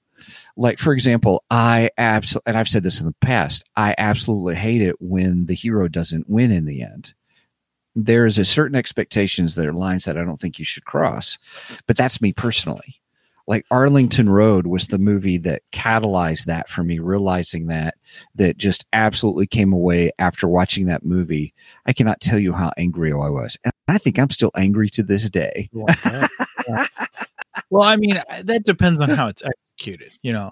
like 0.57 0.79
for 0.79 0.93
example, 0.93 1.43
I 1.49 1.89
absolutely, 1.97 2.49
and 2.49 2.57
I've 2.57 2.69
said 2.69 2.83
this 2.83 2.99
in 2.99 3.05
the 3.05 3.15
past. 3.21 3.63
I 3.75 3.95
absolutely 3.97 4.55
hate 4.55 4.81
it 4.81 5.01
when 5.01 5.45
the 5.45 5.55
hero 5.55 5.87
doesn't 5.87 6.29
win 6.29 6.51
in 6.51 6.65
the 6.65 6.81
end. 6.81 7.13
There 7.95 8.25
is 8.25 8.39
a 8.39 8.45
certain 8.45 8.75
expectations 8.75 9.55
that 9.55 9.67
are 9.67 9.73
lines 9.73 10.05
that 10.05 10.17
I 10.17 10.23
don't 10.23 10.39
think 10.39 10.57
you 10.57 10.65
should 10.65 10.85
cross, 10.85 11.37
but 11.85 11.95
that's 11.95 12.21
me 12.21 12.33
personally 12.33 13.01
like 13.47 13.65
Arlington 13.69 14.29
Road 14.29 14.67
was 14.67 14.87
the 14.87 14.97
movie 14.97 15.37
that 15.39 15.63
catalyzed 15.71 16.45
that 16.45 16.69
for 16.69 16.83
me, 16.83 16.99
realizing 16.99 17.67
that 17.67 17.95
that 18.35 18.57
just 18.57 18.85
absolutely 18.93 19.47
came 19.47 19.73
away 19.73 20.11
after 20.17 20.47
watching 20.47 20.85
that 20.85 21.03
movie. 21.03 21.53
I 21.85 21.93
cannot 21.93 22.21
tell 22.21 22.39
you 22.39 22.53
how 22.53 22.71
angry 22.77 23.11
I 23.11 23.29
was. 23.29 23.57
And 23.63 23.73
I 23.87 23.97
think 23.97 24.17
I'm 24.17 24.29
still 24.29 24.51
angry 24.55 24.89
to 24.91 25.03
this 25.03 25.29
day. 25.29 25.69
Yeah. 25.73 26.87
well 27.73 27.83
i 27.83 27.95
mean 27.95 28.21
that 28.43 28.63
depends 28.65 28.99
on 28.99 29.09
how 29.09 29.27
it's 29.27 29.41
executed 29.43 30.11
you 30.21 30.31
know 30.31 30.51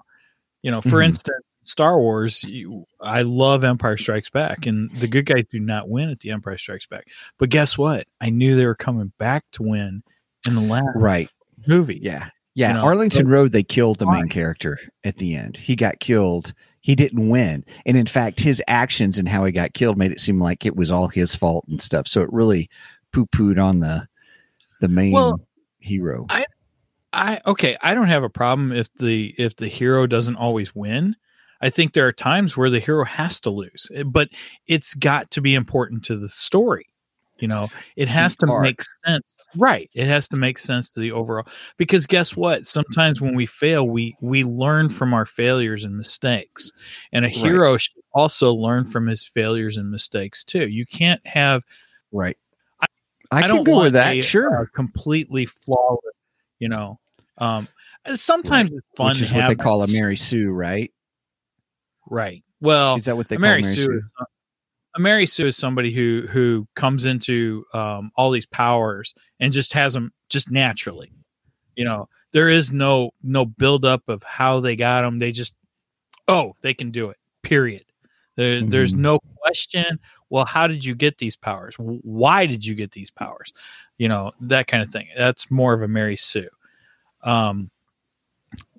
you 0.62 0.70
know 0.70 0.80
for 0.80 0.98
Mhm. 1.00 1.06
instance 1.06 1.44
star 1.62 1.98
wars 1.98 2.42
you, 2.44 2.84
i 3.00 3.22
love 3.22 3.62
empire 3.64 3.96
strikes 3.96 4.28
back 4.30 4.66
and 4.66 4.90
the 4.96 5.06
good 5.06 5.26
guys 5.26 5.44
do 5.50 5.60
not 5.60 5.88
win 5.88 6.08
at 6.10 6.18
the 6.20 6.30
empire 6.30 6.58
strikes 6.58 6.86
back 6.86 7.06
but 7.38 7.48
guess 7.50 7.78
what 7.78 8.06
i 8.20 8.28
knew 8.30 8.56
they 8.56 8.66
were 8.66 8.74
coming 8.74 9.12
back 9.18 9.44
to 9.52 9.62
win 9.62 10.02
in 10.48 10.54
the 10.56 10.60
last 10.60 10.84
Right. 10.96 11.28
movie 11.66 12.00
Yeah. 12.02 12.28
Yeah. 12.54 12.68
You 12.68 12.74
know, 12.74 12.82
Arlington 12.82 13.24
so- 13.26 13.30
Road, 13.30 13.52
they 13.52 13.62
killed 13.62 13.98
the 13.98 14.10
main 14.10 14.28
character 14.28 14.78
at 15.04 15.16
the 15.16 15.34
end. 15.36 15.56
He 15.56 15.74
got 15.74 16.00
killed. 16.00 16.52
He 16.82 16.94
didn't 16.94 17.30
win. 17.30 17.64
And 17.86 17.96
in 17.96 18.06
fact, 18.06 18.40
his 18.40 18.62
actions 18.68 19.18
and 19.18 19.26
how 19.26 19.44
he 19.46 19.52
got 19.52 19.72
killed 19.72 19.96
made 19.96 20.12
it 20.12 20.20
seem 20.20 20.38
like 20.38 20.66
it 20.66 20.76
was 20.76 20.90
all 20.90 21.08
his 21.08 21.34
fault 21.34 21.64
and 21.68 21.80
stuff. 21.80 22.06
So 22.06 22.20
it 22.20 22.30
really 22.30 22.68
poo 23.10 23.24
pooed 23.26 23.58
on 23.62 23.80
the 23.80 24.06
the 24.82 24.88
main 24.88 25.12
Well, 25.12 25.40
hero. 25.78 26.26
I 26.28 26.44
okay, 27.46 27.76
I 27.82 27.94
don't 27.94 28.08
have 28.08 28.24
a 28.24 28.30
problem 28.30 28.72
if 28.72 28.88
the 28.94 29.34
if 29.38 29.56
the 29.56 29.68
hero 29.68 30.06
doesn't 30.06 30.36
always 30.36 30.74
win. 30.74 31.16
I 31.60 31.70
think 31.70 31.92
there 31.92 32.06
are 32.06 32.12
times 32.12 32.56
where 32.56 32.70
the 32.70 32.80
hero 32.80 33.04
has 33.04 33.40
to 33.42 33.50
lose, 33.50 33.88
eh, 33.94 34.02
but 34.02 34.28
it's 34.66 34.94
got 34.94 35.30
to 35.32 35.40
be 35.40 35.54
important 35.54 36.04
to 36.06 36.16
the 36.16 36.28
story. 36.28 36.86
You 37.38 37.48
know, 37.48 37.68
it 37.96 38.08
has 38.08 38.36
to 38.36 38.46
make 38.60 38.80
sense. 39.06 39.24
Right. 39.56 39.90
It 39.94 40.06
has 40.06 40.28
to 40.28 40.36
make 40.36 40.58
sense 40.58 40.88
to 40.90 41.00
the 41.00 41.12
overall 41.12 41.46
because 41.76 42.06
guess 42.06 42.34
what? 42.36 42.66
Sometimes 42.66 43.20
when 43.20 43.34
we 43.36 43.44
fail, 43.46 43.86
we 43.86 44.16
we 44.20 44.44
learn 44.44 44.88
from 44.88 45.12
our 45.12 45.26
failures 45.26 45.84
and 45.84 45.96
mistakes. 45.96 46.70
And 47.12 47.24
a 47.24 47.28
Right. 47.28 47.36
hero 47.36 47.76
should 47.76 47.92
also 48.14 48.52
learn 48.52 48.84
from 48.86 49.06
his 49.08 49.24
failures 49.24 49.76
and 49.76 49.90
mistakes 49.90 50.42
too. 50.44 50.66
You 50.68 50.86
can't 50.86 51.24
have 51.26 51.62
right. 52.12 52.38
I- 52.80 52.86
I, 53.30 53.38
I 53.38 53.40
can 53.42 53.50
don't 53.50 53.64
go 53.64 53.82
with 53.82 53.92
that. 53.94 54.14
a, 54.16 54.20
sure. 54.22 54.62
uh, 54.62 54.64
completely 54.74 55.46
flawless, 55.46 56.14
you 56.60 56.68
know. 56.68 56.98
Um 57.38 57.68
sometimes 58.14 58.72
it's 58.72 58.86
fun 58.96 59.08
Which 59.10 59.22
is 59.22 59.32
what 59.32 59.46
they 59.48 59.54
call 59.54 59.82
a 59.82 59.88
Mary 59.88 60.16
Sue, 60.16 60.50
right? 60.50 60.92
Right. 62.10 62.44
Well, 62.60 62.96
Is 62.96 63.04
that 63.06 63.16
what 63.16 63.28
they 63.28 63.36
a 63.36 63.38
call 63.38 63.48
Mary 63.48 63.62
Mary 63.62 63.74
Sue. 63.74 63.84
Sue? 63.84 63.98
Is, 63.98 64.12
a 64.94 65.00
Mary 65.00 65.26
Sue 65.26 65.46
is 65.46 65.56
somebody 65.56 65.92
who 65.92 66.26
who 66.30 66.66
comes 66.76 67.06
into 67.06 67.64
um, 67.72 68.10
all 68.16 68.30
these 68.30 68.46
powers 68.46 69.14
and 69.40 69.52
just 69.52 69.72
has 69.72 69.94
them 69.94 70.12
just 70.28 70.50
naturally. 70.50 71.10
You 71.76 71.84
know, 71.86 72.08
there 72.32 72.48
is 72.50 72.72
no 72.72 73.12
no 73.22 73.46
buildup 73.46 74.08
of 74.08 74.22
how 74.22 74.60
they 74.60 74.76
got 74.76 75.00
them. 75.02 75.18
They 75.18 75.32
just 75.32 75.54
oh 76.28 76.54
they 76.60 76.74
can 76.74 76.90
do 76.90 77.08
it. 77.10 77.16
Period. 77.42 77.84
There, 78.36 78.62
There's 78.64 78.92
Mhm. 78.94 78.98
no 78.98 79.18
question. 79.36 79.98
Well, 80.30 80.44
how 80.44 80.66
did 80.66 80.84
you 80.84 80.94
get 80.94 81.18
these 81.18 81.36
powers? 81.36 81.74
Why 81.78 82.46
did 82.46 82.64
you 82.64 82.74
get 82.74 82.92
these 82.92 83.10
powers? 83.10 83.52
You 83.98 84.08
know 84.08 84.32
that 84.42 84.66
kind 84.66 84.82
of 84.82 84.90
thing. 84.90 85.08
That's 85.16 85.50
more 85.50 85.72
of 85.72 85.82
a 85.82 85.88
Mary 85.88 86.16
Sue. 86.16 86.48
Um. 87.22 87.70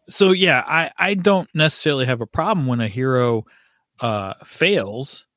So 0.07 0.31
yeah, 0.31 0.63
I 0.67 0.91
I 0.97 1.13
don't 1.13 1.49
necessarily 1.53 2.05
have 2.05 2.21
a 2.21 2.27
problem 2.27 2.67
when 2.67 2.81
a 2.81 2.87
hero 2.87 3.45
uh 3.99 4.33
fails 4.43 5.27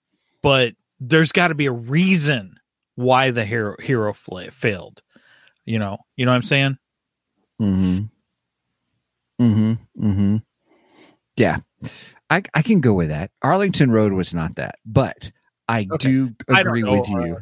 but 0.42 0.74
there's 1.00 1.30
got 1.32 1.48
to 1.48 1.54
be 1.54 1.66
a 1.66 1.72
reason 1.72 2.58
why 2.94 3.30
the 3.30 3.44
hero 3.44 3.76
hero 3.80 4.12
fla- 4.14 4.50
failed. 4.50 5.02
You 5.64 5.78
know, 5.78 5.98
you 6.16 6.24
know 6.24 6.30
what 6.30 6.36
I'm 6.36 6.42
saying? 6.42 6.78
Mm-hmm. 7.60 9.44
Mm-hmm. 9.44 9.72
Mm-hmm. 10.08 10.36
Yeah. 11.36 11.58
I 12.30 12.42
I 12.54 12.62
can 12.62 12.80
go 12.80 12.94
with 12.94 13.08
that. 13.08 13.30
Arlington 13.42 13.90
Road 13.90 14.12
was 14.12 14.32
not 14.34 14.54
that, 14.56 14.76
but 14.86 15.30
I 15.68 15.86
Okay. 15.92 16.08
do 16.08 16.34
agree 16.48 16.82
know, 16.82 16.92
with 16.92 17.08
you. 17.08 17.38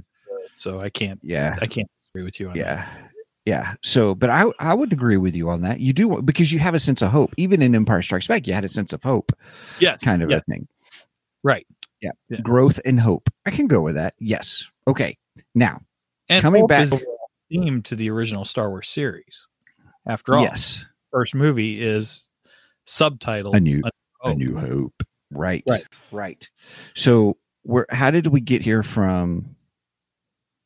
so 0.57 0.81
I 0.81 0.89
can't 0.91 1.21
Yeah. 1.23 1.57
I 1.61 1.67
can't 1.67 1.89
agree 2.11 2.25
with 2.25 2.41
you 2.41 2.49
on 2.51 2.57
that. 2.59 3.04
Yeah. 3.45 3.55
Yeah. 3.62 3.74
So, 3.82 4.14
but 4.14 4.30
I 4.30 4.45
I 4.59 4.72
would 4.74 4.92
agree 4.92 5.16
with 5.18 5.36
you 5.36 5.51
on 5.51 5.62
that. 5.62 5.80
You 5.80 5.92
do 5.92 6.22
because 6.22 6.53
you 6.53 6.59
have 6.61 6.74
a 6.74 6.78
sense 6.78 7.03
of 7.03 7.11
hope. 7.11 7.34
Even 7.36 7.61
in 7.62 7.74
Empire 7.74 8.03
Strikes 8.03 8.26
Back, 8.26 8.47
you 8.47 8.53
had 8.55 8.64
a 8.64 8.68
sense 8.68 8.92
of 8.92 9.03
hope, 9.03 9.32
Yes, 9.80 10.01
kind 10.03 10.22
of 10.22 10.30
yes, 10.30 10.42
a 10.47 10.51
thing. 10.51 10.68
right. 11.42 11.66
Yeah. 12.01 12.11
Growth 12.42 12.80
and 12.84 13.01
hope. 13.01 13.30
I 13.47 13.51
can 13.51 13.66
go 13.66 13.80
with 13.80 13.95
that. 13.95 14.14
Yes. 14.18 14.68
Okay. 14.86 15.16
Now, 15.55 15.80
And 16.28 16.42
Coming 16.42 16.66
back- 16.66 16.88
theme 17.51 17.80
to 17.82 17.97
the 17.97 18.11
original 18.11 18.45
Star 18.45 18.68
Wars 18.68 18.88
series. 18.88 19.47
After 20.07 20.34
all, 20.34 20.42
yes, 20.42 20.84
first 21.11 21.34
movie 21.34 21.82
is 21.82 22.28
subtitled 22.86 23.55
A 23.55 23.61
New- 23.61 23.80
A 23.84 23.88
a 24.22 24.28
Hope. 24.30 24.38
new 24.38 24.57
hope. 24.57 25.03
Right. 25.30 25.62
Right. 25.68 25.84
Right. 26.12 26.49
So, 26.95 27.36
where? 27.62 27.86
How 27.90 28.11
did 28.11 28.26
we 28.26 28.40
get 28.40 28.61
here 28.62 28.82
from? 28.82 29.54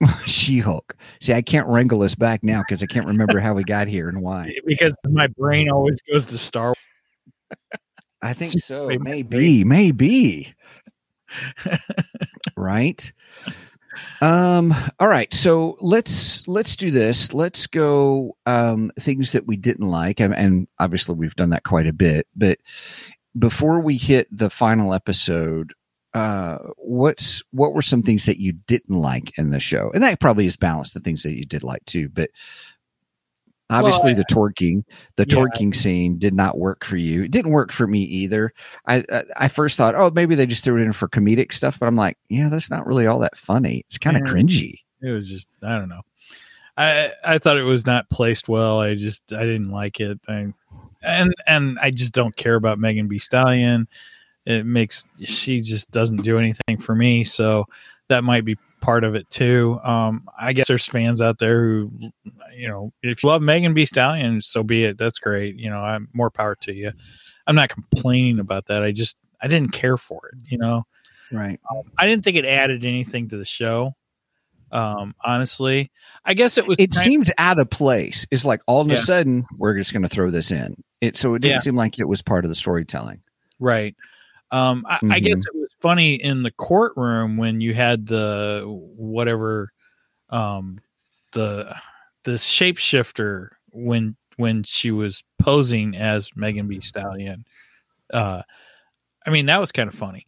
She-Hulk. 0.26 0.96
See, 1.20 1.32
I 1.32 1.42
can't 1.42 1.66
wrangle 1.66 1.98
this 2.00 2.14
back 2.14 2.44
now 2.44 2.62
because 2.66 2.82
I 2.82 2.86
can't 2.86 3.06
remember 3.06 3.40
how 3.40 3.54
we 3.54 3.64
got 3.64 3.88
here 3.88 4.08
and 4.08 4.22
why. 4.22 4.54
because 4.66 4.94
my 5.08 5.26
brain 5.26 5.70
always 5.70 5.98
goes 6.10 6.26
to 6.26 6.38
Star 6.38 6.74
I 8.20 8.34
think 8.34 8.52
so. 8.52 8.88
Maybe. 8.88 9.04
Maybe, 9.04 9.64
maybe. 9.64 10.54
right. 12.56 13.12
Um. 14.20 14.74
All 14.98 15.08
right. 15.08 15.32
So 15.32 15.76
let's 15.80 16.46
let's 16.48 16.76
do 16.76 16.90
this. 16.90 17.32
Let's 17.32 17.66
go. 17.66 18.36
Um. 18.46 18.92
Things 18.98 19.32
that 19.32 19.46
we 19.46 19.56
didn't 19.56 19.88
like, 19.88 20.20
and, 20.20 20.34
and 20.34 20.68
obviously 20.78 21.14
we've 21.14 21.36
done 21.36 21.50
that 21.50 21.64
quite 21.64 21.86
a 21.86 21.92
bit. 21.92 22.26
But 22.34 22.58
before 23.38 23.80
we 23.80 23.96
hit 23.96 24.26
the 24.36 24.50
final 24.50 24.94
episode, 24.94 25.74
uh, 26.14 26.58
what's 26.76 27.42
what 27.50 27.74
were 27.74 27.82
some 27.82 28.02
things 28.02 28.26
that 28.26 28.40
you 28.40 28.52
didn't 28.66 28.96
like 28.96 29.36
in 29.38 29.50
the 29.50 29.60
show? 29.60 29.90
And 29.94 30.02
that 30.02 30.20
probably 30.20 30.46
is 30.46 30.56
balanced 30.56 30.94
the 30.94 31.00
things 31.00 31.22
that 31.22 31.34
you 31.36 31.44
did 31.44 31.62
like 31.62 31.84
too. 31.84 32.08
But 32.08 32.30
obviously, 33.70 34.14
the 34.14 34.24
twerking, 34.24 34.84
the 35.16 35.26
Yeah. 35.28 35.36
twerking 35.36 35.74
scene 35.76 36.18
did 36.18 36.34
not 36.34 36.58
work 36.58 36.84
for 36.84 36.96
you. 36.96 37.22
It 37.24 37.30
didn't 37.30 37.52
work 37.52 37.72
for 37.72 37.86
me 37.86 38.00
either. 38.02 38.52
I, 38.86 39.04
I 39.12 39.24
I 39.36 39.48
first 39.48 39.76
thought, 39.76 39.94
oh, 39.94 40.10
maybe 40.14 40.34
they 40.34 40.46
just 40.46 40.64
threw 40.64 40.80
it 40.80 40.84
in 40.84 40.92
for 40.92 41.08
comedic 41.08 41.52
stuff, 41.52 41.78
but 41.78 41.86
I'm 41.86 41.96
like, 41.96 42.16
yeah, 42.28 42.48
that's 42.48 42.70
not 42.70 42.86
really 42.86 43.06
all 43.06 43.18
that 43.20 43.36
funny. 43.36 43.84
It's 43.88 43.98
kind 43.98 44.16
of 44.16 44.22
Yeah. 44.26 44.32
cringy. 44.32 44.80
It 45.02 45.10
was 45.10 45.28
just 45.28 45.46
I 45.62 45.78
don't 45.78 45.88
know. 45.88 46.02
I 46.76 47.12
I 47.24 47.38
thought 47.38 47.58
it 47.58 47.62
was 47.64 47.86
not 47.86 48.08
placed 48.10 48.48
well. 48.48 48.80
I 48.80 48.94
just 48.94 49.32
I 49.32 49.42
didn't 49.44 49.70
like 49.70 50.00
it. 50.00 50.18
I, 50.28 50.52
and 51.02 51.34
and 51.46 51.78
I 51.80 51.90
just 51.90 52.14
don't 52.14 52.34
care 52.36 52.54
about 52.54 52.78
Megan 52.78 53.08
Thee 53.08 53.18
Stallion. 53.18 53.86
It 54.48 54.64
makes 54.64 55.04
she 55.22 55.60
just 55.60 55.90
doesn't 55.90 56.22
do 56.22 56.38
anything 56.38 56.78
for 56.78 56.94
me. 56.94 57.22
So 57.24 57.66
that 58.08 58.24
might 58.24 58.44
be 58.46 58.56
part 58.80 59.04
of 59.04 59.14
it 59.14 59.28
too. 59.28 59.78
Um, 59.84 60.26
I 60.38 60.54
guess 60.54 60.68
there's 60.68 60.86
fans 60.86 61.20
out 61.20 61.38
there 61.38 61.62
who, 61.62 61.90
you 62.56 62.66
know, 62.68 62.92
if 63.02 63.22
you 63.22 63.28
love 63.28 63.42
Megan 63.42 63.74
Thee 63.74 63.84
Stallion, 63.84 64.40
so 64.40 64.62
be 64.62 64.84
it. 64.84 64.96
That's 64.96 65.18
great. 65.18 65.56
You 65.56 65.68
know, 65.68 65.80
I'm 65.80 66.08
more 66.14 66.30
power 66.30 66.54
to 66.62 66.72
you. 66.72 66.92
I'm 67.46 67.56
not 67.56 67.68
complaining 67.68 68.38
about 68.38 68.66
that. 68.66 68.82
I 68.82 68.92
just 68.92 69.18
I 69.40 69.48
didn't 69.48 69.72
care 69.72 69.98
for 69.98 70.30
it. 70.32 70.38
You 70.50 70.56
know. 70.58 70.84
Right. 71.30 71.60
I 71.98 72.06
didn't 72.06 72.24
think 72.24 72.38
it 72.38 72.46
added 72.46 72.86
anything 72.86 73.28
to 73.28 73.36
the 73.36 73.44
show. 73.44 73.94
Um, 74.72 75.14
honestly, 75.22 75.90
I 76.24 76.32
guess 76.34 76.56
it 76.58 76.66
was. 76.66 76.78
It 76.78 76.92
seemed 76.94 77.30
out 77.36 77.58
of 77.58 77.68
place. 77.68 78.26
It's 78.30 78.44
like 78.46 78.60
all 78.66 78.80
of 78.80 78.88
Yeah. 78.88 78.94
a 78.94 78.98
sudden 78.98 79.44
we're 79.58 79.76
just 79.76 79.92
going 79.92 80.02
to 80.04 80.08
throw 80.08 80.30
this 80.30 80.50
in. 80.50 80.82
It 81.02 81.16
so 81.18 81.34
it 81.34 81.40
didn't 81.40 81.52
Yeah. 81.56 81.58
seem 81.58 81.76
like 81.76 81.98
it 81.98 82.08
was 82.08 82.22
part 82.22 82.44
of 82.44 82.48
the 82.48 82.54
storytelling. 82.54 83.20
right. 83.60 83.94
Um, 84.50 84.84
I, 84.88 84.98
I 85.10 85.20
guess 85.20 85.38
Mm-hmm. 85.38 85.56
it 85.56 85.60
was 85.60 85.76
funny 85.80 86.14
in 86.14 86.42
the 86.42 86.50
courtroom 86.52 87.36
when 87.36 87.60
you 87.60 87.74
had 87.74 88.06
the 88.06 88.62
whatever, 88.66 89.72
um, 90.30 90.80
the 91.32 91.74
the 92.24 92.32
shapeshifter 92.32 93.48
when 93.70 94.16
when 94.36 94.62
she 94.62 94.90
was 94.90 95.22
posing 95.38 95.96
as 95.96 96.30
Megan 96.36 96.68
Thee 96.68 96.80
Stallion. 96.80 97.44
Uh, 98.12 98.42
I 99.26 99.30
mean 99.30 99.46
that 99.46 99.60
was 99.60 99.72
kind 99.72 99.88
of 99.88 99.94
funny, 99.94 100.26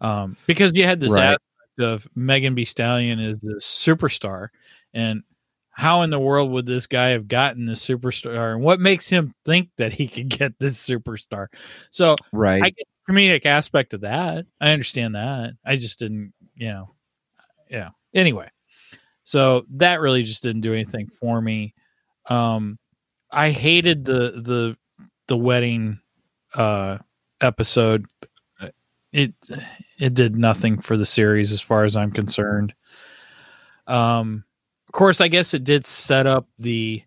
um, 0.00 0.36
because 0.46 0.76
you 0.76 0.84
had 0.84 1.00
this 1.00 1.12
Right. 1.12 1.24
aspect 1.24 1.80
of 1.80 2.08
Megan 2.14 2.54
Thee 2.54 2.64
Stallion 2.64 3.20
is 3.20 3.40
this 3.40 3.66
superstar, 3.66 4.48
and 4.94 5.22
how 5.70 6.02
in 6.02 6.10
the 6.10 6.18
world 6.18 6.50
would 6.50 6.66
this 6.66 6.86
guy 6.86 7.08
have 7.08 7.28
gotten 7.28 7.66
this 7.66 7.86
superstar, 7.86 8.54
and 8.54 8.62
what 8.62 8.80
makes 8.80 9.08
him 9.08 9.34
think 9.44 9.68
that 9.76 9.92
he 9.92 10.08
could 10.08 10.28
get 10.28 10.58
this 10.58 10.78
superstar? 10.84 11.48
So 11.90 12.16
Right. 12.32 12.62
I 12.64 12.70
the 12.70 12.84
comedic 13.08 13.46
aspect 13.46 13.94
of 13.94 14.02
that. 14.02 14.46
I 14.60 14.70
understand 14.70 15.14
that. 15.14 15.54
I 15.64 15.76
just 15.76 15.98
didn't, 15.98 16.32
you 16.54 16.68
know, 16.68 16.94
yeah. 17.70 17.90
Anyway, 18.14 18.48
so 19.24 19.64
that 19.76 20.00
really 20.00 20.22
just 20.22 20.42
didn't 20.42 20.62
do 20.62 20.74
anything 20.74 21.08
for 21.08 21.40
me. 21.40 21.74
Um, 22.26 22.78
I 23.30 23.50
hated 23.50 24.04
the 24.04 24.32
the 24.42 24.76
the 25.26 25.36
wedding 25.36 26.00
uh 26.54 26.98
episode. 27.40 28.06
It 29.12 29.34
it 29.98 30.14
did 30.14 30.36
nothing 30.36 30.80
for 30.80 30.96
the 30.96 31.06
series 31.06 31.52
as 31.52 31.60
far 31.60 31.84
as 31.84 31.96
I'm 31.96 32.10
concerned. 32.10 32.74
Um, 33.86 34.44
of 34.86 34.92
course, 34.92 35.20
I 35.20 35.28
guess 35.28 35.54
it 35.54 35.64
did 35.64 35.84
set 35.84 36.26
up 36.26 36.46
the 36.58 37.02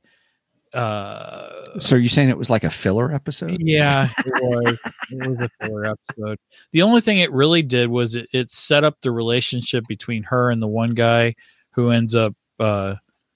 uh 0.73 1.63
so 1.79 1.95
you're 1.95 2.07
saying 2.07 2.29
it 2.29 2.37
was 2.37 2.49
like 2.49 2.63
a 2.63 2.69
filler 2.69 3.13
episode? 3.13 3.57
yeah, 3.61 4.09
it 4.25 4.43
was. 4.43 4.79
it 5.11 5.29
was 5.29 5.39
a 5.41 5.49
filler 5.65 5.85
episode. 5.85 6.37
The 6.71 6.81
only 6.81 7.01
thing 7.01 7.19
it 7.19 7.31
really 7.31 7.61
did 7.61 7.89
was 7.89 8.15
it, 8.15 8.27
it 8.31 8.51
set 8.51 8.83
up 8.83 8.97
the 9.01 9.11
relationship 9.11 9.85
between 9.87 10.23
her 10.23 10.49
and 10.51 10.61
the 10.61 10.67
one 10.67 10.93
guy 10.93 11.35
who 11.71 11.89
ends 11.89 12.15
up, 12.15 12.35
uh, 12.59 12.95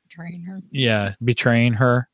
Train 0.09 0.43
her. 0.43 0.61
yeah, 0.71 1.15
betraying 1.23 1.73
her. 1.73 2.07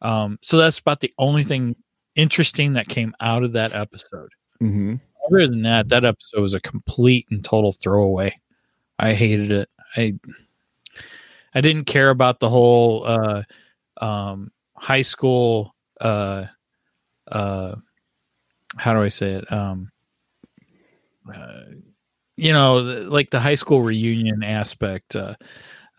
Um, 0.00 0.38
so 0.42 0.56
that's 0.58 0.78
about 0.78 1.00
the 1.00 1.12
only 1.18 1.44
thing 1.44 1.76
interesting 2.16 2.72
that 2.74 2.88
came 2.88 3.14
out 3.20 3.42
of 3.44 3.52
that 3.54 3.72
episode. 3.74 4.30
Mm-hmm. 4.62 4.96
Other 5.28 5.46
than 5.48 5.62
that, 5.62 5.88
that 5.88 6.04
episode 6.04 6.40
was 6.40 6.54
a 6.54 6.60
complete 6.60 7.26
and 7.30 7.44
total 7.44 7.72
throwaway. 7.72 8.36
I 8.98 9.14
hated 9.14 9.50
it. 9.52 9.68
I 9.96 10.14
I 11.54 11.60
didn't 11.60 11.84
care 11.84 12.10
about 12.10 12.40
the 12.40 12.48
whole 12.48 13.04
uh, 13.04 13.42
um, 14.00 14.50
high 14.76 15.02
school. 15.02 15.74
Uh, 16.00 16.46
uh, 17.30 17.74
how 18.76 18.94
do 18.94 19.02
I 19.02 19.08
say 19.08 19.32
it? 19.32 19.52
Um, 19.52 19.90
uh, 21.32 21.62
you 22.36 22.52
know, 22.52 22.82
the- 22.82 23.10
like 23.10 23.30
the 23.30 23.40
high 23.40 23.54
school 23.54 23.82
reunion 23.82 24.42
aspect. 24.42 25.14
Uh, 25.16 25.34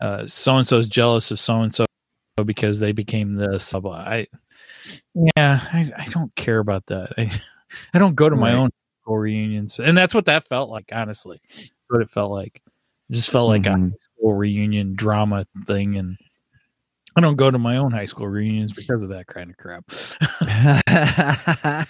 uh, 0.00 0.26
so 0.26 0.56
and 0.56 0.66
so's 0.66 0.88
jealous 0.88 1.30
of 1.30 1.38
so 1.38 1.60
and 1.60 1.74
so 1.74 1.86
because 2.44 2.80
they 2.80 2.92
became 2.92 3.34
this. 3.36 3.70
Blah, 3.70 3.80
blah. 3.80 3.96
I 3.96 4.26
yeah, 5.14 5.60
I, 5.72 5.92
I 5.96 6.06
don't 6.10 6.34
care 6.36 6.58
about 6.58 6.86
that. 6.86 7.12
I 7.16 7.30
I 7.94 7.98
don't 7.98 8.14
go 8.16 8.28
to 8.28 8.36
my 8.36 8.52
Right. 8.52 8.58
own 8.58 8.70
school 9.02 9.18
reunions, 9.18 9.78
and 9.78 9.96
that's 9.96 10.14
what 10.14 10.26
that 10.26 10.46
felt 10.48 10.68
like. 10.70 10.90
Honestly, 10.92 11.40
what 11.88 12.02
it 12.02 12.10
felt 12.10 12.32
like. 12.32 12.60
It 13.10 13.14
just 13.14 13.30
felt 13.30 13.48
like 13.48 13.62
Mhm. 13.62 13.66
a 13.86 13.90
high 13.90 13.96
school 14.16 14.34
reunion 14.34 14.94
drama 14.96 15.46
thing, 15.66 15.96
and 15.96 16.16
I 17.16 17.20
don't 17.20 17.36
go 17.36 17.50
to 17.50 17.58
my 17.58 17.76
own 17.76 17.92
high 17.92 18.06
school 18.06 18.28
reunions 18.28 18.72
because 18.72 19.02
of 19.02 19.10
that 19.10 19.26
kind 19.26 19.50
of 19.50 19.56
crap. 19.56 19.84
I 20.40 21.86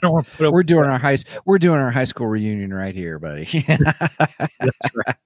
don't 0.00 0.12
want 0.12 0.26
to 0.26 0.36
put 0.36 0.46
up 0.46 0.52
we're 0.52 0.62
doing 0.62 0.88
our 0.88 0.98
high 0.98 1.18
we're 1.44 1.58
doing 1.58 1.80
our 1.80 1.90
high 1.90 2.04
school 2.04 2.26
reunion 2.26 2.72
right 2.72 2.94
here, 2.94 3.18
buddy. 3.18 3.64
That's 3.66 4.94
right. 4.94 5.16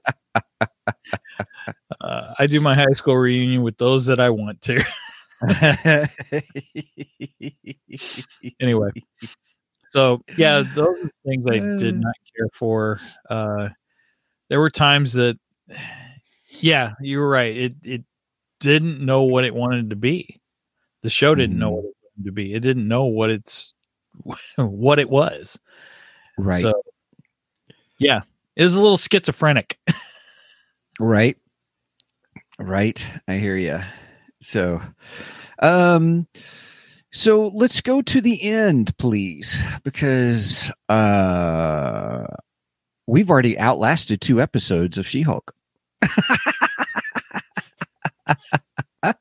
uh, 2.01 2.35
I 2.39 2.47
do 2.47 2.61
my 2.61 2.75
high 2.75 2.93
school 2.95 3.17
reunion 3.17 3.63
with 3.63 3.79
those 3.79 4.07
that 4.07 4.21
I 4.21 4.31
want 4.31 4.61
to. 4.63 4.83
anyway, 8.61 8.91
so 9.91 10.23
yeah, 10.37 10.63
those 10.75 10.97
are 11.05 11.11
things 11.27 11.47
I 11.47 11.59
did 11.59 11.99
not 11.99 12.15
care 12.37 12.49
for. 12.55 13.01
Uh, 13.29 13.69
there 14.49 14.61
were 14.61 14.71
times 14.71 15.15
that, 15.15 15.39
yeah, 16.61 16.93
you 17.01 17.19
were 17.19 17.29
right. 17.29 17.57
It 17.57 17.75
it 17.83 18.05
didn't 18.61 19.01
know 19.05 19.23
what 19.25 19.45
it 19.45 19.55
wanted 19.55 19.91
to 19.91 19.97
be. 19.97 20.41
The 21.03 21.11
show 21.11 21.35
didn't 21.35 21.59
know 21.59 21.71
Mhm. 21.71 21.75
what 21.77 21.85
it 21.85 21.95
wanted 22.17 22.25
to 22.27 22.33
be. 22.33 22.55
It 22.55 22.61
didn't 22.61 22.89
know 22.89 23.05
what 23.05 23.31
it's 23.31 23.75
what 24.57 24.99
it 24.99 25.11
was. 25.11 25.59
right. 26.39 26.63
So, 26.63 26.83
yeah, 27.99 28.23
it 28.57 28.65
was 28.65 28.77
a 28.77 28.83
little 28.83 28.99
schizophrenic. 28.99 29.79
Right. 30.99 31.37
Right. 32.59 33.07
I 33.29 33.37
hear 33.37 33.59
you. 33.59 33.81
So, 34.41 34.81
um, 35.59 36.27
so 37.13 37.49
let's 37.49 37.83
go 37.83 38.01
to 38.01 38.21
the 38.23 38.43
end, 38.43 38.97
please, 38.97 39.63
because 39.85 40.71
uh, 40.89 42.27
we've 43.07 43.29
already 43.31 43.59
outlasted 43.59 44.23
two 44.23 44.41
episodes 44.41 44.97
of 44.97 45.07
She-Hulk. 45.07 45.55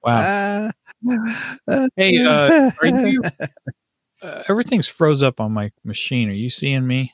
Wow. 0.03 0.71
Uh, 1.67 1.87
Hey, 1.95 2.17
uh, 2.25 2.71
are 2.81 2.87
you? 2.87 3.21
Uh, 4.21 4.43
everything's 4.49 4.87
froze 4.87 5.21
up 5.21 5.39
on 5.39 5.51
my 5.51 5.71
machine. 5.83 6.29
Are 6.29 6.33
you 6.33 6.49
seeing 6.49 6.87
me? 6.87 7.13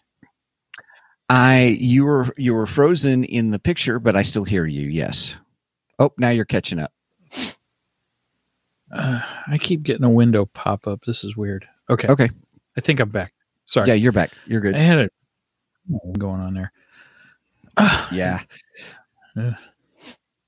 I 1.30 1.78
you 1.80 2.06
were 2.06 2.34
you 2.38 2.54
were 2.54 2.68
frozen 2.68 3.24
in 3.26 3.52
the 3.52 3.60
picture, 3.60 4.00
but 4.00 4.16
I 4.16 4.24
still 4.24 4.46
hear 4.46 4.66
you. 4.66 4.88
Yes. 4.88 5.36
Oh, 6.00 6.14
now 6.18 6.30
you're 6.30 6.46
catching 6.46 6.80
up. 6.80 6.92
Uh, 8.94 9.22
I 9.48 9.58
keep 9.58 9.84
getting 9.84 10.04
a 10.04 10.10
window 10.10 10.46
pop 10.46 10.88
up. 10.88 11.02
This 11.06 11.24
is 11.24 11.36
weird. 11.36 11.66
Okay. 11.90 12.08
Okay. 12.08 12.30
I 12.78 12.82
think 12.82 13.00
I'm 13.00 13.10
back. 13.10 13.34
Sorry. 13.66 13.88
Yeah, 13.88 13.94
you're 13.94 14.12
back. 14.12 14.32
You're 14.46 14.62
good. 14.62 14.76
I 14.76 14.80
had 14.80 15.00
a 15.00 15.10
going 16.18 16.42
on 16.42 16.54
there. 16.54 16.72
Ah, 17.78 18.10
Yeah. 18.12 18.42
Ugh. 19.38 19.54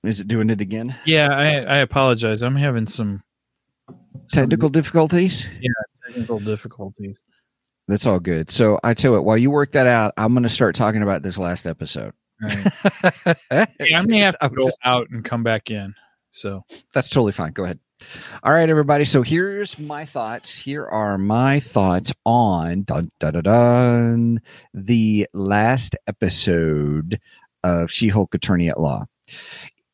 Is 0.03 0.19
it 0.19 0.27
doing 0.27 0.49
it 0.49 0.59
again? 0.61 0.95
Yeah, 1.05 1.29
I, 1.29 1.47
I 1.61 1.77
apologize. 1.77 2.41
I'm 2.43 2.55
having 2.57 2.87
some 2.87 3.23
Technical 4.31 4.69
difficulties? 4.69 5.49
Yeah, 5.61 5.71
technical 6.07 6.39
difficulties. 6.39 7.17
That's 7.87 8.07
all 8.07 8.19
good. 8.19 8.49
So 8.49 8.79
I 8.83 8.93
tell 8.93 9.11
you 9.11 9.17
what, 9.17 9.25
while 9.25 9.37
you 9.37 9.51
work 9.51 9.73
that 9.73 9.85
out, 9.87 10.13
I'm 10.17 10.33
going 10.33 10.43
to 10.43 10.49
start 10.49 10.75
talking 10.75 11.03
about 11.03 11.21
this 11.21 11.37
last 11.37 11.67
episode. 11.67 12.13
Right. 12.41 13.37
Yeah, 13.79 13.99
I 13.99 14.01
may 14.05 14.19
have 14.21 14.33
to 14.35 14.45
I'm 14.45 14.53
go 14.53 14.63
just- 14.63 14.79
out 14.83 15.09
and 15.11 15.23
come 15.23 15.43
back 15.43 15.69
in. 15.69 15.93
So 16.31 16.63
That's 16.93 17.09
totally 17.09 17.31
fine. 17.31 17.51
Go 17.51 17.63
ahead. 17.65 17.79
All 18.41 18.51
right, 18.51 18.69
everybody. 18.69 19.05
So 19.05 19.21
here's 19.21 19.77
my 19.77 20.05
thoughts. 20.05 20.57
Here 20.57 20.85
are 20.85 21.17
my 21.17 21.59
thoughts 21.59 22.11
on 22.25 22.83
dun, 22.83 23.11
dun, 23.19 23.33
dun, 23.33 23.43
dun, 23.43 24.41
the 24.73 25.27
last 25.33 25.95
episode 26.07 27.19
of 27.63 27.91
She 27.91 28.09
Hulk 28.09 28.33
Attorney 28.33 28.69
at 28.69 28.79
Law. 28.79 29.05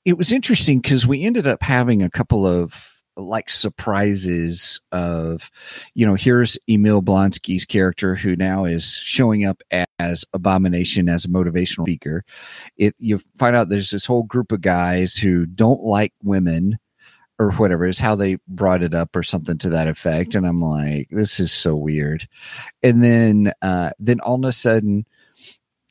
It 0.05 0.17
was 0.17 0.31
interesting 0.31 0.79
because 0.79 1.05
we 1.05 1.23
ended 1.23 1.47
up 1.47 1.61
having 1.61 2.01
a 2.01 2.09
couple 2.09 2.45
of 2.45 2.95
like 3.15 3.49
surprises 3.49 4.79
of, 4.91 5.51
you 5.93 6.05
know, 6.05 6.15
here's 6.15 6.57
Emil 6.69 7.01
Blonsky's 7.01 7.65
character 7.65 8.15
who 8.15 8.35
now 8.35 8.65
is 8.65 8.91
showing 8.93 9.45
up 9.45 9.61
as 9.99 10.25
Abomination 10.33 11.09
as 11.09 11.25
a 11.25 11.29
motivational 11.29 11.83
speaker. 11.83 12.23
It 12.77 12.95
you 12.97 13.19
find 13.37 13.55
out 13.55 13.69
there's 13.69 13.91
this 13.91 14.05
whole 14.05 14.23
group 14.23 14.51
of 14.51 14.61
guys 14.61 15.15
who 15.15 15.45
don't 15.45 15.81
like 15.81 16.13
women 16.23 16.79
or 17.39 17.51
whatever 17.53 17.85
is 17.85 17.99
how 17.99 18.15
they 18.15 18.37
brought 18.47 18.83
it 18.83 18.93
up 18.93 19.15
or 19.15 19.23
something 19.23 19.57
to 19.57 19.69
that 19.69 19.87
effect 19.87 20.35
and 20.35 20.45
i'm 20.45 20.61
like 20.61 21.07
this 21.09 21.39
is 21.39 21.51
so 21.51 21.73
weird 21.73 22.27
and 22.83 23.01
then 23.01 23.53
uh 23.61 23.91
then 23.97 24.19
all 24.19 24.35
of 24.35 24.43
a 24.43 24.51
sudden 24.51 25.05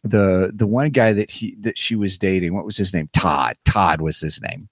the 0.05 0.51
the 0.55 0.67
one 0.67 0.91
guy 0.91 1.13
that 1.13 1.31
he 1.31 1.57
that 1.61 1.79
she 1.79 1.97
was 1.97 2.19
dating 2.19 2.55
what 2.55 2.65
was 2.65 2.77
his 2.77 2.93
name 2.93 3.09
todd 3.13 3.57
todd 3.65 4.01
was 4.01 4.21
his 4.21 4.41
name 4.41 4.69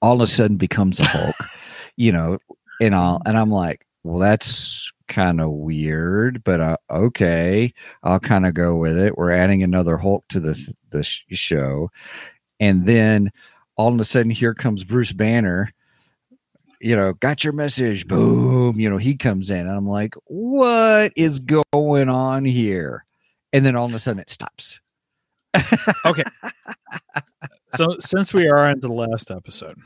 all 0.00 0.14
of 0.14 0.20
a 0.20 0.26
sudden 0.26 0.56
becomes 0.56 1.00
a 1.00 1.04
hulk 1.04 1.36
you 1.96 2.12
know 2.12 2.38
and 2.80 2.94
all 2.94 3.20
and 3.26 3.36
i'm 3.36 3.50
like 3.50 3.86
well 4.04 4.18
that's 4.18 4.92
kind 5.08 5.40
of 5.40 5.50
weird 5.50 6.44
but 6.44 6.60
uh, 6.60 6.76
okay 6.88 7.74
i'll 8.04 8.20
kind 8.20 8.46
of 8.46 8.54
go 8.54 8.76
with 8.76 8.96
it 8.96 9.18
we're 9.18 9.32
adding 9.32 9.62
another 9.62 9.96
hulk 9.96 10.24
to 10.28 10.38
the 10.38 10.74
the 10.90 11.02
sh- 11.02 11.24
show 11.32 11.90
and 12.60 12.86
then 12.86 13.32
all 13.80 13.94
of 13.94 13.98
a 13.98 14.04
sudden 14.04 14.30
here 14.30 14.52
comes 14.52 14.84
Bruce 14.84 15.12
Banner. 15.12 15.72
You 16.82 16.96
know, 16.96 17.14
got 17.14 17.44
your 17.44 17.54
message. 17.54 18.06
Boom. 18.06 18.78
You 18.78 18.90
know, 18.90 18.98
he 18.98 19.16
comes 19.16 19.50
in 19.50 19.60
and 19.60 19.70
I'm 19.70 19.88
like, 19.88 20.14
what 20.26 21.12
is 21.16 21.40
going 21.40 22.08
on 22.10 22.44
here? 22.44 23.06
And 23.52 23.64
then 23.64 23.76
all 23.76 23.86
of 23.86 23.94
a 23.94 23.98
sudden 23.98 24.20
it 24.20 24.30
stops. 24.30 24.80
Okay. 26.04 26.22
So 27.72 27.96
since 28.00 28.34
we 28.34 28.48
are 28.48 28.68
into 28.68 28.88
the 28.88 28.92
last 28.92 29.30
episode, 29.30 29.76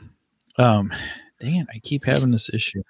um, 0.57 0.91
dang 1.39 1.57
it, 1.57 1.67
I 1.73 1.79
keep 1.79 2.05
having 2.05 2.31
this 2.31 2.49
issue. 2.51 2.81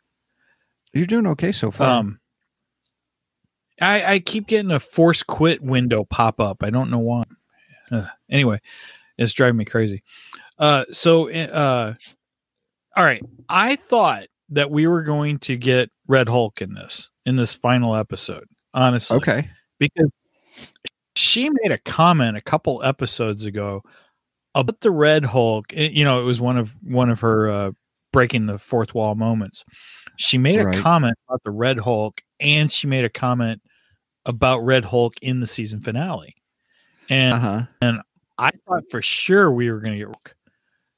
You're 0.93 1.05
doing 1.05 1.27
okay 1.27 1.51
so 1.51 1.71
far. 1.71 1.99
Um, 1.99 2.19
I 3.81 4.13
I 4.13 4.19
keep 4.19 4.47
getting 4.47 4.71
a 4.71 4.79
force 4.79 5.21
quit 5.21 5.61
window 5.61 6.05
pop 6.05 6.39
up. 6.39 6.63
I 6.63 6.69
don't 6.69 6.89
know 6.89 6.99
why. 6.99 7.23
Uh, 7.91 8.07
anyway, 8.29 8.59
it's 9.17 9.33
driving 9.33 9.57
me 9.57 9.65
crazy. 9.65 10.03
Uh, 10.57 10.85
so 10.91 11.29
uh, 11.29 11.93
all 12.95 13.03
right, 13.03 13.21
I 13.49 13.75
thought 13.75 14.27
that 14.49 14.71
we 14.71 14.87
were 14.87 15.03
going 15.03 15.39
to 15.39 15.57
get 15.57 15.89
Red 16.07 16.29
Hulk 16.29 16.61
in 16.61 16.73
this 16.73 17.09
in 17.25 17.35
this 17.35 17.53
final 17.53 17.95
episode. 17.95 18.45
Honestly, 18.73 19.17
okay. 19.17 19.49
because 19.77 20.09
she 21.15 21.49
made 21.49 21.71
a 21.71 21.77
comment 21.79 22.37
a 22.37 22.41
couple 22.41 22.81
episodes 22.83 23.45
ago 23.45 23.81
about 24.53 24.79
the 24.81 24.91
Red 24.91 25.25
Hulk. 25.25 25.71
It- 25.73 25.93
you 25.93 26.03
know, 26.03 26.19
it 26.19 26.23
was 26.23 26.39
one 26.41 26.57
of 26.57 26.75
one 26.83 27.09
of 27.09 27.19
her 27.21 27.49
uh, 27.49 27.71
breaking 28.13 28.45
the 28.47 28.57
fourth 28.57 28.93
wall 28.93 29.15
moments. 29.15 29.63
She 30.17 30.37
made 30.37 30.59
a 30.59 30.81
comment 30.81 31.17
about 31.27 31.41
the 31.43 31.51
Red 31.51 31.79
Hulk, 31.79 32.21
and 32.39 32.71
she 32.71 32.87
made 32.87 33.03
a 33.05 33.09
comment 33.09 33.61
about 34.25 34.59
Red 34.65 34.85
Hulk 34.85 35.13
in 35.21 35.39
the 35.41 35.47
season 35.47 35.81
finale. 35.81 36.35
And 37.09 37.33
Uh 37.33 37.39
huh. 37.39 37.61
and 37.81 38.01
I 38.37 38.51
thought 38.67 38.83
for 38.89 39.01
sure 39.01 39.51
we 39.51 39.69
were 39.71 39.79
going 39.79 39.93
to 39.93 39.99
get 39.99 40.07
Hulk. 40.07 40.35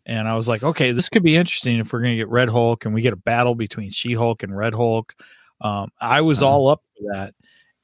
And 0.06 0.28
I 0.28 0.36
was 0.36 0.48
like, 0.48 0.64
okay, 0.64 0.92
this 0.94 1.10
could 1.10 1.22
be 1.24 1.36
interesting 1.36 1.80
if 1.80 1.92
we're 1.92 2.00
going 2.00 2.14
to 2.14 2.18
get 2.18 2.30
Red 2.30 2.48
Hulk 2.50 2.86
and 2.86 2.94
we 2.94 3.02
get 3.02 3.12
a 3.12 3.18
battle 3.18 3.56
between 3.56 3.90
She 3.92 4.14
Hulk 4.14 4.42
and 4.42 4.56
Red 4.56 4.74
Hulk. 4.74 5.14
Um, 5.60 5.90
I 6.00 6.22
was 6.22 6.42
Uh-huh. 6.42 6.52
all 6.52 6.68
up 6.70 6.82
for 6.96 7.14
that. 7.14 7.34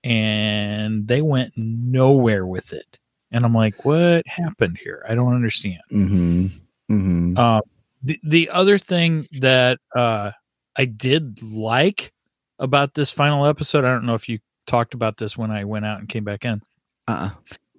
And 0.03 1.07
they 1.07 1.21
went 1.21 1.53
nowhere 1.55 2.45
with 2.45 2.73
it. 2.73 2.99
And 3.31 3.45
I'm 3.45 3.53
like, 3.53 3.85
what 3.85 4.27
happened 4.27 4.77
here? 4.83 5.05
I 5.07 5.15
don't 5.15 5.33
understand. 5.33 5.81
Mm-hmm. 5.91 6.45
Mm-hmm. 6.91 7.37
Um, 7.37 7.61
the, 8.03 8.19
the 8.23 8.49
other 8.49 8.77
thing 8.77 9.25
that 9.39 9.79
uh, 9.95 10.31
I 10.75 10.85
did 10.85 11.41
like 11.41 12.13
about 12.59 12.93
this 12.93 13.11
final 13.11 13.45
episode, 13.45 13.85
I 13.85 13.91
don't 13.93 14.05
know 14.05 14.13
if 14.13 14.27
you 14.29 14.39
talked 14.67 14.93
about 14.93 15.17
this 15.17 15.37
when 15.37 15.51
I 15.51 15.63
went 15.63 15.85
out 15.85 15.99
and 15.99 16.07
came 16.09 16.23
back 16.23 16.45
in. 16.45 16.61
Uh-uh. 17.07 17.31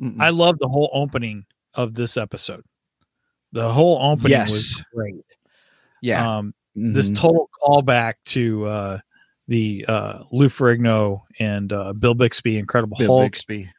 Mm-mm. 0.02 0.20
I 0.20 0.30
love 0.30 0.58
the 0.58 0.68
whole 0.68 0.90
opening 0.92 1.44
of 1.74 1.94
this 1.94 2.16
episode. 2.16 2.64
The 3.52 3.72
whole 3.72 3.98
opening 4.02 4.32
Yes. 4.32 4.50
was 4.50 4.82
great. 4.94 5.24
yeah. 6.02 6.38
Um, 6.38 6.54
this 6.74 7.10
Mhm. 7.10 7.16
total 7.16 7.48
callback 7.62 8.14
to 8.26 8.64
uh, 8.66 8.98
the 9.48 9.84
uh, 9.86 10.24
Lou 10.32 10.48
Ferrigno 10.48 11.22
and 11.38 11.72
uh, 11.72 11.92
Bill 11.92 12.14
Bixby 12.14 12.58
Incredible 12.58 12.96
Bill 12.96 13.08
Hulk, 13.08 13.24
Bixby. 13.32 13.70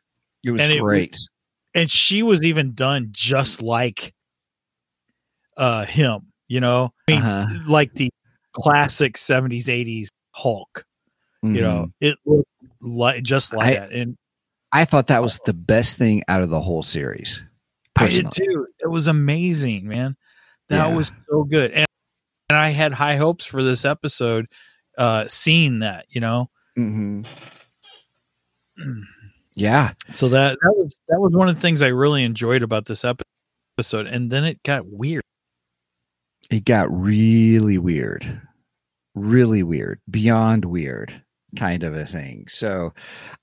It 0.44 0.52
was 0.52 0.62
And 0.62 0.72
it 0.72 0.80
great. 0.82 1.18
and 1.74 1.90
she 1.90 2.22
was 2.24 2.44
even 2.44 2.74
done 2.74 3.10
just 3.12 3.62
like 3.62 4.14
uh, 5.58 5.86
him. 5.86 6.32
You 6.48 6.60
know, 6.60 6.94
I 7.08 7.12
mean, 7.12 7.22
Uh-huh. 7.24 7.60
like 7.68 7.94
the 7.96 8.10
classic 8.52 9.18
'70s 9.18 9.66
'80s 9.66 10.10
Hulk. 10.32 10.86
You 11.42 11.62
know, 11.62 11.88
it 12.02 12.18
looked 12.26 12.50
like 12.82 13.22
just 13.24 13.54
like 13.54 13.78
I- 13.78 13.80
that, 13.80 13.92
and 13.92 14.16
I 14.72 14.86
thought 14.86 15.08
that 15.08 15.22
was 15.22 15.40
the 15.46 15.54
best 15.54 15.98
thing 16.00 16.24
out 16.28 16.42
of 16.42 16.50
the 16.50 16.60
whole 16.62 16.82
series. 16.84 17.40
I 17.96 18.08
did 18.10 18.32
too. 18.32 18.68
It 18.80 18.88
was 18.90 19.06
amazing, 19.08 19.88
man. 19.88 20.16
That 20.70 20.88
Yeah. 20.90 20.96
was 20.96 21.12
so 21.30 21.44
good. 21.44 21.72
And, 21.72 21.86
and 22.50 22.58
I 22.60 22.72
had 22.72 22.94
high 22.94 23.18
hopes 23.18 23.46
for 23.46 23.64
this 23.64 23.86
episode, 23.86 24.48
uh, 24.98 25.28
seeing 25.28 25.80
that, 25.80 26.06
you 26.10 26.22
know. 26.22 26.50
Mm-hmm. 26.78 27.24
Yeah. 29.58 29.94
So 30.14 30.28
that 30.30 30.58
that 30.62 30.74
was 30.76 30.98
that 31.08 31.22
was 31.22 31.32
one 31.32 31.48
of 31.48 31.56
the 31.56 31.62
things 31.62 31.82
I 31.82 31.88
really 31.88 32.26
enjoyed 32.26 32.62
about 32.62 32.86
this 32.88 33.06
episode. 33.06 34.06
And 34.06 34.30
then 34.30 34.44
it 34.44 34.62
got 34.64 34.86
weird. 34.86 35.24
it 36.52 36.66
got 36.66 36.92
really 36.92 37.78
weird 37.78 38.42
really 39.16 39.64
weird 39.64 40.00
beyond 40.10 40.66
weird 40.66 41.22
kind 41.58 41.84
of 41.84 41.96
a 41.96 42.06
thing 42.06 42.46
so 42.50 42.94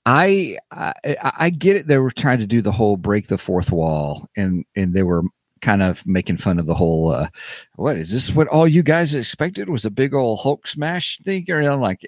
i 0.05 0.55
i, 0.71 0.93
I 1.39 1.49
get 1.49 1.75
it 1.77 1.87
they 1.87 1.97
were 1.97 2.11
trying 2.11 2.39
to 2.39 2.45
do 2.45 2.61
the 2.61 2.71
whole 2.71 2.95
break 2.95 3.27
the 3.27 3.39
fourth 3.39 3.71
wall 3.71 4.29
and 4.37 4.65
and 4.75 4.93
they 4.93 5.01
were 5.03 5.23
kind 5.63 5.81
of 5.81 6.05
making 6.05 6.35
fun 6.35 6.59
of 6.59 6.65
the 6.65 6.75
whole 6.75 7.11
uh 7.11 7.27
what 7.75 7.97
is 7.97 8.11
this 8.11 8.35
what 8.35 8.49
all 8.49 8.67
you 8.67 8.83
guys 8.83 9.15
expected 9.15 9.69
was 9.69 9.85
a 9.85 9.89
big 9.89 10.13
old 10.13 10.39
hulk 10.41 10.67
smash 10.67 11.17
thing? 11.23 11.45
Or 11.49 11.61
i'm 11.61 11.79
like 11.79 12.01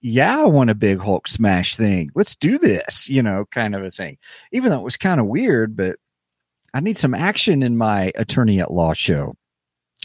yeah 0.00 0.40
i 0.40 0.44
want 0.46 0.70
a 0.70 0.74
big 0.74 0.98
hulk 0.98 1.28
smash 1.28 1.76
thing. 1.76 2.10
Let's 2.14 2.34
do 2.34 2.56
this 2.58 3.06
you 3.08 3.22
know 3.22 3.44
kind 3.52 3.74
of 3.74 3.84
a 3.84 3.90
thing. 3.90 4.16
Even 4.50 4.70
though 4.70 4.80
it 4.80 4.84
was 4.84 4.96
kind 4.96 5.20
of 5.20 5.26
weird 5.26 5.76
but 5.76 5.96
i 6.72 6.80
need 6.80 6.96
some 6.96 7.14
action 7.14 7.62
in 7.62 7.76
my 7.76 8.12
attorney 8.16 8.60
at 8.60 8.72
law 8.72 8.94
show. 8.94 9.36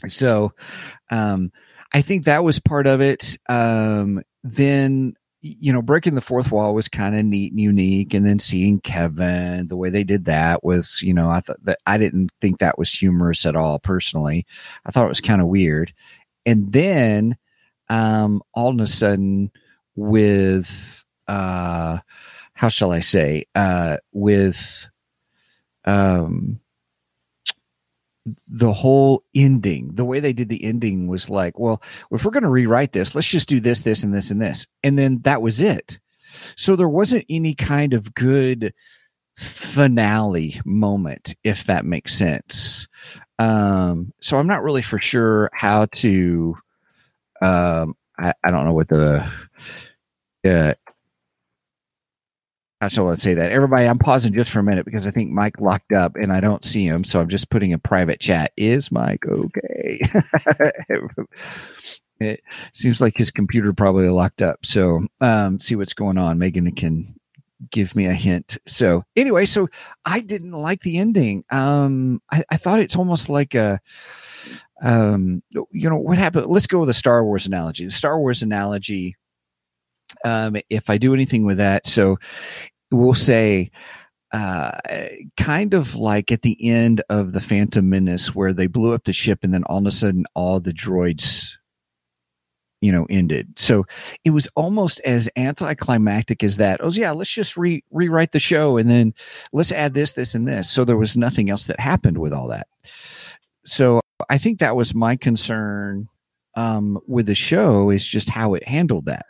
So 0.07 0.51
um 1.09 1.51
i 1.93 2.01
think 2.01 2.25
that 2.25 2.43
was 2.43 2.59
part 2.59 2.87
of 2.87 2.99
it. 2.99 3.37
Um 3.47 4.21
then 4.43 5.15
you 5.45 5.71
know 5.71 5.81
breaking 5.81 6.15
the 6.15 6.21
fourth 6.21 6.51
wall 6.51 6.73
was 6.73 6.89
kind 6.89 7.15
of 7.15 7.23
neat 7.23 7.51
and 7.51 7.59
unique 7.59 8.13
and 8.13 8.25
then 8.25 8.39
seeing 8.39 8.79
kevin 8.79 9.67
the 9.67 9.75
way 9.77 9.89
they 9.91 10.03
did 10.03 10.25
that 10.25 10.63
was 10.63 11.01
you 11.03 11.13
know 11.13 11.29
i 11.29 11.39
thought 11.39 11.63
that 11.63 11.77
i 11.85 11.97
didn't 11.97 12.31
think 12.41 12.57
that 12.57 12.79
was 12.79 12.91
humorous 12.91 13.45
at 13.45 13.55
all 13.55 13.77
personally. 13.79 14.45
I 14.85 14.91
thought 14.91 15.05
it 15.05 15.09
was 15.09 15.21
kind 15.21 15.41
of 15.41 15.47
weird. 15.47 15.93
And 16.45 16.71
then 16.71 17.37
um 17.89 18.41
all 18.53 18.69
of 18.71 18.79
a 18.79 18.87
sudden 18.87 19.51
with 19.95 21.03
uh 21.27 21.99
how 22.53 22.69
shall 22.69 22.91
i 22.91 22.99
say 23.01 23.45
uh 23.53 23.97
with 24.11 24.87
um 25.85 26.59
the 28.47 28.73
whole 28.73 29.23
ending 29.35 29.93
the 29.93 30.05
way 30.05 30.19
they 30.19 30.33
did 30.33 30.49
the 30.49 30.63
ending 30.63 31.07
was 31.07 31.29
like 31.29 31.59
well 31.59 31.81
if 32.11 32.25
we're 32.25 32.31
going 32.31 32.41
to 32.43 32.49
rewrite 32.49 32.91
this 32.91 33.13
let's 33.13 33.27
just 33.27 33.47
do 33.47 33.59
this 33.59 33.81
this 33.81 34.03
and 34.03 34.13
this 34.13 34.31
and 34.31 34.41
this. 34.41 34.67
And 34.83 34.99
then 34.99 35.19
that 35.23 35.41
was 35.41 35.61
it. 35.61 35.99
So 36.57 36.75
there 36.75 36.89
wasn't 36.89 37.25
any 37.29 37.55
kind 37.55 37.93
of 37.93 38.13
good 38.13 38.73
finale 39.37 40.59
moment 40.65 41.35
if 41.43 41.65
that 41.65 41.85
makes 41.85 42.13
sense. 42.13 42.87
Um 43.37 44.13
so 44.21 44.37
i'm 44.37 44.47
not 44.47 44.63
really 44.63 44.81
for 44.81 44.97
sure 44.97 45.49
how 45.53 45.87
to 45.87 46.55
um 47.41 47.95
i, 48.17 48.33
I 48.41 48.49
don't 48.51 48.63
know 48.63 48.73
what 48.73 48.87
the 48.87 49.29
uh 50.47 50.73
I 52.85 52.89
just 52.89 52.99
want 52.99 53.17
to 53.17 53.21
say 53.21 53.33
that 53.33 53.51
everybody. 53.51 53.87
I'm 53.87 53.97
pausing 53.97 54.33
just 54.33 54.51
for 54.51 54.59
a 54.59 54.63
minute 54.63 54.85
because 54.85 55.07
I 55.07 55.11
think 55.11 55.31
Mike 55.31 55.59
locked 55.59 55.91
up 55.91 56.15
and 56.15 56.31
I 56.31 56.39
don't 56.39 56.63
see 56.63 56.85
him, 56.85 57.03
so 57.03 57.19
I'm 57.19 57.29
just 57.29 57.49
putting 57.49 57.73
a 57.73 57.79
private 57.79 58.19
chat. 58.19 58.51
Is 58.57 58.91
Mike 58.91 59.25
okay? 59.27 59.99
it 62.19 62.41
seems 62.73 63.01
like 63.01 63.17
his 63.17 63.31
computer 63.31 63.73
probably 63.73 64.09
locked 64.09 64.41
up. 64.41 64.65
So 64.65 65.07
um, 65.19 65.59
see 65.59 65.75
what's 65.75 65.93
going 65.93 66.17
on. 66.17 66.37
Megan 66.37 66.71
can 66.73 67.15
give 67.71 67.95
me 67.95 68.05
a 68.05 68.13
hint. 68.13 68.57
So 68.67 69.03
anyway, 69.15 69.45
so 69.45 69.67
I 70.05 70.19
didn't 70.19 70.51
like 70.51 70.81
the 70.81 70.99
ending. 70.99 71.43
Um, 71.49 72.21
I, 72.31 72.43
I 72.51 72.57
thought 72.57 72.79
it's 72.79 72.95
almost 72.95 73.29
like 73.29 73.55
a 73.55 73.79
um, 74.83 75.41
you 75.51 75.89
know 75.89 75.97
what 75.97 76.19
happened. 76.19 76.47
Let's 76.47 76.67
go 76.67 76.81
with 76.81 76.89
a 76.89 76.93
Star 76.93 77.25
Wars 77.25 77.47
analogy. 77.47 77.85
The 77.85 77.91
Star 77.91 78.19
Wars 78.19 78.43
analogy 78.43 79.15
um, 80.23 80.55
if 80.69 80.89
I 80.89 80.97
do 80.97 81.13
anything 81.13 81.45
with 81.45 81.57
that. 81.57 81.87
So 81.87 82.17
we'll 82.91 83.13
say, 83.13 83.71
uh, 84.31 84.77
kind 85.37 85.73
of 85.73 85.95
like 85.95 86.31
at 86.31 86.41
the 86.41 86.57
end 86.69 87.01
of 87.09 87.33
the 87.33 87.41
Phantom 87.41 87.87
Menace, 87.87 88.35
where 88.35 88.53
they 88.53 88.67
blew 88.67 88.93
up 88.93 89.05
the 89.05 89.13
ship 89.13 89.39
and 89.43 89.53
then 89.53 89.63
all 89.65 89.79
of 89.79 89.85
a 89.85 89.91
sudden 89.91 90.25
all 90.33 90.59
the 90.59 90.73
droids, 90.73 91.51
you 92.81 92.91
know, 92.91 93.05
ended. 93.09 93.57
So 93.57 93.85
it 94.25 94.31
was 94.31 94.49
almost 94.55 94.99
as 95.05 95.29
anticlimactic 95.37 96.43
as 96.43 96.57
that. 96.57 96.81
Oh, 96.83 96.91
yeah, 96.91 97.11
let's 97.11 97.31
just 97.31 97.55
re- 97.55 97.83
rewrite 97.91 98.33
the 98.33 98.39
show 98.39 98.77
and 98.77 98.89
then 98.89 99.13
let's 99.53 99.71
add 99.71 99.93
this, 99.93 100.13
this, 100.13 100.35
and 100.35 100.47
this. 100.47 100.69
So 100.69 100.83
there 100.83 100.97
was 100.97 101.15
nothing 101.15 101.49
else 101.49 101.67
that 101.67 101.79
happened 101.79 102.17
with 102.17 102.33
all 102.33 102.49
that. 102.49 102.67
So 103.65 104.01
I 104.29 104.37
think 104.37 104.59
that 104.59 104.75
was 104.75 104.93
my 104.93 105.15
concern 105.15 106.09
um, 106.55 106.99
with 107.07 107.25
the 107.25 107.35
show 107.35 107.89
is 107.89 108.05
just 108.05 108.29
how 108.29 108.53
it 108.53 108.67
handled 108.67 109.05
that. 109.05 109.25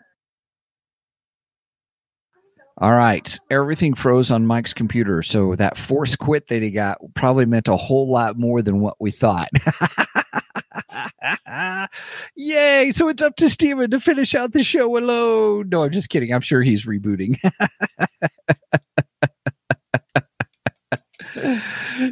All 2.78 2.92
right. 2.92 3.40
Everything 3.50 3.94
froze 3.94 4.32
on 4.32 4.46
Mike's 4.46 4.74
computer. 4.74 5.24
So 5.24 5.56
that 5.56 5.78
force 5.78 6.16
quit 6.16 6.48
that 6.48 6.62
he 6.62 6.72
got 6.72 6.98
probably 7.14 7.46
meant 7.46 7.70
a 7.70 7.78
whole 7.78 8.12
lot 8.12 8.38
more 8.38 8.62
than 8.62 8.82
what 8.82 8.96
we 9.00 9.12
thought. 9.12 9.50
Yay. 12.36 12.92
So 12.92 13.08
it's 13.08 13.24
up 13.24 13.38
to 13.38 13.50
Stephen 13.50 13.92
to 13.92 14.02
finish 14.02 14.36
out 14.36 14.52
the 14.52 14.64
show 14.64 14.98
alone. 14.98 15.70
No, 15.70 15.84
I'm 15.84 15.92
just 15.92 16.10
kidding. 16.10 16.34
I'm 16.34 16.42
sure 16.42 16.62
he's 16.62 16.86
rebooting. 16.86 17.38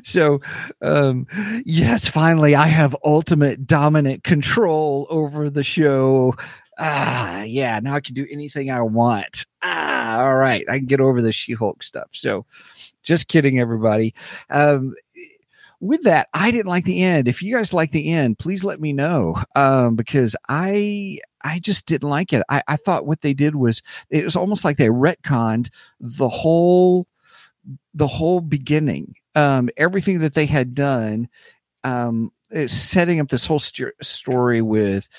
so 0.04 0.40
um 0.82 1.26
yes 1.66 2.08
finally 2.08 2.56
i 2.56 2.68
have 2.68 2.96
ultimate 3.04 3.66
dominant 3.66 4.24
control 4.24 5.08
over 5.10 5.50
the 5.50 5.64
show 5.64 6.36
ah, 6.78 7.44
yeah, 7.44 7.80
now 7.80 7.96
I 7.96 8.02
can 8.02 8.14
do 8.16 8.28
anything 8.32 8.72
I 8.72 8.82
want. 8.82 9.46
Ah, 9.62 10.22
all 10.22 10.36
right, 10.36 10.66
I 10.70 10.78
can 10.78 10.86
get 10.86 11.02
over 11.02 11.22
the 11.22 11.32
She 11.32 11.54
Hulk 11.54 11.84
stuff. 11.84 12.10
So, 12.12 12.46
just 13.04 13.28
kidding, 13.28 13.60
everybody. 13.60 14.14
Um, 14.50 14.96
with 15.80 16.04
that, 16.04 16.30
I 16.34 16.52
didn't 16.52 16.68
like 16.68 16.86
the 16.86 17.04
end. 17.04 17.28
If 17.28 17.44
you 17.44 17.56
guys 17.56 17.74
like 17.74 17.92
the 17.92 18.12
end, 18.14 18.40
please 18.40 18.64
let 18.64 18.80
me 18.80 18.94
know 18.94 19.36
um, 19.56 19.96
because 19.96 20.36
I 20.48 21.20
I 21.42 21.60
just 21.60 21.86
didn't 21.86 22.10
like 22.10 22.32
it. 22.32 22.42
I, 22.50 22.64
I 22.68 22.78
thought 22.78 23.06
what 23.06 23.22
they 23.22 23.34
did 23.34 23.56
was 23.56 23.82
it 24.10 24.24
was 24.24 24.38
almost 24.38 24.64
like 24.64 24.78
they 24.78 24.88
retconned 24.88 25.70
the 26.00 26.30
whole 26.30 27.08
the 27.94 28.08
whole 28.08 28.40
beginning. 28.40 29.16
Um, 29.36 29.70
everything 29.78 30.20
that 30.20 30.36
they 30.36 30.46
had 30.46 30.74
done 30.74 31.28
um, 31.84 32.32
setting 32.68 33.20
up 33.20 33.30
this 33.30 33.46
whole 33.46 33.60
st- 33.60 33.94
story 34.02 34.62
with 34.62 35.10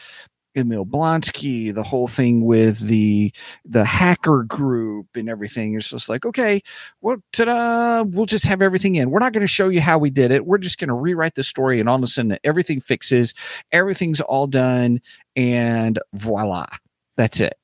Emil 0.55 0.87
Blonsky, 0.87 1.75
the 1.75 1.83
whole 1.83 2.09
thing 2.09 2.45
with 2.45 2.79
the 2.81 3.33
the 3.65 3.85
hacker 3.85 4.45
group 4.45 5.09
and 5.15 5.29
everything. 5.29 5.75
It's 5.75 5.91
just 5.91 6.09
like, 6.09 6.25
okay, 6.25 6.63
well, 7.01 7.17
ta-da, 7.33 8.03
we'll 8.03 8.27
just 8.27 8.47
have 8.47 8.63
everything 8.63 8.97
in. 8.97 9.11
We're 9.11 9.21
not 9.21 9.33
going 9.33 9.41
to 9.43 9.47
show 9.47 9.69
you 9.69 9.81
how 9.81 9.99
we 9.99 10.11
did 10.11 10.31
it. 10.31 10.47
We're 10.47 10.59
just 10.59 10.79
going 10.79 10.89
to 10.89 10.95
rewrite 10.95 11.35
the 11.35 11.43
story, 11.43 11.81
and 11.81 11.89
all 11.89 11.97
of 11.97 12.03
a 12.03 12.07
sudden, 12.07 12.39
everything 12.45 12.81
fixes, 12.81 13.35
everything's 13.73 14.21
all 14.21 14.47
done, 14.47 15.01
and 15.37 15.99
voila, 16.13 16.67
that's 17.17 17.41
it 17.41 17.57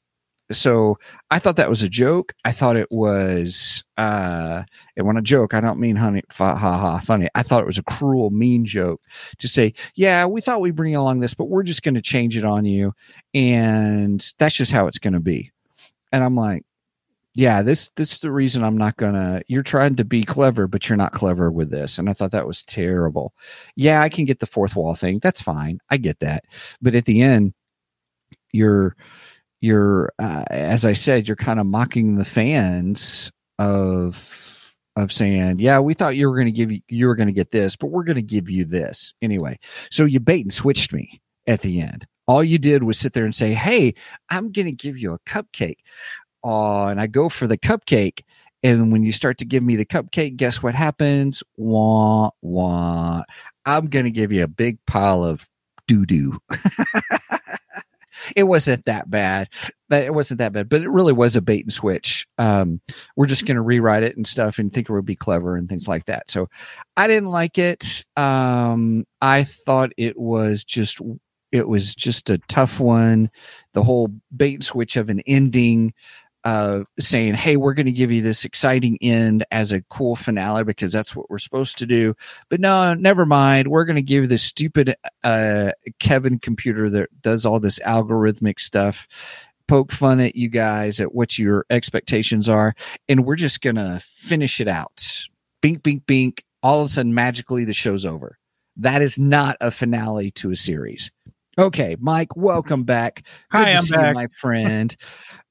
so 0.51 0.99
I 1.31 1.39
thought 1.39 1.57
that 1.57 1.69
was 1.69 1.83
a 1.83 1.89
joke. 1.89 2.35
I 2.45 2.53
thought 2.53 2.77
it 2.77 2.91
was, 2.91 3.85
uh, 3.97 4.63
and 4.97 5.07
when 5.07 5.17
I 5.17 5.21
joke, 5.21 5.55
I 5.55 5.61
don't 5.61 5.79
mean 5.79 5.97
honey, 5.97 6.23
ha 6.31 6.57
ha, 6.57 7.01
funny. 7.01 7.29
I 7.35 7.43
thought 7.43 7.63
it 7.63 7.67
was 7.67 7.79
a 7.79 7.85
cruel, 7.85 8.31
mean 8.31 8.65
joke 8.65 9.01
to 9.39 9.49
say, 9.49 9.75
yeah, 9.95 10.27
we 10.27 10.41
thought 10.41 10.61
we'd 10.61 10.77
bring 10.77 10.97
along 10.97 11.21
this, 11.21 11.35
but 11.35 11.49
we're 11.49 11.63
just 11.63 11.83
going 11.83 11.95
to 11.95 12.03
change 12.03 12.37
it 12.37 12.45
on 12.45 12.65
you. 12.65 12.93
And 13.33 14.27
that's 14.39 14.55
just 14.55 14.73
how 14.73 14.87
it's 14.87 14.99
going 14.99 15.13
to 15.13 15.21
be. 15.21 15.53
And 16.13 16.25
I'm 16.25 16.35
like, 16.35 16.65
yeah, 17.35 17.63
this, 17.63 17.91
this 17.95 18.13
is 18.13 18.19
the 18.19 18.33
reason 18.33 18.65
I'm 18.65 18.77
not 18.77 18.97
going 18.97 19.15
to, 19.15 19.43
you're 19.47 19.63
trying 19.63 19.95
to 19.97 20.05
be 20.05 20.25
clever, 20.25 20.67
but 20.67 20.89
you're 20.89 20.97
not 20.97 21.13
clever 21.13 21.51
with 21.51 21.71
this. 21.71 21.99
And 21.99 22.11
I 22.11 22.13
thought 22.13 22.33
that 22.33 22.47
was 22.47 22.65
terrible. 22.65 23.35
Yeah, 23.77 24.03
I 24.03 24.09
can 24.09 24.25
get 24.25 24.41
the 24.41 24.47
fourth 24.47 24.75
wall 24.75 24.97
thing. 24.97 25.21
That's 25.23 25.41
fine. 25.41 25.79
I 25.91 25.97
get 25.97 26.19
that. 26.19 26.45
But 26.83 26.97
at 26.97 27.05
the 27.05 27.23
end, 27.23 27.55
you're, 28.53 28.97
you're 29.61 30.13
uh, 30.19 30.45
as 30.51 30.85
i 30.85 30.93
said 30.93 31.29
you're 31.29 31.37
kind 31.37 31.61
of 31.61 31.67
mocking 31.67 32.15
the 32.15 32.25
fans 32.25 33.31
of 33.59 34.77
of 34.97 35.13
saying 35.13 35.57
yeah 35.59 35.79
we 35.79 35.95
thought 35.95 36.17
you 36.17 36.29
were 36.29 36.35
going 36.35 36.47
to 36.47 36.53
give 36.53 36.73
you 36.73 36.81
you 36.89 37.07
were 37.07 37.15
going 37.15 37.29
to 37.29 37.33
get 37.33 37.51
this 37.51 37.77
but 37.77 37.89
we're 37.89 38.05
going 38.05 38.17
to 38.17 38.23
give 38.23 38.51
you 38.51 38.65
this. 38.65 39.15
Anyway 39.23 39.59
so 39.91 40.05
you 40.05 40.21
bait 40.21 40.43
and 40.43 40.53
switched 40.53 40.93
me 40.93 41.21
at 41.47 41.61
the 41.61 41.81
end. 41.81 42.07
All 42.27 42.45
you 42.45 42.59
did 42.59 42.85
was 42.85 42.99
sit 42.99 43.13
there 43.13 43.25
and 43.25 43.35
say 43.35 43.55
hey 43.55 43.95
i'm 44.31 44.51
going 44.51 44.67
to 44.67 44.73
give 44.73 44.99
you 44.99 45.13
a 45.13 45.19
cupcake. 45.21 45.79
Oh 46.43 46.87
and 46.87 47.01
i 47.01 47.07
go 47.07 47.29
for 47.29 47.47
the 47.47 47.59
cupcake 47.59 48.23
and 48.63 48.93
when 48.93 49.05
you 49.05 49.13
start 49.13 49.39
to 49.39 49.45
give 49.45 49.63
me 49.63 49.77
the 49.77 49.87
cupcake 49.87 50.37
guess 50.37 50.63
what 50.63 50.75
happens? 50.75 51.43
Wah 51.57 52.31
wah. 52.43 53.23
I'm 53.65 53.87
going 53.87 54.07
to 54.07 54.11
give 54.11 54.33
you 54.33 54.43
a 54.43 54.49
big 54.49 54.79
pile 54.87 55.23
of 55.25 55.47
doo 55.87 56.07
doo 56.07 56.39
it 58.37 58.45
wasn't 58.45 58.85
that 58.85 59.11
bad. 59.11 59.49
But 59.89 60.05
it 60.05 60.15
wasn't 60.15 60.39
that 60.39 60.53
bad, 60.53 60.69
but 60.69 60.83
it 60.83 60.89
really 60.89 61.13
was 61.13 61.35
a 61.35 61.43
bait 61.43 61.65
and 61.65 61.73
switch. 61.73 62.27
Um, 62.39 62.81
we're 63.17 63.27
just 63.27 63.45
going 63.45 63.57
to 63.57 63.63
rewrite 63.63 64.05
it 64.05 64.17
and 64.17 64.27
stuff 64.27 64.59
and 64.59 64.73
think 64.73 64.89
it 64.89 64.93
would 64.93 65.05
be 65.05 65.17
clever 65.17 65.57
and 65.57 65.69
things 65.69 65.89
like 65.89 66.07
that. 66.07 66.31
So 66.31 66.49
I 66.97 67.09
didn't 67.09 67.31
like 67.31 67.59
it. 67.59 68.05
Um, 68.17 69.05
I 69.21 69.45
thought 69.45 69.91
it 69.97 70.19
was 70.19 70.63
just 70.63 71.01
it 71.53 71.67
was 71.67 71.95
just 71.95 72.31
a 72.31 72.39
tough 72.49 72.79
one. 72.79 73.31
The 73.73 73.83
whole 73.83 74.09
bait 74.35 74.55
and 74.55 74.65
switch 74.65 74.97
of 74.97 75.11
an 75.11 75.21
ending 75.27 75.93
uh, 76.45 76.81
saying, 76.99 77.35
"Hey, 77.35 77.57
we're 77.57 77.75
going 77.75 77.87
to 77.87 77.93
give 77.93 78.11
you 78.11 78.23
this 78.23 78.45
exciting 78.45 78.99
end 79.01 79.45
as 79.51 79.73
a 79.73 79.83
cool 79.83 80.17
finale 80.17 80.65
because 80.65 80.93
that's 80.93 81.15
what 81.15 81.31
we're 81.31 81.39
supposed 81.39 81.79
to 81.79 81.87
do." 81.87 82.15
But 82.49 82.61
no, 82.61 82.95
never 82.95 83.27
mind. 83.27 83.69
We're 83.69 83.85
going 83.85 83.97
to 83.97 84.03
give 84.03 84.29
this 84.29 84.43
stupid 84.43 84.95
uh, 85.25 85.73
Kevin 85.99 86.39
computer 86.39 86.89
that 86.91 87.23
does 87.23 87.45
all 87.47 87.61
this 87.61 87.79
algorithmic 87.81 88.61
stuff 88.61 89.07
poke 89.69 89.93
fun 89.93 90.19
at 90.19 90.35
you 90.35 90.49
guys 90.49 90.99
at 90.99 91.15
what 91.15 91.39
your 91.39 91.65
expectations 91.71 92.49
are, 92.49 92.75
and 93.09 93.25
we're 93.25 93.37
just 93.37 93.61
going 93.61 93.77
to 93.77 94.03
finish 94.05 94.61
it 94.61 94.69
out. 94.69 95.27
Bink, 95.61 95.83
bink, 95.83 96.07
bink. 96.07 96.45
All 96.63 96.81
of 96.81 96.87
a 96.87 96.89
sudden, 96.89 97.15
magically, 97.15 97.65
the 97.65 97.73
show's 97.73 98.05
over. 98.05 98.37
That 98.77 99.03
is 99.03 99.19
not 99.19 99.57
a 99.61 99.71
finale 99.71 100.31
to 100.33 100.51
a 100.51 100.57
series. 100.57 101.11
Okay, 101.59 101.97
Mike, 102.01 102.37
welcome 102.37 102.85
back. 102.85 103.25
Good 103.51 103.59
Hi, 103.59 103.65
to 103.73 103.77
I'm 103.77 103.83
see 103.83 103.97
back. 103.97 104.09
you, 104.09 104.15
my 104.15 104.27
friend. 104.39 104.97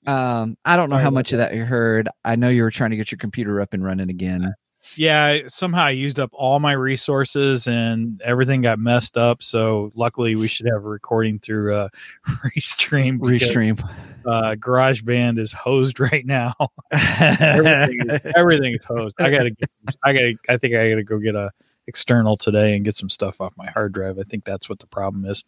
Um, 0.10 0.57
I 0.66 0.76
don't 0.76 0.89
know 0.89 0.95
Sorry 0.95 1.03
how 1.03 1.10
much 1.12 1.34
of 1.34 1.38
that 1.38 1.53
you 1.53 1.66
heard. 1.66 2.10
I 2.26 2.36
know 2.36 2.49
you 2.49 2.64
were 2.64 2.72
trying 2.72 2.89
to 2.91 2.97
get 2.97 3.12
your 3.12 3.20
computer 3.20 3.62
up 3.62 3.74
and 3.74 3.84
running 3.84 4.10
again. 4.10 4.53
Yeah, 4.95 5.41
somehow 5.47 5.84
I 5.84 5.91
used 5.91 6.20
up 6.20 6.32
all 6.34 6.60
my 6.60 6.72
resources 6.72 7.68
and 7.68 8.20
everything 8.24 8.62
got 8.62 8.80
messed 8.80 9.18
up. 9.18 9.43
So 9.43 9.91
luckily, 9.93 10.36
we 10.36 10.47
should 10.47 10.66
have 10.66 10.84
a 10.84 10.89
recording 10.89 11.38
through 11.38 11.76
uh, 11.76 11.89
Restream. 12.28 13.20
because, 13.20 13.49
Restream. 13.49 13.80
Uh, 14.26 14.55
GarageBand 14.55 15.38
is 15.38 15.53
hosed 15.53 15.99
right 16.12 16.26
now. 16.26 16.55
everything, 16.91 18.10
is, 18.10 18.20
everything 18.36 18.74
is 18.74 18.86
hosed. 18.86 19.16
I 19.20 19.30
gotta 19.30 19.51
get. 19.51 19.70
Some, 19.70 19.95
I 20.03 20.14
gotta. 20.14 20.34
I 20.47 20.57
think 20.57 20.76
I 20.76 20.89
gotta 20.89 21.03
go 21.03 21.20
get 21.20 21.36
a 21.36 21.51
external 21.88 22.38
today 22.38 22.76
and 22.76 22.84
get 22.86 22.95
some 22.95 23.10
stuff 23.10 23.41
off 23.41 23.53
my 23.57 23.70
hard 23.70 23.93
drive. 23.93 24.18
I 24.18 24.24
think 24.24 24.43
that's 24.43 24.70
what 24.70 24.80
the 24.80 24.88
problem 24.88 25.26
is. 25.26 25.43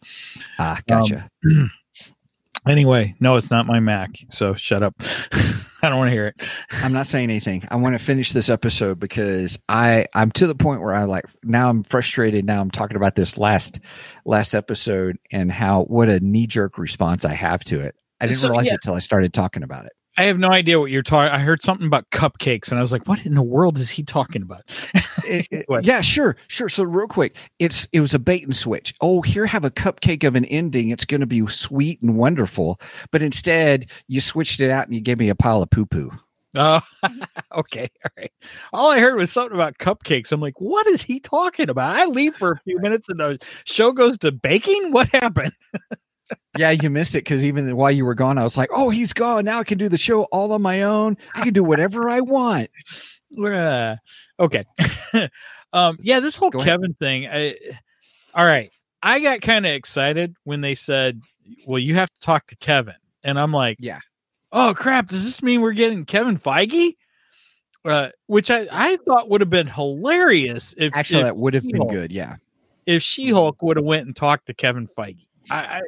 ah, 0.58 0.80
gotcha. 0.86 1.28
Anyway, 2.66 3.14
no, 3.18 3.36
it's 3.36 3.50
not 3.50 3.66
my 3.66 3.80
Mac. 3.80 4.10
So 4.30 4.54
shut 4.54 4.82
up. 4.82 4.94
I 5.84 5.88
don't 5.88 5.98
want 5.98 6.08
to 6.10 6.12
hear 6.12 6.28
it. 6.28 6.40
I'm 6.70 6.92
not 6.92 7.08
saying 7.08 7.28
anything. 7.28 7.66
I 7.68 7.76
want 7.76 7.98
to 7.98 8.04
finish 8.04 8.32
this 8.32 8.48
episode 8.48 9.00
because 9.00 9.58
I 9.68 10.06
I'm 10.14 10.30
to 10.32 10.46
the 10.46 10.54
point 10.54 10.80
where 10.80 10.94
I 10.94 11.04
like 11.04 11.24
now 11.42 11.68
I'm 11.68 11.82
frustrated. 11.82 12.44
Now 12.44 12.60
I'm 12.60 12.70
talking 12.70 12.96
about 12.96 13.16
this 13.16 13.36
last 13.36 13.80
last 14.24 14.54
episode 14.54 15.16
and 15.32 15.50
how 15.50 15.82
what 15.84 16.08
a 16.08 16.20
knee 16.20 16.46
jerk 16.46 16.78
response 16.78 17.24
I 17.24 17.34
have 17.34 17.64
to 17.64 17.80
it. 17.80 17.96
I 18.20 18.26
didn't 18.26 18.38
So, 18.38 18.48
realize 18.48 18.66
yeah. 18.68 18.74
it 18.74 18.80
till 18.84 18.94
I 18.94 19.00
started 19.00 19.32
talking 19.32 19.64
about 19.64 19.86
it. 19.86 19.92
I 20.18 20.24
have 20.24 20.38
no 20.38 20.48
idea 20.50 20.78
what 20.78 20.90
you're 20.90 21.02
talking. 21.02 21.32
I 21.32 21.38
heard 21.38 21.62
something 21.62 21.86
about 21.86 22.10
cupcakes, 22.10 22.70
and 22.70 22.78
I 22.78 22.82
was 22.82 22.92
like, 22.92 23.08
"What 23.08 23.24
in 23.24 23.34
the 23.34 23.42
world 23.42 23.78
is 23.78 23.88
he 23.90 24.02
talking 24.02 24.42
about?" 24.42 24.62
It- 25.26 25.46
it- 25.50 25.66
yeah, 25.84 26.02
sure, 26.02 26.36
sure. 26.48 26.68
So 26.68 26.84
real 26.84 27.06
quick, 27.06 27.36
it's 27.58 27.88
it 27.92 28.00
was 28.00 28.12
a 28.12 28.18
bait 28.18 28.44
and 28.44 28.54
switch. 28.54 28.92
Oh, 29.00 29.22
here 29.22 29.46
have 29.46 29.64
a 29.64 29.70
cupcake 29.70 30.24
of 30.24 30.34
an 30.34 30.44
ending. 30.46 30.90
It's 30.90 31.06
going 31.06 31.22
to 31.22 31.26
be 31.26 31.46
sweet 31.46 32.02
and 32.02 32.16
wonderful, 32.16 32.78
but 33.10 33.22
instead 33.22 33.86
you 34.06 34.20
switched 34.20 34.60
it 34.60 34.70
out 34.70 34.86
and 34.86 34.94
you 34.94 35.00
gave 35.00 35.18
me 35.18 35.30
a 35.30 35.34
pile 35.34 35.62
of 35.62 35.70
poo 35.70 35.86
poo. 35.86 36.10
Oh, 36.54 36.82
okay, 37.54 37.88
all 38.04 38.10
right. 38.18 38.32
All 38.74 38.90
I 38.90 38.98
heard 39.00 39.16
was 39.16 39.32
something 39.32 39.54
about 39.54 39.78
cupcakes. 39.78 40.30
I'm 40.30 40.40
like, 40.42 40.60
"What 40.60 40.86
is 40.88 41.00
he 41.00 41.20
talking 41.20 41.70
about?" 41.70 41.96
I 41.96 42.04
leave 42.04 42.36
for 42.36 42.52
a 42.52 42.60
few 42.64 42.78
minutes, 42.80 43.08
and 43.08 43.18
the 43.18 43.38
show 43.64 43.92
goes 43.92 44.18
to 44.18 44.30
baking. 44.30 44.92
What 44.92 45.08
happened? 45.08 45.52
Yeah, 46.58 46.70
you 46.70 46.90
missed 46.90 47.14
it 47.14 47.24
because 47.24 47.44
even 47.44 47.74
while 47.76 47.90
you 47.90 48.04
were 48.04 48.14
gone, 48.14 48.36
I 48.38 48.42
was 48.42 48.58
like, 48.58 48.68
"Oh, 48.72 48.90
he's 48.90 49.12
gone. 49.12 49.44
Now 49.44 49.60
I 49.60 49.64
can 49.64 49.78
do 49.78 49.88
the 49.88 49.96
show 49.98 50.24
all 50.24 50.52
on 50.52 50.60
my 50.62 50.82
own. 50.82 51.16
I 51.34 51.42
can 51.42 51.54
do 51.54 51.64
whatever 51.64 52.10
I 52.10 52.20
want." 52.20 52.70
Uh, 53.42 53.96
okay. 54.38 54.64
um, 55.72 55.98
yeah, 56.02 56.20
this 56.20 56.36
whole 56.36 56.50
Go 56.50 56.60
ahead. 56.60 56.70
Kevin 56.72 56.94
thing. 56.94 57.26
I, 57.26 57.56
all 58.34 58.44
right. 58.46 58.70
I 59.02 59.20
got 59.20 59.40
kind 59.40 59.66
of 59.66 59.72
excited 59.72 60.36
when 60.44 60.60
they 60.60 60.74
said, 60.74 61.20
well, 61.66 61.78
you 61.78 61.94
have 61.96 62.12
to 62.12 62.20
talk 62.20 62.46
to 62.48 62.56
Kevin. 62.56 62.94
And 63.24 63.38
I'm 63.38 63.52
like, 63.52 63.78
Yeah. 63.80 64.00
oh, 64.52 64.74
crap. 64.74 65.08
Does 65.08 65.24
this 65.24 65.42
mean 65.42 65.60
we're 65.60 65.72
getting 65.72 66.04
Kevin 66.04 66.38
Feige? 66.38 66.96
Uh, 67.84 68.10
which 68.26 68.50
I, 68.50 68.68
I 68.70 68.96
thought 69.06 69.28
would 69.28 69.40
have 69.40 69.50
been 69.50 69.66
hilarious 69.66 70.74
if 70.78 70.94
Actually, 70.94 71.20
if, 71.20 71.26
that 71.26 71.36
would 71.36 71.54
have 71.54 71.64
been 71.64 71.88
good. 71.88 72.12
Yeah. 72.12 72.36
if 72.86 73.02
She 73.02 73.30
Hulk 73.30 73.60
would 73.62 73.76
have 73.76 73.84
went 73.84 74.06
and 74.06 74.14
talked 74.14 74.46
to 74.46 74.54
Kevin 74.54 74.88
Feige. 74.96 75.26
I, 75.50 75.56
I 75.56 75.80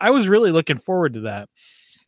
I 0.00 0.10
was 0.10 0.28
really 0.28 0.50
looking 0.52 0.78
forward 0.78 1.14
to 1.14 1.20
that, 1.22 1.48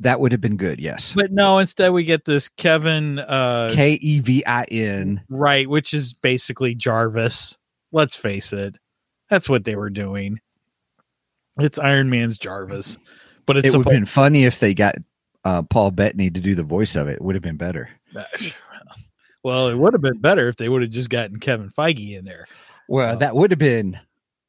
That 0.01 0.21
would 0.21 0.33
have 0.33 0.41
been 0.41 0.57
good. 0.57 0.81
Yes. 0.81 1.13
but 1.15 1.31
no. 1.33 1.59
Instead, 1.59 1.91
we 1.93 2.05
get 2.05 2.25
this 2.25 2.49
Kevin 2.49 3.19
uh, 3.19 3.73
K 3.75 3.93
E 3.95 4.21
V 4.21 4.45
I 4.47 4.65
N. 4.65 5.23
Right, 5.29 5.69
which 5.69 5.93
is 5.95 6.13
basically 6.13 6.75
Jarvis. 6.75 7.59
Let's 7.93 8.17
face 8.17 8.53
it. 8.53 8.77
That's 9.29 9.49
what 9.49 9.65
they 9.65 9.77
were 9.77 9.91
doing. 9.91 10.41
It's 11.59 11.79
Iron 11.79 12.09
Man's 12.11 12.39
Jarvis. 12.39 12.99
But 13.47 13.57
it's 13.59 13.69
It 13.69 13.77
would 13.77 13.87
have 13.87 13.93
been 13.93 14.07
funny 14.07 14.45
if 14.45 14.61
they 14.61 14.75
got 14.75 14.97
uh, 15.45 15.63
Paul 15.63 15.91
Bettany 15.91 16.31
to 16.31 16.41
do 16.41 16.55
the 16.55 16.63
voice 16.63 16.95
of 16.97 17.09
it. 17.09 17.15
It 17.15 17.23
would 17.23 17.35
have 17.35 17.43
been 17.43 17.57
better. 17.57 17.91
Well, 19.43 19.69
it 19.69 19.75
would 19.79 19.95
have 19.95 20.03
been 20.03 20.19
better 20.19 20.49
if 20.49 20.57
they 20.57 20.69
would 20.69 20.83
have 20.83 20.91
just 20.91 21.09
gotten 21.09 21.41
Kevin 21.41 21.71
Feige 21.71 22.19
in 22.19 22.27
there. 22.27 22.47
Well, 22.89 23.15
Uh, 23.15 23.17
that 23.17 23.35
would 23.35 23.51
have 23.53 23.59
been 23.59 23.99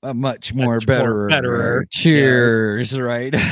a 0.04 0.14
much 0.14 0.54
more 0.54 0.76
Much 0.76 0.86
better. 0.86 1.28
betterer. 1.28 1.86
Cheers, 1.92 3.00
right? 3.00 3.34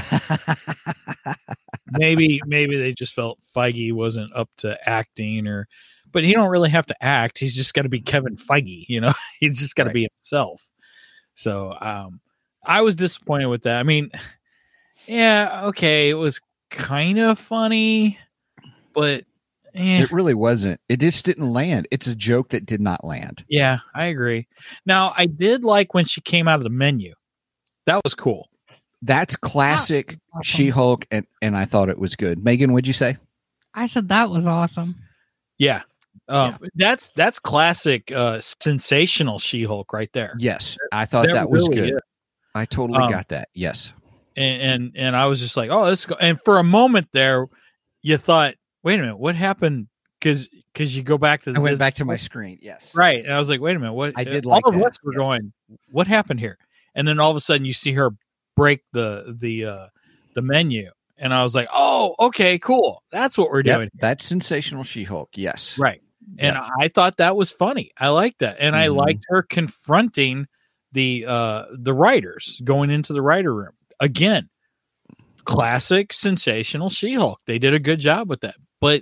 Maybe 1.92 2.40
maybe 2.46 2.78
they 2.78 2.94
just 2.94 3.14
felt 3.16 3.40
Feige 3.56 3.94
wasn't 3.94 4.34
up 4.36 4.50
to 4.58 4.78
acting 4.88 5.48
or 5.48 5.68
but 6.12 6.24
he 6.24 6.34
don't 6.34 6.50
really 6.50 6.70
have 6.70 6.86
to 6.88 7.04
act. 7.04 7.40
He's 7.40 7.56
just 7.56 7.74
got 7.74 7.84
to 7.84 7.90
be 7.90 8.02
Kevin 8.02 8.36
Feige, 8.36 8.86
you 8.88 9.00
know. 9.02 9.14
He's 9.40 9.60
just 9.60 9.76
got 9.76 9.84
to 9.84 9.88
Right. 9.90 9.94
be 9.96 10.08
himself. 10.16 10.62
So, 11.34 11.76
um 11.80 12.22
I 12.64 12.82
was 12.82 12.96
disappointed 12.96 13.48
with 13.48 13.64
that. 13.64 13.80
I 13.80 13.84
mean, 13.84 14.12
yeah, 15.08 15.62
okay, 15.66 16.10
it 16.10 16.14
was 16.16 16.42
kind 16.70 17.18
of 17.20 17.40
funny, 17.40 18.20
but 18.94 19.24
eh, 19.76 20.04
it 20.04 20.12
really 20.12 20.34
wasn't. 20.34 20.80
It 20.90 21.00
just 21.00 21.26
didn't 21.26 21.52
land. 21.52 21.88
It's 21.92 22.08
a 22.08 22.16
joke 22.16 22.50
that 22.50 22.66
did 22.66 22.82
not 22.82 23.04
land. 23.04 23.44
yeah, 23.50 23.80
I 23.94 24.06
agree. 24.06 24.48
Now, 24.86 25.14
I 25.18 25.26
did 25.26 25.64
like 25.64 25.94
when 25.94 26.06
she 26.06 26.22
came 26.22 26.48
out 26.48 26.60
of 26.60 26.64
the 26.64 26.70
menu. 26.70 27.14
That 27.86 28.02
was 28.04 28.14
cool. 28.14 28.50
That's 29.02 29.36
classic 29.36 30.20
Awesome. 30.34 30.44
She 30.44 30.70
Hulk, 30.70 31.06
and 31.12 31.26
and 31.42 31.56
I 31.56 31.66
thought 31.66 31.90
it 31.90 31.98
was 32.00 32.16
good. 32.16 32.44
Megan, 32.44 32.74
what'd 32.74 32.88
you 32.88 32.94
say? 32.94 33.18
I 33.74 33.88
said 33.88 34.10
that 34.10 34.30
was 34.30 34.46
awesome. 34.48 34.96
Yeah. 35.58 35.84
Um, 36.28 36.58
That's 36.76 37.10
that's 37.16 37.40
classic 37.40 38.12
uh, 38.12 38.40
sensational 38.40 39.40
She-Hulk 39.40 39.92
right 39.94 40.12
there. 40.14 40.36
Yes, 40.38 40.78
I 40.92 41.06
thought 41.06 41.26
that, 41.26 41.50
was 41.50 41.68
really 41.68 41.90
good. 41.90 41.94
is. 41.96 42.02
I 42.54 42.66
totally 42.66 43.00
Um, 43.00 43.10
got 43.12 43.30
that. 43.30 43.50
Yes. 43.54 43.94
And, 44.36 44.62
and 44.62 44.92
and 44.96 45.16
I 45.16 45.26
was 45.26 45.40
just 45.40 45.58
like, 45.58 45.72
oh, 45.72 45.86
this. 45.86 46.06
Go-. 46.06 46.18
And 46.20 46.40
for 46.46 46.60
a 46.60 46.64
moment 46.64 47.08
there, 47.14 47.48
you 48.04 48.18
thought, 48.18 48.56
wait 48.84 48.96
a 49.00 49.02
minute, 49.02 49.18
what 49.18 49.36
happened? 49.36 49.88
Because 50.20 50.50
because 50.74 50.96
you 50.96 51.02
go 51.04 51.18
back 51.18 51.44
to 51.44 51.52
the 51.54 51.58
I 51.58 51.62
went 51.62 51.72
Disney- 51.74 51.84
back 51.84 51.94
to 51.96 52.06
my 52.06 52.18
screen. 52.18 52.60
Yes. 52.62 52.94
right, 52.96 53.24
and 53.24 53.34
I 53.34 53.38
was 53.38 53.50
like, 53.50 53.62
wait 53.62 53.76
a 53.76 53.80
minute, 53.80 53.94
what? 53.94 54.14
I 54.18 54.24
did 54.24 54.46
all 54.46 54.52
like 54.52 54.66
of 54.68 54.74
that, 54.74 54.86
us 54.86 54.98
were 55.04 55.14
yes. 55.14 55.18
going, 55.20 55.54
what 55.92 56.08
happened 56.08 56.40
here? 56.40 56.58
And 56.96 57.08
then 57.08 57.20
all 57.20 57.32
of 57.32 57.38
a 57.38 57.40
sudden, 57.40 57.66
you 57.66 57.74
see 57.74 57.94
her 57.94 58.12
break 58.56 58.82
the 58.92 59.36
the 59.40 59.66
uh 59.66 59.88
the 60.36 60.42
menu, 60.42 60.92
and 61.18 61.34
I 61.34 61.44
was 61.44 61.56
like, 61.56 61.70
oh, 61.74 62.16
okay, 62.20 62.60
cool, 62.60 63.02
that's 63.12 63.38
what 63.38 63.50
we're 63.50 63.62
Yep, 63.64 63.78
doing. 63.78 63.90
that's 64.00 64.26
sensational 64.26 64.84
She 64.84 65.04
Hulk. 65.06 65.30
Yes. 65.36 65.78
Right. 65.78 66.02
And 66.38 66.56
I 66.58 66.90
thought 66.90 67.18
that 67.18 67.36
was 67.36 67.50
funny. 67.50 67.92
I 67.98 68.10
liked 68.10 68.40
that. 68.40 68.58
And 68.60 68.76
I 68.76 68.88
Mhm. 68.88 68.96
liked 68.98 69.26
her 69.30 69.42
confronting 69.42 70.48
the 70.92 71.26
uh 71.28 71.66
the 71.74 71.94
writers 71.94 72.62
going 72.64 72.92
into 72.92 73.14
the 73.14 73.22
writer 73.22 73.54
room. 73.54 73.72
Again, 74.00 74.50
classic 75.46 76.14
sensational 76.14 76.90
She-Hulk. 76.90 77.40
They 77.48 77.58
did 77.60 77.74
a 77.74 77.80
good 77.80 78.00
job 78.00 78.30
with 78.30 78.42
that. 78.42 78.56
But 78.82 79.02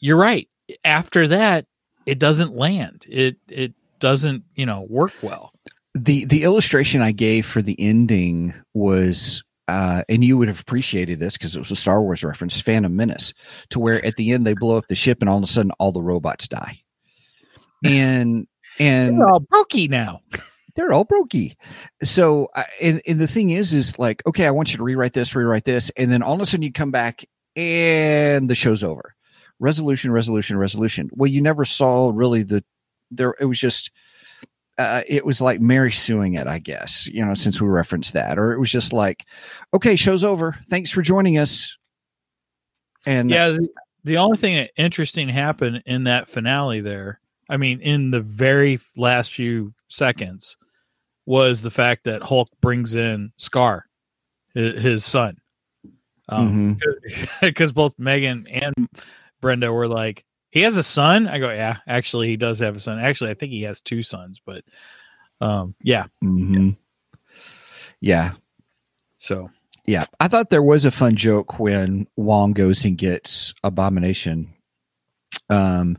you're 0.00 0.16
right. 0.16 0.48
After 0.84 1.28
that, 1.28 1.66
it 2.06 2.18
doesn't 2.18 2.54
land. 2.54 3.04
It 3.08 3.36
it 3.48 3.72
doesn't, 4.00 4.44
you 4.54 4.66
know, 4.66 4.86
work 4.88 5.12
well. 5.22 5.52
the 5.94 6.24
the 6.26 6.42
illustration 6.42 7.02
I 7.02 7.12
gave 7.12 7.46
for 7.46 7.62
the 7.62 7.76
ending 7.78 8.54
was 8.74 9.42
uh 9.68 10.02
and 10.08 10.24
you 10.24 10.36
would 10.38 10.48
have 10.48 10.60
appreciated 10.60 11.18
this 11.20 11.34
because 11.36 11.54
it 11.54 11.60
was 11.60 11.70
a 11.70 11.76
Star 11.76 12.02
Wars 12.02 12.24
reference, 12.24 12.60
Phantom 12.60 12.94
Menace, 12.94 13.32
to 13.70 13.78
where 13.78 14.04
at 14.04 14.16
the 14.16 14.32
end 14.32 14.46
they 14.46 14.54
blow 14.54 14.76
up 14.76 14.88
the 14.88 14.94
ship 14.96 15.18
and 15.20 15.28
all 15.28 15.36
of 15.38 15.44
a 15.44 15.46
sudden 15.46 15.70
all 15.78 15.92
the 15.92 16.02
robots 16.02 16.48
die. 16.48 16.80
And 17.84 18.46
and 18.78 19.20
They're 19.20 19.28
all 19.28 19.40
brokey 19.40 19.88
now. 19.88 20.20
they're 20.74 20.92
all 20.92 21.04
brokey. 21.04 21.54
So, 22.02 22.48
and, 22.80 23.02
and 23.06 23.20
the 23.20 23.26
thing 23.26 23.50
is, 23.50 23.72
is 23.74 23.98
like, 23.98 24.22
okay, 24.26 24.46
I 24.46 24.50
want 24.50 24.72
you 24.72 24.78
to 24.78 24.82
rewrite 24.82 25.12
this, 25.12 25.34
rewrite 25.34 25.64
this, 25.64 25.90
and 25.96 26.10
then 26.10 26.22
all 26.22 26.34
of 26.34 26.40
a 26.40 26.46
sudden 26.46 26.62
you 26.62 26.72
come 26.72 26.90
back 26.90 27.24
and 27.56 28.48
the 28.48 28.54
show's 28.54 28.84
over. 28.84 29.14
Resolution, 29.58 30.10
resolution, 30.10 30.56
resolution. 30.56 31.10
Well, 31.12 31.30
you 31.30 31.40
never 31.40 31.64
saw 31.64 32.10
really 32.12 32.42
the 32.42 32.64
there. 33.10 33.34
It 33.38 33.44
was 33.44 33.60
just, 33.60 33.90
uh, 34.78 35.02
it 35.06 35.24
was 35.24 35.40
like 35.40 35.60
Mary 35.60 35.92
suing 35.92 36.34
it, 36.34 36.46
I 36.46 36.58
guess. 36.58 37.06
You 37.06 37.24
know, 37.24 37.34
since 37.34 37.60
we 37.60 37.68
referenced 37.68 38.14
that, 38.14 38.38
or 38.38 38.52
it 38.52 38.58
was 38.58 38.70
just 38.70 38.92
like, 38.92 39.26
okay, 39.72 39.96
show's 39.96 40.24
over. 40.24 40.56
Thanks 40.68 40.90
for 40.90 41.02
joining 41.02 41.38
us. 41.38 41.76
And 43.06 43.30
Yeah, 43.30 43.50
the, 43.50 43.68
the 44.04 44.16
only 44.16 44.36
thing 44.36 44.56
that 44.56 44.70
interesting 44.76 45.28
happened 45.28 45.82
in 45.86 46.04
that 46.04 46.28
finale 46.28 46.80
there, 46.80 47.20
I 47.48 47.56
mean, 47.56 47.80
in 47.80 48.10
the 48.10 48.20
very 48.20 48.80
last 48.96 49.32
few 49.32 49.74
seconds, 49.88 50.56
was 51.26 51.62
the 51.62 51.70
fact 51.70 52.04
that 52.04 52.22
Hulk 52.22 52.48
brings 52.60 52.94
in 52.94 53.32
Skaar, 53.38 53.82
his, 54.54 54.82
his 54.82 55.04
son. 55.04 55.36
Um, 56.28 56.78
because 57.40 57.72
both 57.72 57.98
Megan 57.98 58.46
and 58.46 58.74
Brenda 59.40 59.72
were 59.72 59.88
like, 59.88 60.24
he 60.50 60.60
has 60.62 60.76
a 60.76 60.82
son. 60.82 61.26
I 61.26 61.38
go, 61.38 61.50
yeah, 61.50 61.78
actually, 61.86 62.28
he 62.28 62.36
does 62.36 62.58
have 62.58 62.76
a 62.76 62.80
son. 62.80 62.98
Actually, 62.98 63.30
I 63.30 63.34
think 63.34 63.52
he 63.52 63.62
has 63.62 63.80
two 63.80 64.02
sons, 64.02 64.40
but 64.44 64.64
um, 65.40 65.74
yeah. 65.82 66.06
Mhm. 66.22 66.76
yeah, 68.00 68.32
So 69.18 69.50
Yeah, 69.86 70.04
I 70.20 70.28
thought 70.28 70.50
there 70.50 70.62
was 70.62 70.84
a 70.84 70.90
fun 70.90 71.16
joke 71.16 71.58
when 71.58 72.06
Wong 72.16 72.52
goes 72.52 72.84
and 72.84 72.96
gets 72.96 73.54
Abomination. 73.64 74.52
Um, 75.50 75.98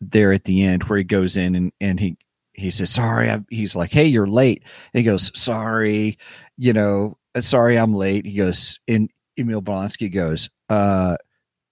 there 0.00 0.32
at 0.32 0.44
the 0.44 0.62
end 0.62 0.84
where 0.84 0.98
he 0.98 1.04
goes 1.04 1.36
in 1.36 1.54
and 1.54 1.72
and 1.80 2.00
he 2.00 2.16
he 2.54 2.70
says 2.70 2.90
sorry. 2.90 3.30
I, 3.30 3.40
he's 3.50 3.76
like, 3.76 3.92
hey, 3.92 4.06
you're 4.06 4.26
late. 4.26 4.62
And 4.92 4.98
he 4.98 5.04
goes, 5.04 5.30
sorry, 5.38 6.18
you 6.56 6.72
know, 6.72 7.18
uh, 7.34 7.40
sorry, 7.40 7.78
I'm 7.78 7.94
late. 7.94 8.26
He 8.26 8.34
goes, 8.36 8.80
and 8.88 9.08
Emil 9.38 9.62
Blonsky 9.62 10.12
goes, 10.12 10.50
uh. 10.68 11.16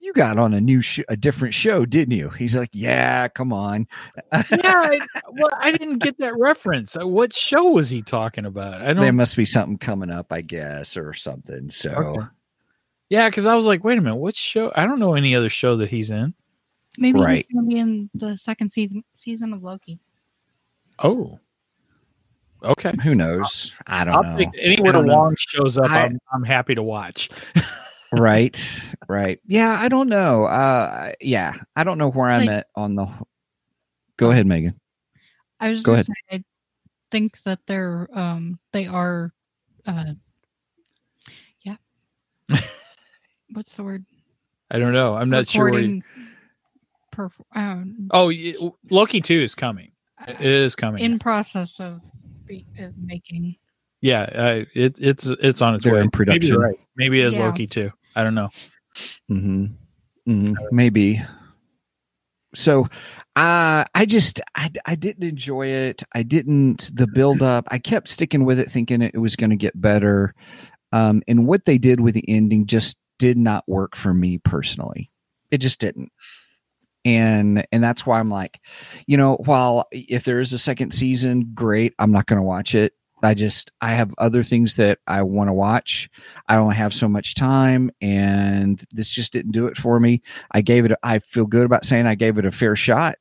You 0.00 0.14
got 0.14 0.38
on 0.38 0.54
a 0.54 0.60
new, 0.60 0.80
sh- 0.80 1.00
a 1.10 1.18
different 1.18 1.52
show, 1.52 1.84
didn't 1.84 2.16
you? 2.16 2.30
He's 2.30 2.56
like, 2.56 2.70
"Yeah, 2.72 3.28
come 3.28 3.52
on." 3.52 3.86
yeah, 4.32 4.42
I, 4.52 5.00
well, 5.32 5.50
I 5.60 5.70
didn't 5.72 5.98
get 5.98 6.16
that 6.18 6.34
reference. 6.38 6.96
Uh, 6.96 7.06
What 7.06 7.34
show 7.34 7.64
was 7.72 7.90
he 7.90 8.00
talking 8.00 8.46
about? 8.46 8.80
I 8.80 8.94
don't. 8.94 9.02
there 9.02 9.12
must 9.12 9.36
be 9.36 9.44
something 9.44 9.76
coming 9.76 10.08
up, 10.10 10.32
I 10.32 10.40
guess, 10.40 10.96
or 10.96 11.12
something. 11.12 11.70
So, 11.70 11.90
Okay. 11.90 12.26
Yeah, 13.10 13.28
because 13.28 13.46
I 13.46 13.54
was 13.54 13.66
like, 13.66 13.84
wait 13.84 13.98
a 13.98 14.00
minute, 14.00 14.16
what 14.16 14.34
show? 14.34 14.72
I 14.74 14.86
don't 14.86 15.00
know 15.00 15.14
any 15.14 15.34
other 15.34 15.50
show 15.50 15.76
that 15.76 15.90
he's 15.90 16.10
in. 16.10 16.32
Maybe 16.96 17.20
Right. 17.20 17.44
he's 17.46 17.54
going 17.54 17.68
to 17.68 17.74
be 17.74 17.78
in 17.80 18.08
the 18.14 18.38
second 18.38 18.70
season 18.70 19.04
season 19.12 19.52
of 19.52 19.62
Loki. 19.62 19.98
Oh, 21.00 21.38
okay. 22.62 22.92
who 23.02 23.14
knows? 23.14 23.74
I 23.86 24.04
don't 24.04 24.14
I'll 24.14 24.22
know. 24.38 24.52
anywhere 24.58 24.92
don't 24.92 25.06
know. 25.06 25.16
Wong 25.16 25.36
shows 25.38 25.78
up. 25.78 25.90
I- 25.90 26.04
I'm, 26.06 26.18
I'm 26.32 26.42
happy 26.44 26.74
to 26.74 26.82
watch. 26.82 27.28
right, 28.12 28.82
right. 29.08 29.38
Yeah, 29.46 29.76
I 29.78 29.88
don't 29.88 30.08
know. 30.08 30.44
Uh, 30.44 31.12
yeah, 31.20 31.54
I 31.76 31.84
don't 31.84 31.98
know 31.98 32.10
where 32.10 32.30
It's 32.30 32.40
I'm 32.40 32.46
like- 32.46 32.56
at 32.56 32.66
on 32.74 32.94
the. 32.94 33.06
Go 34.16 34.30
ahead, 34.30 34.46
Megan. 34.46 34.78
I 35.60 35.68
was 35.70 35.78
just 35.78 35.86
Go 35.86 35.92
gonna 35.92 36.00
ahead. 36.02 36.06
say, 36.06 36.36
I 36.38 36.44
think 37.10 37.40
that 37.42 37.60
they're 37.66 38.08
um 38.12 38.58
they 38.72 38.86
are 38.86 39.32
uh 39.86 40.04
yeah. 41.62 41.76
What's 43.52 43.76
the 43.76 43.82
word? 43.84 44.04
I 44.70 44.78
don't 44.78 44.92
know. 44.92 45.14
I'm 45.16 45.30
not 45.30 45.48
sure. 45.48 45.70
Where 45.70 45.80
you, 45.80 46.02
Recording 46.02 46.04
perf- 47.14 47.56
um, 47.56 48.08
oh, 48.12 48.26
y- 48.28 48.54
Loki 48.90 49.20
two 49.20 49.40
is 49.40 49.54
coming. 49.54 49.92
It 50.26 50.40
is 50.40 50.74
coming. 50.76 51.02
in 51.02 51.18
process 51.18 51.80
of 51.80 52.00
be, 52.48 52.66
of 52.78 52.92
making. 52.98 53.56
yeah, 54.00 54.22
uh, 54.22 54.64
it, 54.74 54.98
it's 55.00 55.26
it's 55.26 55.62
on 55.62 55.74
its 55.74 55.84
They're 55.84 55.94
way. 55.94 56.00
in 56.00 56.06
Maybe 56.06 56.10
production. 56.16 56.48
you're 56.54 56.60
right. 56.60 56.78
Maybe 56.96 57.20
it 57.20 57.26
is 57.26 57.36
Yeah. 57.36 57.46
Loki 57.46 57.66
too. 57.66 57.90
I 58.16 58.24
don't 58.24 58.34
know. 58.34 58.48
hmm 59.28 59.66
hmm 60.26 60.54
Maybe. 60.72 61.22
So, 62.54 62.84
uh, 63.36 63.84
I 63.94 64.06
just 64.06 64.40
I 64.54 64.70
I 64.86 64.94
didn't 64.94 65.22
enjoy 65.24 65.66
it. 65.66 66.02
I 66.14 66.22
didn't 66.22 66.90
the 66.96 67.06
build 67.06 67.42
up. 67.42 67.66
I 67.68 67.78
kept 67.78 68.08
sticking 68.08 68.44
with 68.44 68.58
it, 68.58 68.70
thinking 68.70 69.02
it 69.02 69.18
was 69.18 69.36
going 69.36 69.50
to 69.50 69.56
get 69.56 69.78
better. 69.80 70.34
Um, 70.90 71.22
and 71.28 71.46
what 71.46 71.66
they 71.66 71.76
did 71.76 72.00
with 72.00 72.14
the 72.14 72.24
ending 72.26 72.66
just 72.66 72.96
did 73.18 73.36
not 73.36 73.68
work 73.68 73.94
for 73.94 74.14
me 74.14 74.38
personally. 74.38 75.10
It 75.50 75.58
just 75.58 75.78
didn't. 75.80 76.10
And 77.04 77.66
and 77.72 77.82
that's 77.82 78.04
why 78.04 78.18
I'm 78.18 78.30
like, 78.30 78.60
you 79.06 79.16
know, 79.16 79.36
while 79.44 79.86
if 79.92 80.24
there 80.24 80.40
is 80.40 80.52
a 80.52 80.58
second 80.58 80.92
season, 80.92 81.50
great. 81.54 81.94
I'm 81.98 82.12
not 82.12 82.26
going 82.26 82.38
to 82.38 82.42
watch 82.42 82.74
it. 82.74 82.92
I 83.22 83.34
just 83.34 83.72
I 83.80 83.94
have 83.94 84.14
other 84.18 84.44
things 84.44 84.76
that 84.76 84.98
I 85.06 85.22
want 85.22 85.48
to 85.48 85.52
watch. 85.54 86.08
I 86.48 86.56
only 86.56 86.76
have 86.76 86.94
so 86.94 87.08
much 87.08 87.34
time, 87.34 87.90
and 88.00 88.82
this 88.92 89.10
just 89.10 89.32
didn't 89.32 89.52
do 89.52 89.66
it 89.66 89.76
for 89.76 89.98
me. 89.98 90.22
I 90.52 90.60
gave 90.60 90.84
it. 90.84 90.92
a- 90.92 90.98
I 91.02 91.18
feel 91.20 91.46
good 91.46 91.64
about 91.64 91.84
saying 91.84 92.06
I 92.06 92.14
gave 92.14 92.38
it 92.38 92.44
a 92.46 92.52
fair 92.52 92.76
shot. 92.76 93.16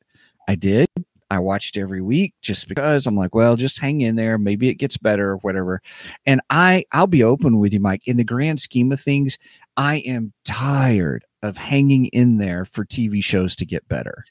I 0.47 0.55
did. 0.55 0.87
I 1.29 1.39
watched 1.39 1.77
every 1.77 2.01
week 2.01 2.35
just 2.41 2.69
because 2.69 3.05
I'm 3.05 3.17
like, 3.17 3.35
well, 3.35 3.57
just 3.57 3.79
hang 3.81 3.99
in 4.01 4.15
there. 4.15 4.37
Maybe 4.37 4.69
it 4.69 4.75
gets 4.75 4.97
better 4.97 5.31
or 5.31 5.37
whatever. 5.37 5.81
And 6.25 6.39
I, 6.49 6.85
I'll 6.93 7.07
be 7.07 7.23
open 7.23 7.59
with 7.59 7.73
you, 7.73 7.81
Mike. 7.81 8.07
In 8.07 8.15
the 8.15 8.23
grand 8.23 8.61
scheme 8.61 8.93
of 8.93 9.01
things, 9.01 9.37
I 9.75 9.97
am 9.97 10.31
tired 10.45 11.25
of 11.47 11.57
hanging 11.57 12.05
in 12.07 12.37
there 12.37 12.65
for 12.65 12.85
TV 12.85 13.23
shows 13.23 13.55
to 13.57 13.65
get 13.65 13.87
better. 13.87 14.23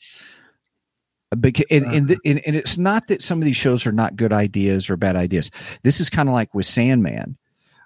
Because 1.38 1.66
and, 1.70 1.84
and, 1.86 2.10
uh-huh. 2.10 2.16
the, 2.22 2.30
and, 2.30 2.46
and 2.46 2.56
it's 2.56 2.78
not 2.78 3.08
that 3.08 3.22
some 3.22 3.38
of 3.38 3.44
these 3.44 3.56
shows 3.56 3.86
are 3.86 3.92
not 3.92 4.16
good 4.16 4.32
ideas 4.32 4.88
or 4.88 4.96
bad 4.96 5.16
ideas. 5.16 5.50
This 5.82 6.00
is 6.00 6.08
kind 6.08 6.28
of 6.28 6.34
like 6.34 6.54
with 6.54 6.66
Sandman. 6.66 7.36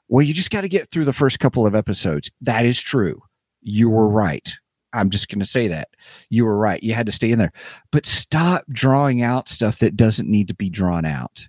Well, 0.09 0.23
you 0.23 0.35
just 0.35 0.51
got 0.51 0.63
to 0.63 0.69
get 0.69 0.91
through 0.91 1.05
the 1.07 1.13
first 1.13 1.41
couple 1.41 1.67
of 1.67 1.75
episodes. 1.75 2.31
That 2.41 2.67
is 2.67 2.81
true. 2.81 3.23
You 3.63 3.89
were 3.89 4.07
mm-hmm. 4.07 4.17
right. 4.17 4.53
I'm 4.93 5.11
just 5.11 5.29
going 5.29 5.39
to 5.39 5.45
say 5.45 5.69
that. 5.69 5.89
You 6.31 6.45
were 6.45 6.57
right. 6.57 6.83
You 6.83 6.95
had 6.95 7.07
to 7.07 7.13
stay 7.13 7.31
in 7.31 7.39
there. 7.39 7.53
But 7.93 8.07
stop 8.07 8.65
drawing 8.71 9.23
out 9.23 9.49
stuff 9.49 9.79
that 9.79 9.97
doesn't 9.97 10.29
need 10.29 10.49
to 10.49 10.55
be 10.55 10.69
drawn 10.69 11.05
out. 11.05 11.49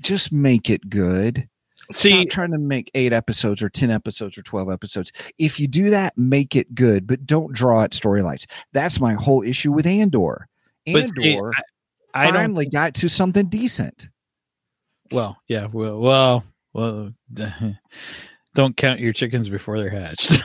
Just 0.00 0.32
make 0.32 0.70
it 0.70 0.88
good. 0.88 1.48
See, 1.92 2.10
Stop 2.10 2.28
trying 2.28 2.52
to 2.52 2.58
make 2.58 2.90
eight 2.94 3.12
episodes 3.12 3.62
or 3.62 3.68
10 3.68 3.90
episodes 3.90 4.38
or 4.38 4.42
12 4.42 4.70
episodes. 4.70 5.12
If 5.38 5.58
you 5.58 5.66
do 5.66 5.90
that, 5.90 6.16
make 6.16 6.54
it 6.54 6.74
good, 6.74 7.06
but 7.06 7.26
don't 7.26 7.52
draw 7.52 7.82
out 7.82 7.90
storylines. 7.90 8.46
That's 8.72 9.00
my 9.00 9.14
whole 9.14 9.42
issue 9.42 9.72
with 9.72 9.86
Andor. 9.86 10.48
but 10.86 11.08
see, 11.08 11.34
Andor 11.34 11.52
I, 12.14 12.22
I 12.22 12.24
don't. 12.26 12.34
finally 12.34 12.66
got 12.66 12.94
to 12.94 13.08
something 13.08 13.46
decent. 13.46 14.08
Well, 15.10 15.38
yeah. 15.48 15.66
Well, 15.66 15.98
well, 15.98 16.44
well. 16.72 17.12
Don't 18.54 18.76
count 18.76 18.98
your 18.98 19.12
chickens 19.12 19.48
before 19.48 19.78
they're 19.78 19.90
hatched. 19.90 20.28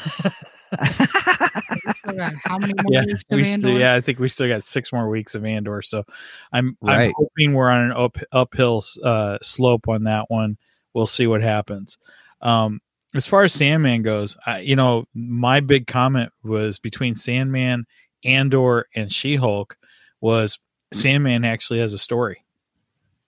How 2.44 2.60
many 2.60 2.74
more 2.84 2.94
yeah, 2.94 3.06
weeks 3.06 3.24
of 3.32 3.36
we 3.36 3.44
still, 3.44 3.80
yeah. 3.80 3.96
I 3.96 4.02
think 4.02 4.20
we 4.20 4.28
still 4.28 4.48
got 4.48 4.64
six 4.64 4.94
more 4.94 5.10
weeks 5.10 5.34
of 5.34 5.44
Andor, 5.44 5.82
so 5.82 6.04
I'm 6.52 6.78
I'm 6.84 7.14
hoping 7.16 7.54
we're 7.54 7.70
on 7.70 7.86
an 7.86 7.92
up, 7.94 8.18
uphill 8.32 8.84
uh, 9.04 9.40
slope 9.42 9.88
on 9.88 10.04
that 10.04 10.30
one. 10.30 10.58
We'll 10.96 11.06
see 11.06 11.28
what 11.28 11.44
happens. 11.44 12.00
Um, 12.42 12.82
as 13.14 13.28
far 13.28 13.44
as 13.44 13.54
Sandman 13.54 14.02
goes, 14.02 14.36
I, 14.46 14.60
you 14.60 14.76
know, 14.76 15.06
my 15.14 15.60
big 15.60 15.86
comment 15.86 16.32
was 16.44 16.80
between 16.80 17.14
Sandman, 17.14 17.86
Andor, 18.24 18.88
and 18.96 19.12
She 19.12 19.36
Hulk 19.36 19.78
was 20.22 20.58
Sandman 20.94 21.46
actually 21.46 21.80
has 21.80 21.94
a 21.94 22.00
story, 22.00 22.44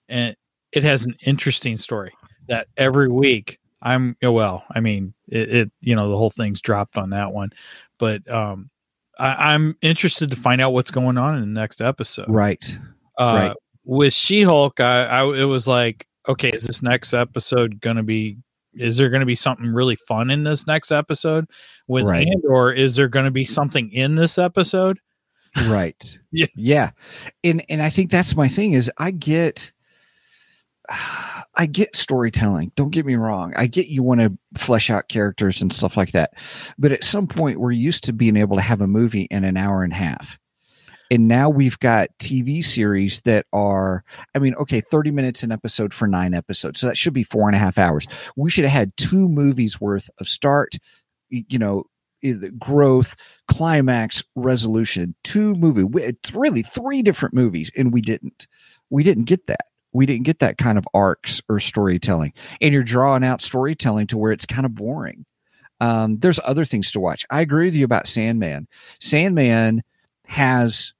and 0.08 0.34
it 0.72 0.82
has 0.82 1.04
an 1.04 1.14
interesting 1.24 1.78
story 1.78 2.12
that 2.48 2.66
every 2.76 3.08
week 3.08 3.60
I'm 3.80 4.16
well. 4.20 4.64
I 4.70 4.80
mean, 4.80 5.14
it, 5.28 5.50
it 5.50 5.72
you 5.80 5.94
know 5.94 6.08
the 6.08 6.16
whole 6.16 6.30
thing's 6.30 6.60
dropped 6.60 6.96
on 6.96 7.10
that 7.10 7.32
one, 7.32 7.50
but 7.98 8.28
um, 8.30 8.70
I, 9.18 9.52
I'm 9.54 9.76
interested 9.82 10.30
to 10.30 10.36
find 10.36 10.60
out 10.60 10.72
what's 10.72 10.90
going 10.90 11.18
on 11.18 11.36
in 11.36 11.40
the 11.42 11.60
next 11.60 11.80
episode. 11.80 12.28
Right. 12.28 12.78
Uh, 13.18 13.48
right. 13.48 13.56
With 13.84 14.14
She 14.14 14.42
Hulk, 14.42 14.80
I, 14.80 15.04
I 15.04 15.34
it 15.34 15.44
was 15.44 15.68
like, 15.68 16.07
okay, 16.28 16.50
is 16.50 16.64
this 16.64 16.82
next 16.82 17.14
episode 17.14 17.80
going 17.80 17.96
to 17.96 18.02
be? 18.02 18.38
Is 18.74 18.96
there 18.96 19.08
going 19.08 19.20
to 19.20 19.26
be 19.26 19.36
something 19.36 19.66
really 19.66 19.96
fun 19.96 20.30
in 20.30 20.44
this 20.44 20.66
next 20.66 20.92
episode? 20.92 21.46
With 21.88 22.04
Right. 22.04 22.28
Andor, 22.28 22.70
is 22.70 22.94
there 22.96 23.08
going 23.08 23.24
to 23.24 23.30
be 23.30 23.44
something 23.44 23.90
in 23.92 24.14
this 24.14 24.38
episode? 24.38 25.00
right 25.68 26.18
Yeah. 26.30 26.46
yeah 26.54 26.90
and 27.42 27.64
and 27.70 27.82
i 27.82 27.88
think 27.88 28.10
that's 28.10 28.36
my 28.36 28.48
thing 28.48 28.74
is 28.74 28.90
i 28.98 29.10
get 29.10 29.72
i 31.54 31.66
get 31.66 31.96
storytelling 31.96 32.70
don't 32.76 32.90
get 32.90 33.06
me 33.06 33.14
wrong 33.16 33.54
i 33.56 33.66
get 33.66 33.86
you 33.88 34.02
want 34.02 34.20
to 34.20 34.36
flesh 34.56 34.90
out 34.90 35.08
characters 35.08 35.62
and 35.62 35.72
stuff 35.72 35.96
like 35.96 36.12
that 36.12 36.32
but 36.78 36.92
at 36.92 37.02
some 37.04 37.26
point 37.26 37.60
we're 37.60 37.72
used 37.72 38.04
to 38.04 38.12
being 38.12 38.36
able 38.36 38.56
to 38.56 38.62
have 38.62 38.80
a 38.80 38.86
movie 38.86 39.26
in 39.30 39.44
an 39.44 39.56
hour 39.56 39.82
and 39.82 39.92
a 39.92 39.96
half 39.96 40.38
and 41.10 41.28
now 41.28 41.48
we've 41.48 41.78
got 41.78 42.08
tv 42.18 42.64
series 42.64 43.22
that 43.22 43.46
are 43.52 44.04
i 44.34 44.38
mean 44.38 44.54
okay 44.54 44.80
30 44.80 45.10
minutes 45.10 45.42
an 45.42 45.52
episode 45.52 45.92
for 45.94 46.06
nine 46.06 46.34
episodes. 46.34 46.80
So 46.80 46.86
that 46.86 46.96
should 46.96 47.14
be 47.14 47.22
four 47.22 47.48
and 47.48 47.56
a 47.56 47.58
half 47.58 47.78
hours. 47.78 48.06
We 48.36 48.50
should 48.50 48.64
have 48.64 48.72
had 48.72 48.96
two 48.96 49.28
movies 49.28 49.80
worth 49.80 50.10
of 50.18 50.28
start 50.28 50.76
you 51.30 51.58
know 51.58 51.84
growth 52.58 53.14
climax 53.46 54.24
resolution. 54.34 55.14
Two 55.24 55.54
movie 55.54 55.84
really 56.34 56.62
three 56.62 57.02
different 57.02 57.34
movies 57.34 57.70
and 57.76 57.92
we 57.92 58.00
didn't. 58.00 58.46
We 58.90 59.04
didn't 59.04 59.24
get 59.24 59.46
that. 59.46 59.66
We 59.92 60.06
didn't 60.06 60.24
get 60.24 60.40
that 60.40 60.58
kind 60.58 60.78
of 60.78 60.86
arcs 60.94 61.40
or 61.48 61.60
storytelling. 61.60 62.32
And 62.60 62.72
you're 62.74 62.82
drawing 62.82 63.24
out 63.24 63.40
storytelling 63.40 64.06
to 64.08 64.18
where 64.18 64.32
it's 64.32 64.46
kind 64.46 64.66
of 64.66 64.74
boring. 64.74 65.24
Um, 65.80 66.18
there's 66.18 66.40
other 66.44 66.64
things 66.64 66.92
to 66.92 67.00
watch. 67.00 67.24
I 67.30 67.40
agree 67.40 67.66
with 67.66 67.74
you 67.74 67.84
about 67.84 68.06
sandman. 68.08 68.66
Sandman 69.00 69.82
has 70.24 70.92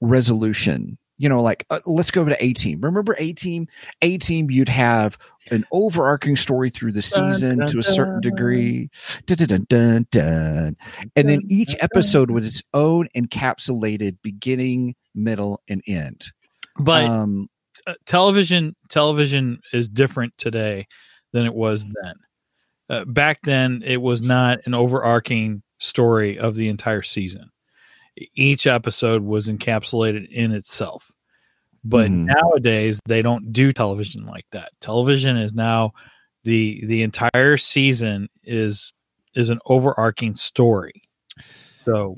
resolution. 0.00 0.98
You 1.18 1.28
know 1.28 1.42
like 1.42 1.66
uh, 1.68 1.80
let's 1.84 2.10
go 2.10 2.24
to 2.24 2.42
A-Team 2.42 2.80
remember 2.80 3.14
A-Team 3.18 3.66
a 4.00 4.16
team 4.16 4.50
you'd 4.50 4.70
have 4.70 5.18
an 5.50 5.66
overarching 5.70 6.34
story 6.34 6.70
through 6.70 6.92
the 6.92 7.02
season 7.02 7.58
dun, 7.58 7.68
to 7.68 7.78
a 7.78 7.82
certain 7.82 8.22
degree. 8.22 8.88
Dun, 9.26 9.36
dun, 9.36 9.46
dun, 9.46 9.66
dun, 9.68 10.06
dun. 10.10 10.76
and 11.16 11.28
then 11.28 11.42
each 11.50 11.76
episode 11.80 12.30
was 12.30 12.46
its 12.46 12.62
own 12.72 13.06
encapsulated 13.14 14.16
beginning 14.22 14.94
middle 15.14 15.60
and 15.68 15.82
end. 15.86 16.32
But 16.78 17.04
um 17.04 17.50
television 18.06 18.74
television 18.88 19.60
is 19.74 19.90
different 19.90 20.38
today 20.38 20.86
than 21.32 21.46
it 21.46 21.54
was 21.54 21.84
then. 21.84 22.14
Uh, 22.88 23.04
back 23.04 23.38
then, 23.44 23.82
it 23.84 24.02
was 24.02 24.20
not 24.20 24.58
an 24.66 24.74
overarching 24.74 25.62
story 25.78 26.38
of 26.38 26.56
the 26.56 26.68
entire 26.68 27.02
season. 27.02 27.50
Each 28.34 28.66
episode 28.66 29.22
was 29.22 29.48
encapsulated 29.48 30.28
in 30.30 30.52
itself. 30.52 31.10
But 31.82 32.10
Mhm. 32.10 32.26
nowadays, 32.26 33.00
they 33.06 33.22
don't 33.22 33.52
do 33.52 33.72
television 33.72 34.26
like 34.26 34.44
that. 34.52 34.72
Television 34.80 35.36
is 35.36 35.54
now 35.54 35.92
the 36.44 36.84
the 36.86 37.02
entire 37.02 37.56
season 37.56 38.28
is 38.44 38.92
is 39.34 39.48
an 39.50 39.60
overarching 39.66 40.34
story. 40.34 41.02
So 41.76 42.14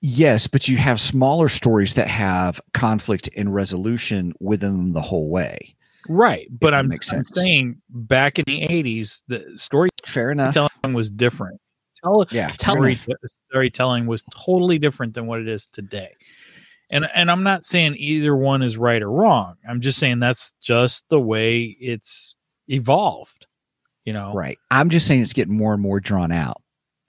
yes, 0.00 0.46
but 0.46 0.68
you 0.68 0.78
have 0.78 0.98
smaller 1.00 1.48
stories 1.48 1.94
that 1.94 2.08
have 2.08 2.60
conflict 2.72 3.28
and 3.36 3.52
resolution 3.52 4.32
within 4.40 4.72
them 4.72 4.92
the 4.92 5.02
whole 5.02 5.28
way. 5.28 5.76
right, 6.08 6.48
but 6.50 6.72
I'm, 6.74 6.90
I'm 7.12 7.24
saying 7.32 7.76
back 7.90 8.38
in 8.38 8.44
the 8.46 8.62
'80s, 8.62 9.22
the 9.28 9.44
story 9.56 9.90
Fair 10.06 10.30
enough. 10.30 10.52
storytelling 10.54 10.94
was 10.94 11.10
different. 11.10 11.60
Tell, 12.02 12.24
Yeah, 12.30 12.50
story, 12.52 12.96
storytelling 13.50 14.06
was 14.06 14.24
totally 14.34 14.78
different 14.78 15.14
than 15.14 15.26
what 15.26 15.40
it 15.40 15.48
is 15.48 15.66
today. 15.68 16.10
And 16.90 17.06
and 17.14 17.30
I'm 17.30 17.42
not 17.42 17.64
saying 17.64 17.94
either 17.96 18.36
one 18.36 18.62
is 18.62 18.76
right 18.76 19.00
or 19.00 19.10
wrong. 19.10 19.54
I'm 19.68 19.80
just 19.80 19.98
saying 19.98 20.18
that's 20.18 20.52
just 20.60 21.04
the 21.08 21.20
way 21.20 21.76
it's 21.80 22.34
evolved. 22.68 23.46
You 24.04 24.12
know, 24.12 24.34
Right. 24.34 24.58
I'm 24.70 24.90
just 24.90 25.06
saying 25.06 25.22
it's 25.22 25.32
getting 25.32 25.56
more 25.56 25.72
and 25.72 25.82
more 25.82 26.00
drawn 26.00 26.32
out. 26.32 26.60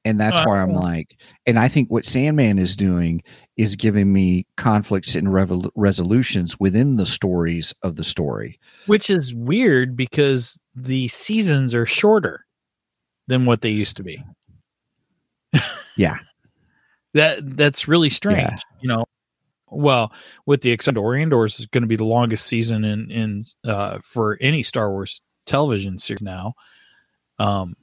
And 0.05 0.19
that's 0.19 0.37
Uh, 0.37 0.43
why 0.45 0.61
I'm 0.61 0.73
like, 0.73 1.17
and 1.47 1.57
I 1.57 1.67
think 1.69 1.89
what 1.89 2.05
Sandman 2.05 2.59
is 2.59 2.75
doing 2.75 3.23
is 3.57 3.75
giving 3.77 4.11
me 4.13 4.45
conflicts 4.57 5.15
and 5.15 5.29
revol- 5.29 5.71
resolutions 5.75 6.59
within 6.59 6.97
the 6.97 7.05
stories 7.05 7.73
of 7.83 7.95
the 7.95 8.03
story. 8.03 8.59
which 8.85 9.09
is 9.09 9.33
weird 9.33 9.95
because 9.95 10.59
the 10.75 11.07
seasons 11.07 11.73
are 11.73 11.85
shorter 11.85 12.45
than 13.27 13.45
what 13.45 13.61
they 13.61 13.69
used 13.71 13.95
to 13.97 14.03
be. 14.03 14.21
Yeah. 15.95 16.17
that 17.13 17.55
that's 17.55 17.87
really 17.87 18.09
strange. 18.09 18.39
Yeah. 18.39 18.57
You 18.81 18.87
know, 18.89 19.05
well, 19.69 20.11
with 20.47 20.61
the 20.61 20.71
except 20.71 20.97
Oriendors 20.97 21.59
is 21.59 21.67
going 21.67 21.83
to 21.83 21.87
be 21.87 21.95
the 21.95 22.03
longest 22.03 22.47
season 22.47 22.83
in 22.83 23.11
in 23.11 23.45
uh, 23.63 23.99
for 24.03 24.37
any 24.41 24.63
Star 24.63 24.89
Wars 24.89 25.21
television 25.45 25.99
series 25.99 26.23
now. 26.23 26.53
Um, 27.37 27.75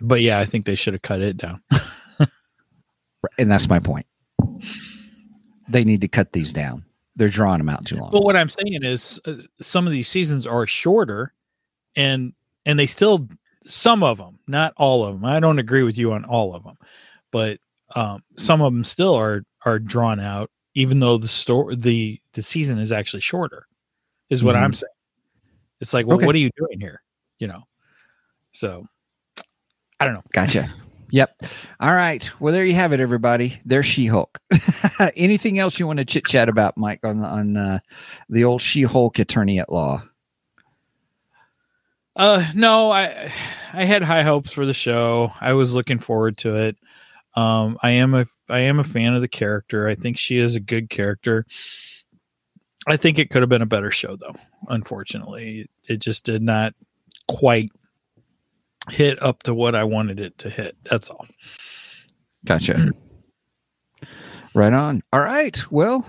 but 0.00 0.20
yeah, 0.20 0.38
I 0.38 0.44
think 0.44 0.66
they 0.66 0.74
should 0.74 0.92
have 0.92 1.02
cut 1.02 1.22
it 1.22 1.36
down. 1.38 1.62
And 3.38 3.50
that's 3.50 3.68
my 3.68 3.78
point. 3.78 4.06
They 5.68 5.84
need 5.84 6.00
to 6.02 6.08
cut 6.08 6.32
these 6.32 6.52
down. 6.52 6.84
They're 7.16 7.28
drawing 7.28 7.58
them 7.58 7.68
out 7.68 7.86
too 7.86 7.96
long. 7.96 8.10
Well, 8.12 8.22
what 8.22 8.36
I'm 8.36 8.48
saying 8.48 8.82
is, 8.82 9.20
uh, 9.24 9.34
some 9.60 9.86
of 9.86 9.92
these 9.92 10.08
seasons 10.08 10.46
are 10.46 10.66
shorter, 10.66 11.32
and 11.96 12.32
and 12.66 12.78
they 12.78 12.86
still 12.86 13.28
some 13.66 14.02
of 14.02 14.18
them, 14.18 14.38
not 14.46 14.72
all 14.76 15.04
of 15.04 15.14
them. 15.14 15.24
I 15.24 15.40
don't 15.40 15.58
agree 15.58 15.82
with 15.82 15.96
you 15.98 16.12
on 16.12 16.24
all 16.24 16.54
of 16.54 16.64
them, 16.64 16.76
but 17.30 17.58
um, 17.96 18.22
some 18.36 18.60
of 18.60 18.72
them 18.72 18.84
still 18.84 19.14
are 19.14 19.44
are 19.64 19.78
drawn 19.78 20.20
out, 20.20 20.50
even 20.74 21.00
though 21.00 21.16
the 21.18 21.28
store 21.28 21.74
the 21.74 22.20
the 22.32 22.42
season 22.42 22.78
is 22.78 22.92
actually 22.92 23.20
shorter. 23.20 23.66
Is 24.30 24.42
what 24.42 24.56
I'm 24.56 24.72
saying. 24.72 24.90
It's 25.80 25.92
like, 25.92 26.06
well, 26.06 26.16
Okay. 26.16 26.26
what 26.26 26.34
are 26.34 26.38
you 26.38 26.50
doing 26.56 26.80
here? 26.80 27.02
You 27.38 27.46
know. 27.48 27.62
So, 28.52 28.86
I 30.00 30.04
don't 30.04 30.14
know. 30.14 30.22
Gotcha. 30.32 30.72
Yep. 31.10 31.42
All 31.80 31.94
right. 31.94 32.28
Well, 32.40 32.52
there 32.52 32.64
you 32.64 32.74
have 32.74 32.92
it, 32.92 33.00
everybody. 33.00 33.60
There's 33.64 33.86
She-Hulk. 33.86 34.38
Anything 35.16 35.58
else 35.58 35.78
you 35.78 35.86
want 35.86 35.98
to 35.98 36.04
chit 36.04 36.24
chat 36.24 36.48
about, 36.48 36.76
Mike, 36.76 37.00
on 37.04 37.20
on 37.20 37.56
uh, 37.56 37.78
the 38.28 38.44
old 38.44 38.62
She-Hulk 38.62 39.18
attorney 39.18 39.58
at 39.60 39.70
law? 39.70 40.02
Uh, 42.16 42.44
no, 42.54 42.90
I 42.90 43.32
I 43.72 43.84
had 43.84 44.02
high 44.02 44.22
hopes 44.22 44.52
for 44.52 44.66
the 44.66 44.74
show. 44.74 45.32
I 45.40 45.52
was 45.54 45.74
looking 45.74 45.98
forward 45.98 46.38
to 46.38 46.56
it. 46.56 46.76
Um, 47.34 47.76
I 47.82 47.90
am 47.90 48.14
a 48.14 48.26
I 48.48 48.60
am 48.60 48.78
a 48.78 48.84
fan 48.84 49.14
of 49.14 49.20
the 49.20 49.28
character. 49.28 49.88
I 49.88 49.94
think 49.94 50.18
she 50.18 50.38
is 50.38 50.54
a 50.54 50.60
good 50.60 50.90
character. 50.90 51.44
I 52.86 52.96
think 52.96 53.18
it 53.18 53.30
could 53.30 53.42
have 53.42 53.48
been 53.48 53.62
a 53.62 53.66
better 53.66 53.90
show, 53.90 54.16
though. 54.16 54.36
Unfortunately, 54.68 55.68
it 55.88 56.00
just 56.00 56.24
did 56.24 56.42
not 56.42 56.74
quite 57.28 57.70
hit 58.90 59.20
up 59.22 59.42
to 59.44 59.54
what 59.54 59.74
I 59.74 59.84
wanted 59.84 60.20
it 60.20 60.36
to 60.38 60.50
hit. 60.50 60.76
That's 60.84 61.08
all. 61.08 61.26
Gotcha. 62.44 62.90
right 64.54 64.72
on. 64.72 65.02
All 65.12 65.20
right. 65.20 65.60
Well, 65.72 66.06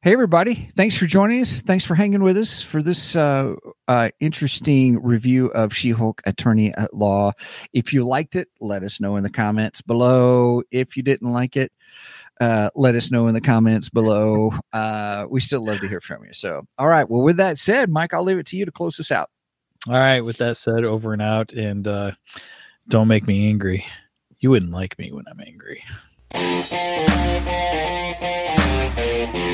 hey 0.00 0.12
everybody. 0.12 0.70
Thanks 0.76 0.96
for 0.96 1.06
joining 1.06 1.40
us. 1.40 1.54
Thanks 1.54 1.84
for 1.84 1.96
hanging 1.96 2.22
with 2.22 2.36
us 2.36 2.62
for 2.62 2.82
this 2.82 3.16
uh, 3.16 3.54
uh, 3.88 4.10
interesting 4.20 5.02
review 5.02 5.46
of 5.46 5.74
She-Hulk 5.74 6.22
Attorney 6.24 6.72
at 6.72 6.94
Law. 6.94 7.32
If 7.72 7.92
you 7.92 8.06
liked 8.06 8.36
it, 8.36 8.48
let 8.60 8.84
us 8.84 9.00
know 9.00 9.16
in 9.16 9.24
the 9.24 9.30
comments 9.30 9.82
below. 9.82 10.62
If 10.70 10.96
you 10.96 11.02
didn't 11.02 11.32
like 11.32 11.56
it, 11.56 11.72
uh, 12.40 12.70
let 12.76 12.94
us 12.94 13.10
know 13.10 13.26
in 13.26 13.34
the 13.34 13.40
comments 13.40 13.88
below. 13.88 14.52
Uh, 14.72 15.24
we 15.28 15.40
still 15.40 15.64
love 15.64 15.80
to 15.80 15.88
hear 15.88 16.00
from 16.00 16.24
you. 16.24 16.32
So, 16.32 16.64
all 16.78 16.86
right. 16.86 17.08
Well, 17.10 17.22
with 17.22 17.38
that 17.38 17.58
said, 17.58 17.90
Mike, 17.90 18.14
I'll 18.14 18.22
leave 18.22 18.38
it 18.38 18.46
to 18.46 18.56
you 18.56 18.64
to 18.66 18.72
close 18.72 19.00
us 19.00 19.10
out. 19.10 19.30
All 19.88 19.94
right. 19.94 20.20
With 20.20 20.36
that 20.36 20.56
said, 20.56 20.84
over 20.84 21.12
and 21.12 21.22
out, 21.22 21.52
and 21.52 21.88
uh, 21.88 22.12
don't 22.86 23.08
make 23.08 23.26
me 23.26 23.48
angry. 23.48 23.84
You 24.38 24.50
wouldn't 24.50 24.70
like 24.70 24.96
me 24.96 25.10
when 25.10 25.24
I'm 25.28 25.40
angry. 25.40 25.82